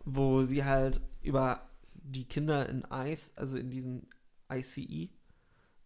wo 0.04 0.42
sie 0.42 0.64
halt 0.64 1.00
über 1.22 1.68
die 1.94 2.26
Kinder 2.26 2.68
in 2.68 2.84
ICE, 2.92 3.30
also 3.36 3.56
in 3.56 3.70
diesen 3.70 4.06
ICE 4.52 5.10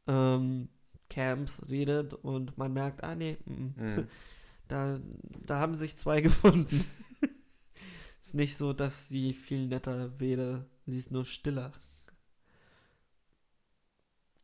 ähm, 0.07 0.69
Camps 1.09 1.63
redet 1.69 2.15
und 2.15 2.57
man 2.59 2.73
merkt, 2.73 3.05
ah 3.05 3.15
nee, 3.15 3.37
mm, 3.45 3.75
Mhm. 3.77 4.09
da, 4.69 4.99
da 5.47 5.61
haben 5.61 5.75
sich 5.75 5.97
zwei 5.97 6.21
gefunden. 6.23 6.85
ist 8.21 8.35
nicht 8.35 8.57
so, 8.57 8.73
dass 8.73 9.09
sie 9.09 9.35
viel 9.35 9.69
netter 9.69 10.19
wäre, 10.19 10.67
sie 10.87 10.99
ist 10.99 11.11
nur 11.13 11.25
stiller. 11.25 11.73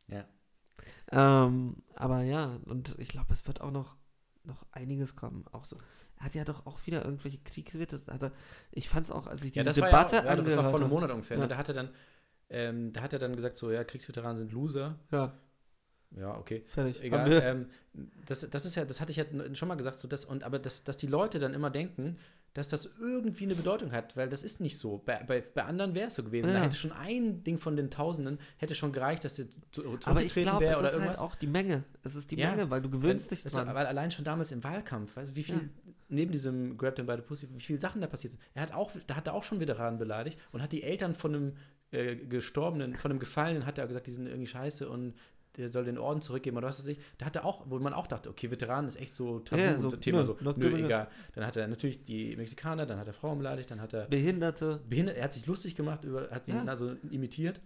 Ja. 0.07 0.25
Ähm, 1.11 1.77
aber 1.95 2.21
ja, 2.23 2.57
und 2.65 2.95
ich 2.99 3.09
glaube, 3.09 3.31
es 3.33 3.45
wird 3.47 3.61
auch 3.61 3.71
noch, 3.71 3.95
noch 4.43 4.65
einiges 4.71 5.15
kommen. 5.15 5.45
Auch 5.51 5.65
so. 5.65 5.77
Er 6.17 6.25
hat 6.25 6.35
ja 6.35 6.45
doch 6.45 6.65
auch 6.65 6.85
wieder 6.85 7.03
irgendwelche 7.03 7.39
Kriegswerte. 7.39 8.01
Hat 8.07 8.23
er, 8.23 8.31
ich 8.71 8.87
fand 8.89 9.07
es 9.07 9.11
auch, 9.11 9.27
als 9.27 9.43
ich 9.43 9.55
Ja, 9.55 9.63
diese 9.63 9.81
das 9.81 9.89
Debatte 9.89 10.17
war 10.17 10.23
ja, 10.25 10.31
auch- 10.31 10.37
ja, 10.37 10.41
das 10.43 10.57
war 10.57 10.69
vor 10.69 10.79
einem 10.79 10.89
Monat 10.89 11.11
ungefähr. 11.11 11.37
Ja. 11.37 11.43
Ne? 11.43 11.49
Da 11.49 11.57
hat 11.57 11.67
er 11.67 11.73
dann, 11.73 11.89
ähm, 12.49 12.93
da 12.93 13.01
hat 13.01 13.13
er 13.13 13.19
dann 13.19 13.35
gesagt, 13.35 13.57
so, 13.57 13.71
ja, 13.71 13.83
Kriegsveteranen 13.83 14.37
sind 14.37 14.51
Loser. 14.51 14.97
habe. 15.11 15.33
Ja, 16.19 16.37
okay. 16.37 16.61
Fertig. 16.65 17.01
Egal. 17.03 17.31
Ähm, 17.31 17.65
das, 18.27 18.47
das 18.49 18.65
ist 18.65 18.75
ja, 18.75 18.85
das 18.85 19.01
hatte 19.01 19.11
ich 19.11 19.17
ja 19.17 19.25
schon 19.53 19.67
mal 19.67 19.75
gesagt, 19.75 19.99
so 19.99 20.07
das, 20.07 20.25
und 20.25 20.43
aber 20.43 20.59
das, 20.59 20.83
dass 20.83 20.97
die 20.97 21.07
Leute 21.07 21.39
dann 21.39 21.53
immer 21.53 21.69
denken, 21.69 22.17
dass 22.53 22.69
das 22.69 22.87
irgendwie 23.01 23.45
eine 23.45 23.55
Bedeutung 23.55 23.91
hat, 23.91 24.15
weil 24.15 24.29
das 24.29 24.43
ist 24.43 24.61
nicht 24.61 24.77
so. 24.77 25.01
Bei, 25.03 25.23
bei, 25.23 25.41
bei 25.41 25.63
anderen 25.63 25.95
wäre 25.95 26.07
es 26.09 26.15
so 26.15 26.23
gewesen. 26.23 26.49
Ja. 26.49 26.53
Da 26.53 26.61
hätte 26.65 26.75
schon 26.75 26.91
ein 26.91 27.43
Ding 27.43 27.57
von 27.57 27.75
den 27.75 27.89
Tausenden 27.89 28.37
hätte 28.57 28.75
schon 28.75 28.91
gereicht, 28.93 29.23
dass 29.25 29.33
der 29.33 29.47
zu- 29.71 29.83
aber 30.05 30.21
ich 30.21 30.33
glaube, 30.35 30.61
wäre 30.61 30.73
es 30.73 30.77
oder 30.79 30.87
ist 30.89 30.93
halt 30.93 31.03
irgendwas. 31.03 31.17
auch 31.19 31.33
die 31.35 31.47
Menge. 31.47 31.83
Es 32.03 32.13
ist 32.15 32.29
die 32.29 32.37
Ja. 32.37 32.51
Menge, 32.51 32.69
weil 32.69 32.81
du 32.83 32.91
gewöhnst 32.91 33.31
dich 33.31 33.43
dran. 33.43 33.73
Weil 33.73 33.87
allein 33.87 34.11
schon 34.11 34.23
damals 34.23 34.51
im 34.51 34.63
Wahlkampf, 34.63 35.15
weißt 35.15 35.31
du, 35.31 35.35
wie 35.35 35.43
viel 35.43 35.55
Ja. 35.55 35.61
neben 36.09 36.31
diesem 36.31 36.77
Grab 36.77 36.95
them 36.95 37.07
by 37.07 37.15
the 37.15 37.23
Pussy, 37.23 37.47
wie 37.51 37.59
viele 37.59 37.79
Sachen 37.79 38.01
da 38.01 38.07
passiert 38.07 38.33
sind. 38.33 38.41
Er 38.53 38.61
hat 38.61 38.71
auch, 38.73 38.91
da 39.07 39.15
hat 39.15 39.25
er 39.25 39.33
auch 39.33 39.43
schon 39.43 39.59
Veteranen 39.59 39.97
beleidigt 39.97 40.37
und 40.51 40.61
hat 40.61 40.71
die 40.71 40.83
Eltern 40.83 41.15
von 41.15 41.33
einem 41.33 41.53
äh, 41.91 42.15
Gestorbenen, 42.15 42.93
von 42.95 43.11
einem 43.11 43.19
Gefallenen, 43.19 43.65
hat 43.67 43.77
er 43.77 43.85
gesagt, 43.87 44.07
die 44.07 44.11
sind 44.11 44.25
irgendwie 44.27 44.47
scheiße 44.47 44.89
und 44.89 45.13
der 45.57 45.69
soll 45.69 45.85
den 45.85 45.97
Orden 45.97 46.21
zurückgeben 46.21 46.57
oder 46.57 46.67
was 46.67 46.79
weiß 46.79 46.87
ich. 46.87 46.99
Da 47.17 47.25
hat 47.27 47.35
er 47.35 47.45
auch, 47.45 47.65
wo 47.69 47.77
man 47.79 47.93
auch 47.93 48.07
dachte, 48.07 48.29
okay, 48.29 48.49
Veteranen 48.49 48.87
ist 48.87 48.99
echt 48.99 49.13
so 49.13 49.39
tabu, 49.39 49.61
Ja, 49.61 49.77
so, 49.77 49.91
Thema 49.91 50.19
nö, 50.21 50.25
so, 50.25 50.33
nö, 50.41 50.69
good, 50.71 50.79
egal. 50.79 51.07
Dann 51.35 51.45
hat 51.45 51.55
er 51.55 51.67
natürlich 51.67 52.03
die 52.03 52.35
Mexikaner, 52.35 52.85
dann 52.85 52.97
hat 52.99 53.07
er 53.07 53.13
Frauen 53.13 53.37
beleidigt, 53.37 53.69
dann 53.71 53.79
hat 53.81 53.93
er 53.93 54.05
Behinderte. 54.07 54.81
behindert, 54.89 55.17
er 55.17 55.25
hat 55.25 55.33
sich 55.33 55.45
lustig 55.45 55.75
gemacht, 55.75 56.03
über, 56.05 56.29
hat 56.31 56.45
sie 56.45 56.51
Ja. 56.51 56.63
also 56.65 56.93
imitiert. 57.11 57.61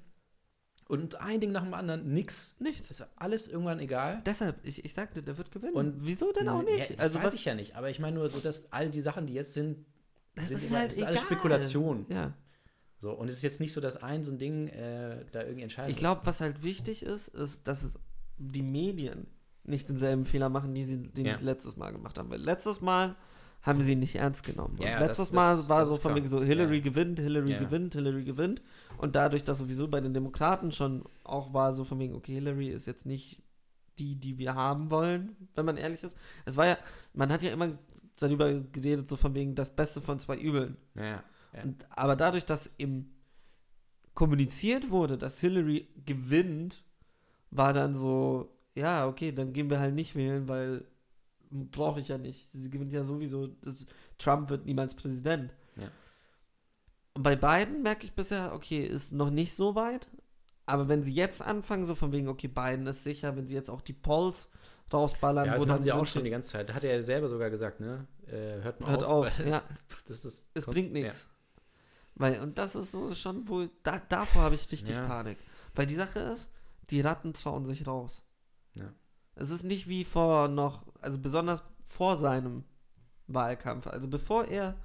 Und 0.90 1.16
ein 1.20 1.42
Ding 1.42 1.52
nach 1.52 1.64
dem 1.64 1.74
anderen, 1.74 2.14
nix. 2.14 2.56
Nichts. 2.60 2.88
Das 2.88 3.02
ist 3.02 3.08
alles 3.18 3.50
irgendwann 3.50 3.80
egal. 3.80 4.22
Deshalb, 4.26 4.56
ich, 4.64 4.86
ich 4.86 4.94
sagte, 4.94 5.22
der 5.22 5.38
wird 5.38 5.52
gewinnen. 5.52 5.74
Und- 5.74 5.96
wieso 6.06 6.32
denn 6.32 6.48
auch 6.48 6.64
nicht? 6.64 6.78
Ja, 6.90 6.96
das 6.96 7.00
also 7.00 7.20
weiß 7.20 7.26
was, 7.26 7.34
ich 7.34 7.44
ja 7.46 7.56
nicht, 7.56 7.76
aber 7.76 7.90
ich 7.90 8.00
meine 8.00 8.16
nur 8.18 8.30
so, 8.30 8.40
dass 8.40 8.72
all 8.72 8.90
die 8.90 9.02
Sachen, 9.02 9.26
die 9.26 9.34
jetzt 9.34 9.54
sind, 9.54 9.86
das 10.36 10.48
sind 10.48 10.58
ist 10.58 10.70
immer- 10.70 10.80
halt 10.80 10.92
ist 10.94 11.04
alles 11.04 11.20
egal. 11.22 11.26
Spekulation. 11.26 12.06
Ja. 12.10 12.34
So, 13.00 13.12
und 13.12 13.28
es 13.30 13.38
ist 13.38 13.44
jetzt 13.44 13.60
nicht 13.60 13.74
so, 13.74 13.82
dass 13.82 13.98
ein 13.98 14.24
so 14.24 14.32
ein 14.32 14.38
Ding 14.40 14.68
äh, 14.70 15.24
da 15.32 15.42
irgendwie 15.44 15.62
entscheidet. 15.64 15.92
Ich 15.92 15.98
glaube, 15.98 16.22
was 16.26 16.42
halt 16.42 16.64
wichtig 16.64 17.04
ist, 17.04 17.28
ist, 17.28 17.68
dass 17.68 17.84
es 17.84 18.00
die 18.38 18.64
Medien 18.64 19.28
nicht 19.64 19.88
denselben 19.90 20.26
Fehler 20.26 20.50
machen, 20.50 20.74
die 20.74 20.84
sie 20.84 21.04
den 21.04 21.26
Ja. 21.26 21.38
sie 21.38 21.44
letztes 21.44 21.78
Mal 21.78 21.92
gemacht 21.92 22.18
haben. 22.18 22.30
Weil 22.32 22.42
letztes 22.42 22.82
Mal 22.82 23.16
haben 23.62 23.82
sie 23.82 23.92
ihn 23.94 24.00
nicht 24.00 24.16
ernst 24.16 24.44
genommen. 24.44 24.78
Ja, 24.80 25.00
letztes 25.00 25.28
das- 25.28 25.32
Mal 25.34 25.58
das- 25.58 25.70
war 25.70 25.80
das 25.82 25.90
so 25.90 25.96
von 25.98 26.16
wegen 26.16 26.28
so, 26.28 26.42
Hillary 26.42 26.78
Ja. 26.78 26.84
gewinnt, 26.84 27.20
Hillary 27.20 27.58
gewinnt, 27.60 27.94
Hillary 27.94 28.24
gewinnt. 28.24 28.62
Und 28.98 29.16
dadurch, 29.16 29.44
dass 29.44 29.58
sowieso 29.60 29.88
bei 29.88 30.00
den 30.00 30.14
Demokraten 30.14 30.72
schon 30.72 31.04
auch 31.24 31.54
war, 31.54 31.74
so 31.74 31.84
von 31.84 32.00
wegen, 32.00 32.16
okay, 32.16 32.34
Hillary 32.36 32.70
ist 32.70 32.88
jetzt 32.88 33.06
nicht 33.06 33.44
die, 34.00 34.16
die 34.16 34.38
wir 34.38 34.56
haben 34.56 34.90
wollen, 34.90 35.36
wenn 35.56 35.66
man 35.66 35.76
ehrlich 35.78 36.02
ist. 36.04 36.16
Es 36.46 36.56
war 36.56 36.66
ja, 36.66 36.78
man 37.14 37.32
hat 37.32 37.44
ja 37.44 37.52
immer 37.52 37.78
darüber 38.20 38.52
geredet, 38.54 39.08
so 39.08 39.16
von 39.16 39.36
wegen 39.36 39.54
das 39.56 39.76
Beste 39.76 40.02
von 40.02 40.20
zwei 40.20 40.38
Übeln. 40.38 40.78
ja, 40.96 41.24
ja. 41.58 41.64
Und, 41.64 41.86
aber 41.90 42.16
dadurch, 42.16 42.46
dass 42.46 42.72
eben 42.78 43.14
kommuniziert 44.14 44.90
wurde, 44.90 45.18
dass 45.18 45.40
Hillary 45.40 45.88
gewinnt, 46.06 46.84
war 47.52 47.74
dann 47.74 47.96
so, 47.96 48.50
ja, 48.76 49.08
okay, 49.08 49.32
dann 49.32 49.54
gehen 49.54 49.70
wir 49.70 49.80
halt 49.80 49.94
nicht 49.96 50.16
wählen, 50.16 50.48
weil 50.48 50.86
brauche 51.50 52.00
ich 52.00 52.08
ja 52.10 52.18
nicht. 52.18 52.52
Sie 52.52 52.70
gewinnt 52.70 52.92
ja 52.94 53.04
sowieso. 53.04 53.48
Das, 53.62 53.86
Trump 54.18 54.50
wird 54.50 54.66
niemals 54.66 54.96
Präsident. 54.96 55.54
Ja. 55.76 55.90
Und 57.14 57.24
bei 57.24 57.36
beiden 57.36 57.84
merke 57.84 58.06
ich 58.06 58.14
bisher, 58.14 58.54
okay, 58.54 58.82
ist 58.84 59.14
noch 59.14 59.30
nicht 59.30 59.54
so 59.56 59.76
weit. 59.76 60.08
Aber 60.66 60.90
wenn 60.90 61.04
sie 61.04 61.14
jetzt 61.14 61.42
anfangen, 61.42 61.86
so 61.86 61.96
von 61.96 62.12
wegen, 62.12 62.28
okay, 62.28 62.48
Biden 62.48 62.86
ist 62.88 63.04
sicher, 63.04 63.36
wenn 63.38 63.48
sie 63.48 63.56
jetzt 63.56 63.70
auch 63.70 63.82
die 63.82 63.94
Polls 63.94 64.50
rausballern, 64.92 65.46
ja, 65.46 65.52
wo 65.54 65.58
das 65.58 65.62
dann 65.62 65.70
machen 65.70 65.82
sie 65.84 65.92
auch 65.92 66.06
schon 66.06 66.24
die 66.24 66.30
ganze 66.30 66.52
Zeit. 66.52 66.74
Hat 66.74 66.84
er 66.84 66.96
ja 66.96 67.02
selber 67.02 67.30
sogar 67.30 67.50
gesagt, 67.50 67.80
ne? 67.80 68.08
Äh, 68.28 68.62
hört 68.64 68.82
mal 68.82 68.90
Hört 68.90 69.04
auf. 69.04 69.28
auf, 69.28 69.40
ja. 69.40 69.46
Das, 69.46 69.64
das 70.08 70.26
ist, 70.26 70.50
es 70.54 70.66
kommt- 70.66 70.76
bringt 70.76 70.94
nichts. 70.94 71.28
Weil, 72.20 72.42
und 72.42 72.58
das 72.58 72.76
ist 72.76 72.92
so 72.92 73.14
schon, 73.16 73.48
wo, 73.48 73.68
da, 73.84 74.00
davor 74.10 74.42
habe 74.44 74.56
ich 74.56 74.72
richtig 74.72 74.96
Ja. 74.96 75.06
Panik. 75.08 75.38
Weil 75.76 75.86
die 75.86 75.96
Sache 75.96 76.20
ist, 76.20 76.50
die 76.90 77.02
Ratten 77.02 77.34
trauen 77.34 77.66
sich 77.66 77.86
raus. 77.86 78.24
Ja. 78.74 78.92
Es 79.36 79.50
ist 79.52 79.64
nicht 79.64 79.88
wie 79.88 80.04
vor 80.04 80.48
noch, 80.48 80.86
also 81.00 81.20
besonders 81.20 81.62
vor 81.84 82.18
seinem 82.18 82.64
Wahlkampf, 83.28 83.88
also 83.88 84.08
bevor 84.08 84.46
er 84.46 84.76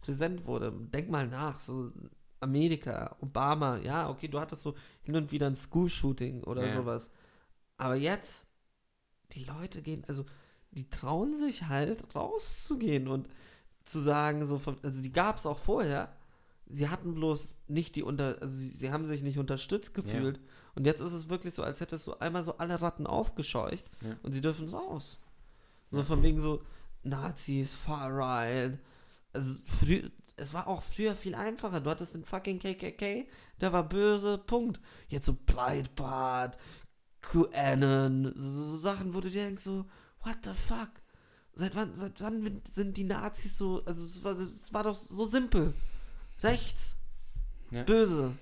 Präsident 0.00 0.46
wurde, 0.46 0.72
denk 0.72 1.10
mal 1.10 1.26
nach, 1.26 1.58
so 1.58 1.92
Amerika, 2.40 3.16
Obama, 3.20 3.78
ja, 3.78 4.08
okay, 4.08 4.28
du 4.28 4.38
hattest 4.40 4.62
so 4.62 4.74
hin 5.02 5.16
und 5.16 5.32
wieder 5.32 5.46
ein 5.48 5.56
School-Shooting 5.56 6.44
oder 6.44 6.66
Ja. 6.66 6.72
sowas. 6.72 7.10
Aber 7.76 7.96
jetzt, 7.96 8.46
die 9.32 9.44
Leute 9.44 9.82
gehen, 9.82 10.04
also 10.08 10.24
die 10.70 10.88
trauen 10.88 11.34
sich 11.34 11.64
halt 11.64 12.14
rauszugehen 12.14 13.08
und 13.08 13.28
zu 13.84 13.98
sagen, 14.00 14.46
so 14.46 14.58
von, 14.58 14.78
also 14.82 15.02
die 15.02 15.12
gab 15.12 15.36
es 15.36 15.46
auch 15.46 15.58
vorher. 15.58 16.14
Sie 16.70 16.88
hatten 16.88 17.14
bloß 17.14 17.56
nicht 17.68 17.96
die 17.96 18.02
unter, 18.02 18.36
also 18.42 18.54
sie, 18.54 18.68
sie 18.68 18.90
haben 18.92 19.06
sich 19.06 19.22
nicht 19.22 19.38
unterstützt 19.38 19.94
gefühlt. 19.94 20.38
Und 20.74 20.86
jetzt 20.86 21.00
ist 21.00 21.12
es 21.12 21.28
wirklich 21.28 21.54
so, 21.54 21.62
als 21.62 21.80
hättest 21.80 22.06
du 22.06 22.14
einmal 22.20 22.44
so 22.44 22.58
alle 22.58 22.80
Ratten 22.80 23.06
aufgescheucht 23.06 23.90
Ja. 24.02 24.16
und 24.22 24.32
sie 24.32 24.40
dürfen 24.42 24.68
raus. 24.68 25.18
So 25.90 26.02
von 26.02 26.22
wegen 26.22 26.40
so 26.40 26.62
Nazis, 27.02 27.74
Far 27.74 28.10
Right. 28.12 28.78
Also 29.32 29.58
früh, 29.64 30.02
es 30.36 30.52
war 30.52 30.66
auch 30.68 30.82
früher 30.82 31.14
viel 31.14 31.34
einfacher. 31.34 31.80
Du 31.80 31.88
hattest 31.90 32.14
den 32.14 32.24
fucking 32.24 32.58
KKK, 32.58 33.26
der 33.60 33.72
war 33.72 33.88
böse, 33.88 34.36
Punkt. 34.38 34.80
Jetzt 35.08 35.26
so 35.26 35.36
Breitbart, 35.46 36.58
QAnon, 37.22 38.32
so, 38.34 38.64
so 38.64 38.76
Sachen, 38.76 39.14
wo 39.14 39.20
du 39.20 39.30
dir 39.30 39.44
denkst 39.44 39.62
so, 39.62 39.84
what 40.24 40.36
the 40.44 40.52
fuck? 40.52 40.90
Seit 41.54 41.74
wann, 41.74 41.94
seit 41.94 42.20
wann 42.20 42.60
sind 42.70 42.96
die 42.96 43.04
Nazis 43.04 43.58
so, 43.58 43.82
also 43.84 44.02
es 44.04 44.22
war, 44.22 44.36
es 44.38 44.72
war 44.72 44.84
doch 44.84 44.94
so 44.94 45.24
simpel. 45.24 45.74
Rechts, 46.42 46.96
Ja. 47.70 47.82
böse. 47.84 48.36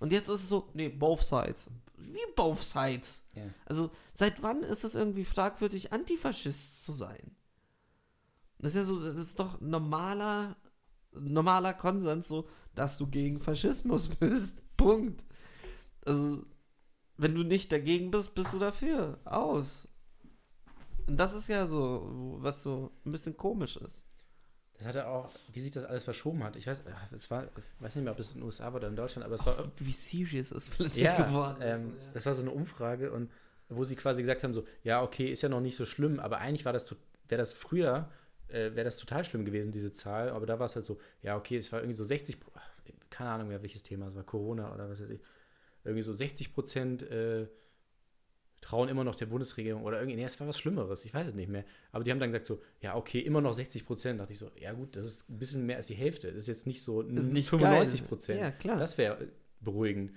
Und 0.00 0.12
jetzt 0.12 0.28
ist 0.28 0.42
es 0.42 0.48
so, 0.48 0.68
nee, 0.74 0.88
both 0.88 1.22
sides. 1.22 1.66
Wie 1.96 2.32
both 2.36 2.62
sides? 2.62 3.22
Ja. 3.34 3.42
Also, 3.66 3.90
seit 4.14 4.42
wann 4.42 4.62
ist 4.62 4.84
es 4.84 4.94
irgendwie 4.94 5.24
fragwürdig, 5.24 5.92
Antifaschist 5.92 6.84
zu 6.84 6.92
sein? 6.92 7.34
Das 8.58 8.70
ist 8.74 8.76
ja 8.76 8.84
so, 8.84 9.02
das 9.12 9.18
ist 9.18 9.38
doch 9.40 9.60
normaler, 9.60 10.56
normaler 11.12 11.74
Konsens, 11.74 12.28
so, 12.28 12.48
dass 12.74 12.98
du 12.98 13.06
gegen 13.08 13.38
Faschismus 13.40 14.08
bist. 14.20 14.56
Punkt. 14.76 15.24
Also, 16.04 16.44
wenn 17.16 17.34
du 17.34 17.42
nicht 17.42 17.72
dagegen 17.72 18.10
bist, 18.12 18.34
bist 18.34 18.52
du 18.52 18.58
dafür. 18.60 19.18
Aus. 19.24 19.88
Und 21.08 21.16
das 21.16 21.32
ist 21.34 21.48
ja 21.48 21.66
so, 21.66 22.36
was 22.40 22.62
so 22.62 22.92
ein 23.04 23.10
bisschen 23.12 23.36
komisch 23.36 23.76
ist. 23.76 24.04
Das 24.78 24.86
hat 24.86 24.96
er 24.96 25.08
auch, 25.10 25.28
wie 25.52 25.60
sich 25.60 25.72
das 25.72 25.84
alles 25.84 26.04
verschoben 26.04 26.44
hat. 26.44 26.54
Ich 26.56 26.66
weiß, 26.66 26.82
ach, 26.92 27.12
es 27.12 27.30
war, 27.30 27.44
ich 27.44 27.50
weiß 27.82 27.96
nicht 27.96 28.04
mehr, 28.04 28.12
ob 28.12 28.18
es 28.20 28.30
in 28.32 28.38
den 28.38 28.44
USA 28.44 28.66
war 28.66 28.76
oder 28.76 28.88
in 28.88 28.96
Deutschland, 28.96 29.24
aber 29.26 29.34
es 29.34 29.44
war 29.44 29.70
Wie 29.78 29.90
serious 29.92 30.52
es 30.52 30.70
plötzlich 30.70 31.04
ja, 31.04 31.20
geworden 31.26 31.56
ähm, 31.60 31.96
ist. 32.08 32.14
das 32.14 32.26
war 32.26 32.34
so 32.36 32.42
eine 32.42 32.52
Umfrage 32.52 33.10
und 33.10 33.30
wo 33.68 33.82
sie 33.84 33.96
quasi 33.96 34.22
gesagt 34.22 34.44
haben 34.44 34.54
so, 34.54 34.64
ja 34.84 35.02
okay, 35.02 35.30
ist 35.30 35.42
ja 35.42 35.48
noch 35.48 35.60
nicht 35.60 35.76
so 35.76 35.84
schlimm, 35.84 36.20
aber 36.20 36.38
eigentlich 36.38 36.64
war 36.64 36.72
das, 36.72 36.94
wäre 37.28 37.38
das 37.40 37.52
früher, 37.52 38.08
äh, 38.48 38.72
wäre 38.74 38.84
das 38.84 38.96
total 38.98 39.24
schlimm 39.24 39.44
gewesen 39.44 39.72
diese 39.72 39.92
Zahl, 39.92 40.30
aber 40.30 40.46
da 40.46 40.58
war 40.60 40.66
es 40.66 40.76
halt 40.76 40.86
so, 40.86 40.98
ja 41.22 41.36
okay, 41.36 41.56
es 41.56 41.70
war 41.72 41.80
irgendwie 41.80 41.96
so 41.96 42.04
60, 42.04 42.38
Pro- 42.40 42.52
ach, 42.54 42.70
keine 43.10 43.30
Ahnung 43.30 43.48
mehr 43.48 43.60
welches 43.62 43.82
Thema, 43.82 44.06
es 44.06 44.14
war 44.14 44.22
Corona 44.22 44.72
oder 44.72 44.88
was 44.88 45.00
weiß 45.00 45.10
ich, 45.10 45.20
irgendwie 45.84 46.02
so 46.02 46.12
60 46.12 46.54
Prozent 46.54 47.02
äh, 47.02 47.48
trauen 48.60 48.88
immer 48.88 49.04
noch 49.04 49.14
der 49.14 49.26
Bundesregierung 49.26 49.82
oder 49.84 49.98
irgendwie, 49.98 50.16
nee, 50.16 50.24
es 50.24 50.38
war 50.40 50.48
was 50.48 50.58
Schlimmeres, 50.58 51.04
ich 51.04 51.14
weiß 51.14 51.28
es 51.28 51.34
nicht 51.34 51.48
mehr, 51.48 51.64
aber 51.92 52.04
die 52.04 52.10
haben 52.10 52.18
dann 52.20 52.28
gesagt 52.30 52.46
so, 52.46 52.60
ja 52.80 52.96
okay, 52.96 53.20
immer 53.20 53.40
noch 53.40 53.52
60 53.52 53.86
Prozent, 53.86 54.20
dachte 54.20 54.32
ich 54.32 54.38
so, 54.38 54.50
ja 54.58 54.72
gut, 54.72 54.96
das 54.96 55.04
ist 55.04 55.28
ein 55.30 55.38
bisschen 55.38 55.64
mehr 55.66 55.76
als 55.76 55.86
die 55.86 55.94
Hälfte, 55.94 56.28
das 56.28 56.44
ist 56.44 56.48
jetzt 56.48 56.66
nicht 56.66 56.82
so 56.82 57.02
Ist 57.02 57.30
nicht 57.32 57.48
95 57.48 58.00
geil. 58.00 58.08
Prozent, 58.08 58.40
Ja, 58.40 58.50
klar. 58.50 58.76
das 58.78 58.98
wäre 58.98 59.28
beruhigend. 59.60 60.12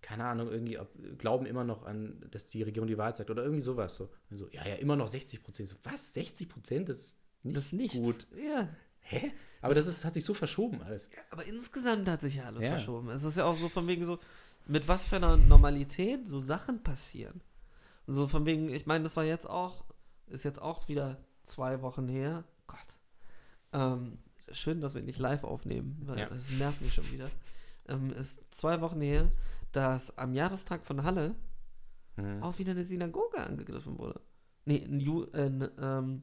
Keine 0.00 0.24
Ahnung, 0.24 0.50
irgendwie 0.50 0.78
ob, 0.80 0.88
glauben 1.18 1.46
immer 1.46 1.62
noch 1.62 1.84
an, 1.84 2.26
dass 2.30 2.46
die 2.48 2.62
Regierung 2.64 2.88
die 2.88 2.98
Wahrheit 2.98 3.16
sagt 3.16 3.30
oder 3.30 3.42
irgendwie 3.44 3.62
sowas. 3.62 3.94
So, 3.94 4.10
Und 4.30 4.38
so 4.38 4.48
ja, 4.50 4.66
ja, 4.66 4.74
immer 4.74 4.96
noch 4.96 5.06
60 5.06 5.42
Prozent. 5.44 5.68
So, 5.68 5.76
was? 5.84 6.12
60 6.14 6.48
Prozent? 6.48 6.88
Das 6.88 6.98
ist 6.98 7.18
nicht 7.44 7.56
das 7.56 7.72
Nichts. 7.72 7.96
gut. 7.96 8.26
Ja. 8.36 8.68
Hä? 8.98 9.30
Aber 9.60 9.74
das, 9.74 9.86
ist, 9.86 10.04
hat 10.04 10.14
sich 10.14 10.24
so 10.24 10.34
verschoben 10.34 10.82
alles. 10.82 11.08
Aber 11.30 11.44
insgesamt 11.46 12.08
hat 12.08 12.20
sich 12.20 12.34
ja 12.36 12.44
alles 12.46 12.62
Ja. 12.62 12.70
verschoben. 12.70 13.10
Es 13.10 13.22
ist 13.22 13.36
ja 13.36 13.44
auch 13.44 13.56
so 13.56 13.68
von 13.68 13.86
wegen 13.86 14.04
so, 14.04 14.18
mit 14.66 14.88
was 14.88 15.06
für 15.06 15.16
einer 15.16 15.36
Normalität 15.36 16.28
so 16.28 16.40
Sachen 16.40 16.82
passieren. 16.82 17.40
So 18.06 18.26
von 18.28 18.46
wegen, 18.46 18.68
ich 18.68 18.86
meine, 18.86 19.04
das 19.04 19.16
war 19.16 19.24
jetzt 19.24 19.48
auch, 19.48 19.84
ist 20.26 20.44
jetzt 20.44 20.60
auch 20.60 20.88
wieder 20.88 21.18
zwei 21.42 21.82
Wochen 21.82 22.08
her. 22.08 22.44
Gott. 22.66 22.78
Ähm, 23.72 24.18
schön, 24.50 24.80
dass 24.80 24.94
wir 24.94 25.02
nicht 25.02 25.18
live 25.18 25.44
aufnehmen, 25.44 26.00
weil 26.06 26.18
Ja. 26.18 26.28
das 26.28 26.50
nervt 26.58 26.80
mich 26.80 26.94
schon 26.94 27.10
wieder. 27.12 27.28
Ähm, 27.88 28.10
ist 28.10 28.40
zwei 28.54 28.80
Wochen 28.80 29.00
her, 29.00 29.30
dass 29.72 30.16
am 30.18 30.34
Jahrestag 30.34 30.84
von 30.84 31.02
Halle 31.04 31.34
Mhm. 32.16 32.42
auch 32.42 32.58
wieder 32.58 32.72
eine 32.72 32.84
Synagoge 32.84 33.38
angegriffen 33.38 33.98
wurde. 33.98 34.20
Nee, 34.66 34.84
ein 34.84 35.00
Ju 35.00 35.24
äh, 35.32 35.46
n- 35.46 35.70
ähm, 35.80 36.22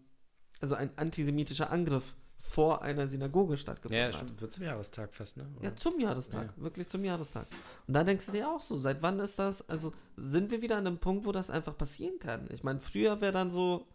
also 0.61 0.75
ein 0.75 0.95
antisemitischer 0.97 1.71
Angriff 1.71 2.15
vor 2.49 2.81
einer 2.81 3.07
Synagoge 3.07 3.57
stattgefunden 3.57 3.97
Ja, 3.99 4.07
hat. 4.07 4.15
stimmt, 4.15 4.41
wird 4.41 4.51
zum 4.53 4.63
Jahrestag 4.63 5.13
fast, 5.13 5.37
ne? 5.37 5.47
Oder? 5.57 5.69
Ja, 5.69 5.75
zum 5.75 5.99
Jahrestag. 5.99 6.53
Ja. 6.57 6.63
Wirklich 6.63 6.87
zum 6.87 7.03
Jahrestag. 7.03 7.45
Und 7.87 7.93
da 7.93 8.03
denkst 8.03 8.25
du 8.25 8.31
dir 8.31 8.49
auch 8.49 8.61
so, 8.61 8.77
seit 8.77 9.01
wann 9.01 9.19
ist 9.19 9.37
das, 9.39 9.67
also 9.69 9.93
sind 10.17 10.49
wir 10.51 10.61
wieder 10.61 10.77
an 10.77 10.87
einem 10.87 10.97
Punkt, 10.97 11.25
wo 11.25 11.31
das 11.31 11.49
einfach 11.49 11.77
passieren 11.77 12.17
kann? 12.19 12.47
Ich 12.51 12.63
meine, 12.63 12.79
früher 12.79 13.21
wäre 13.21 13.31
dann 13.31 13.51
so, 13.51 13.85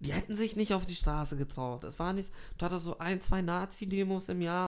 die 0.00 0.12
hätten 0.12 0.34
sich 0.34 0.56
nicht 0.56 0.74
auf 0.74 0.84
die 0.84 0.94
Straße 0.94 1.36
getraut. 1.36 1.84
Es 1.84 1.98
war 1.98 2.12
nicht, 2.12 2.30
du 2.58 2.64
hattest 2.66 2.84
so 2.84 2.98
ein, 2.98 3.20
zwei 3.20 3.40
Nazi-Demos 3.40 4.28
im 4.28 4.42
Jahr 4.42 4.65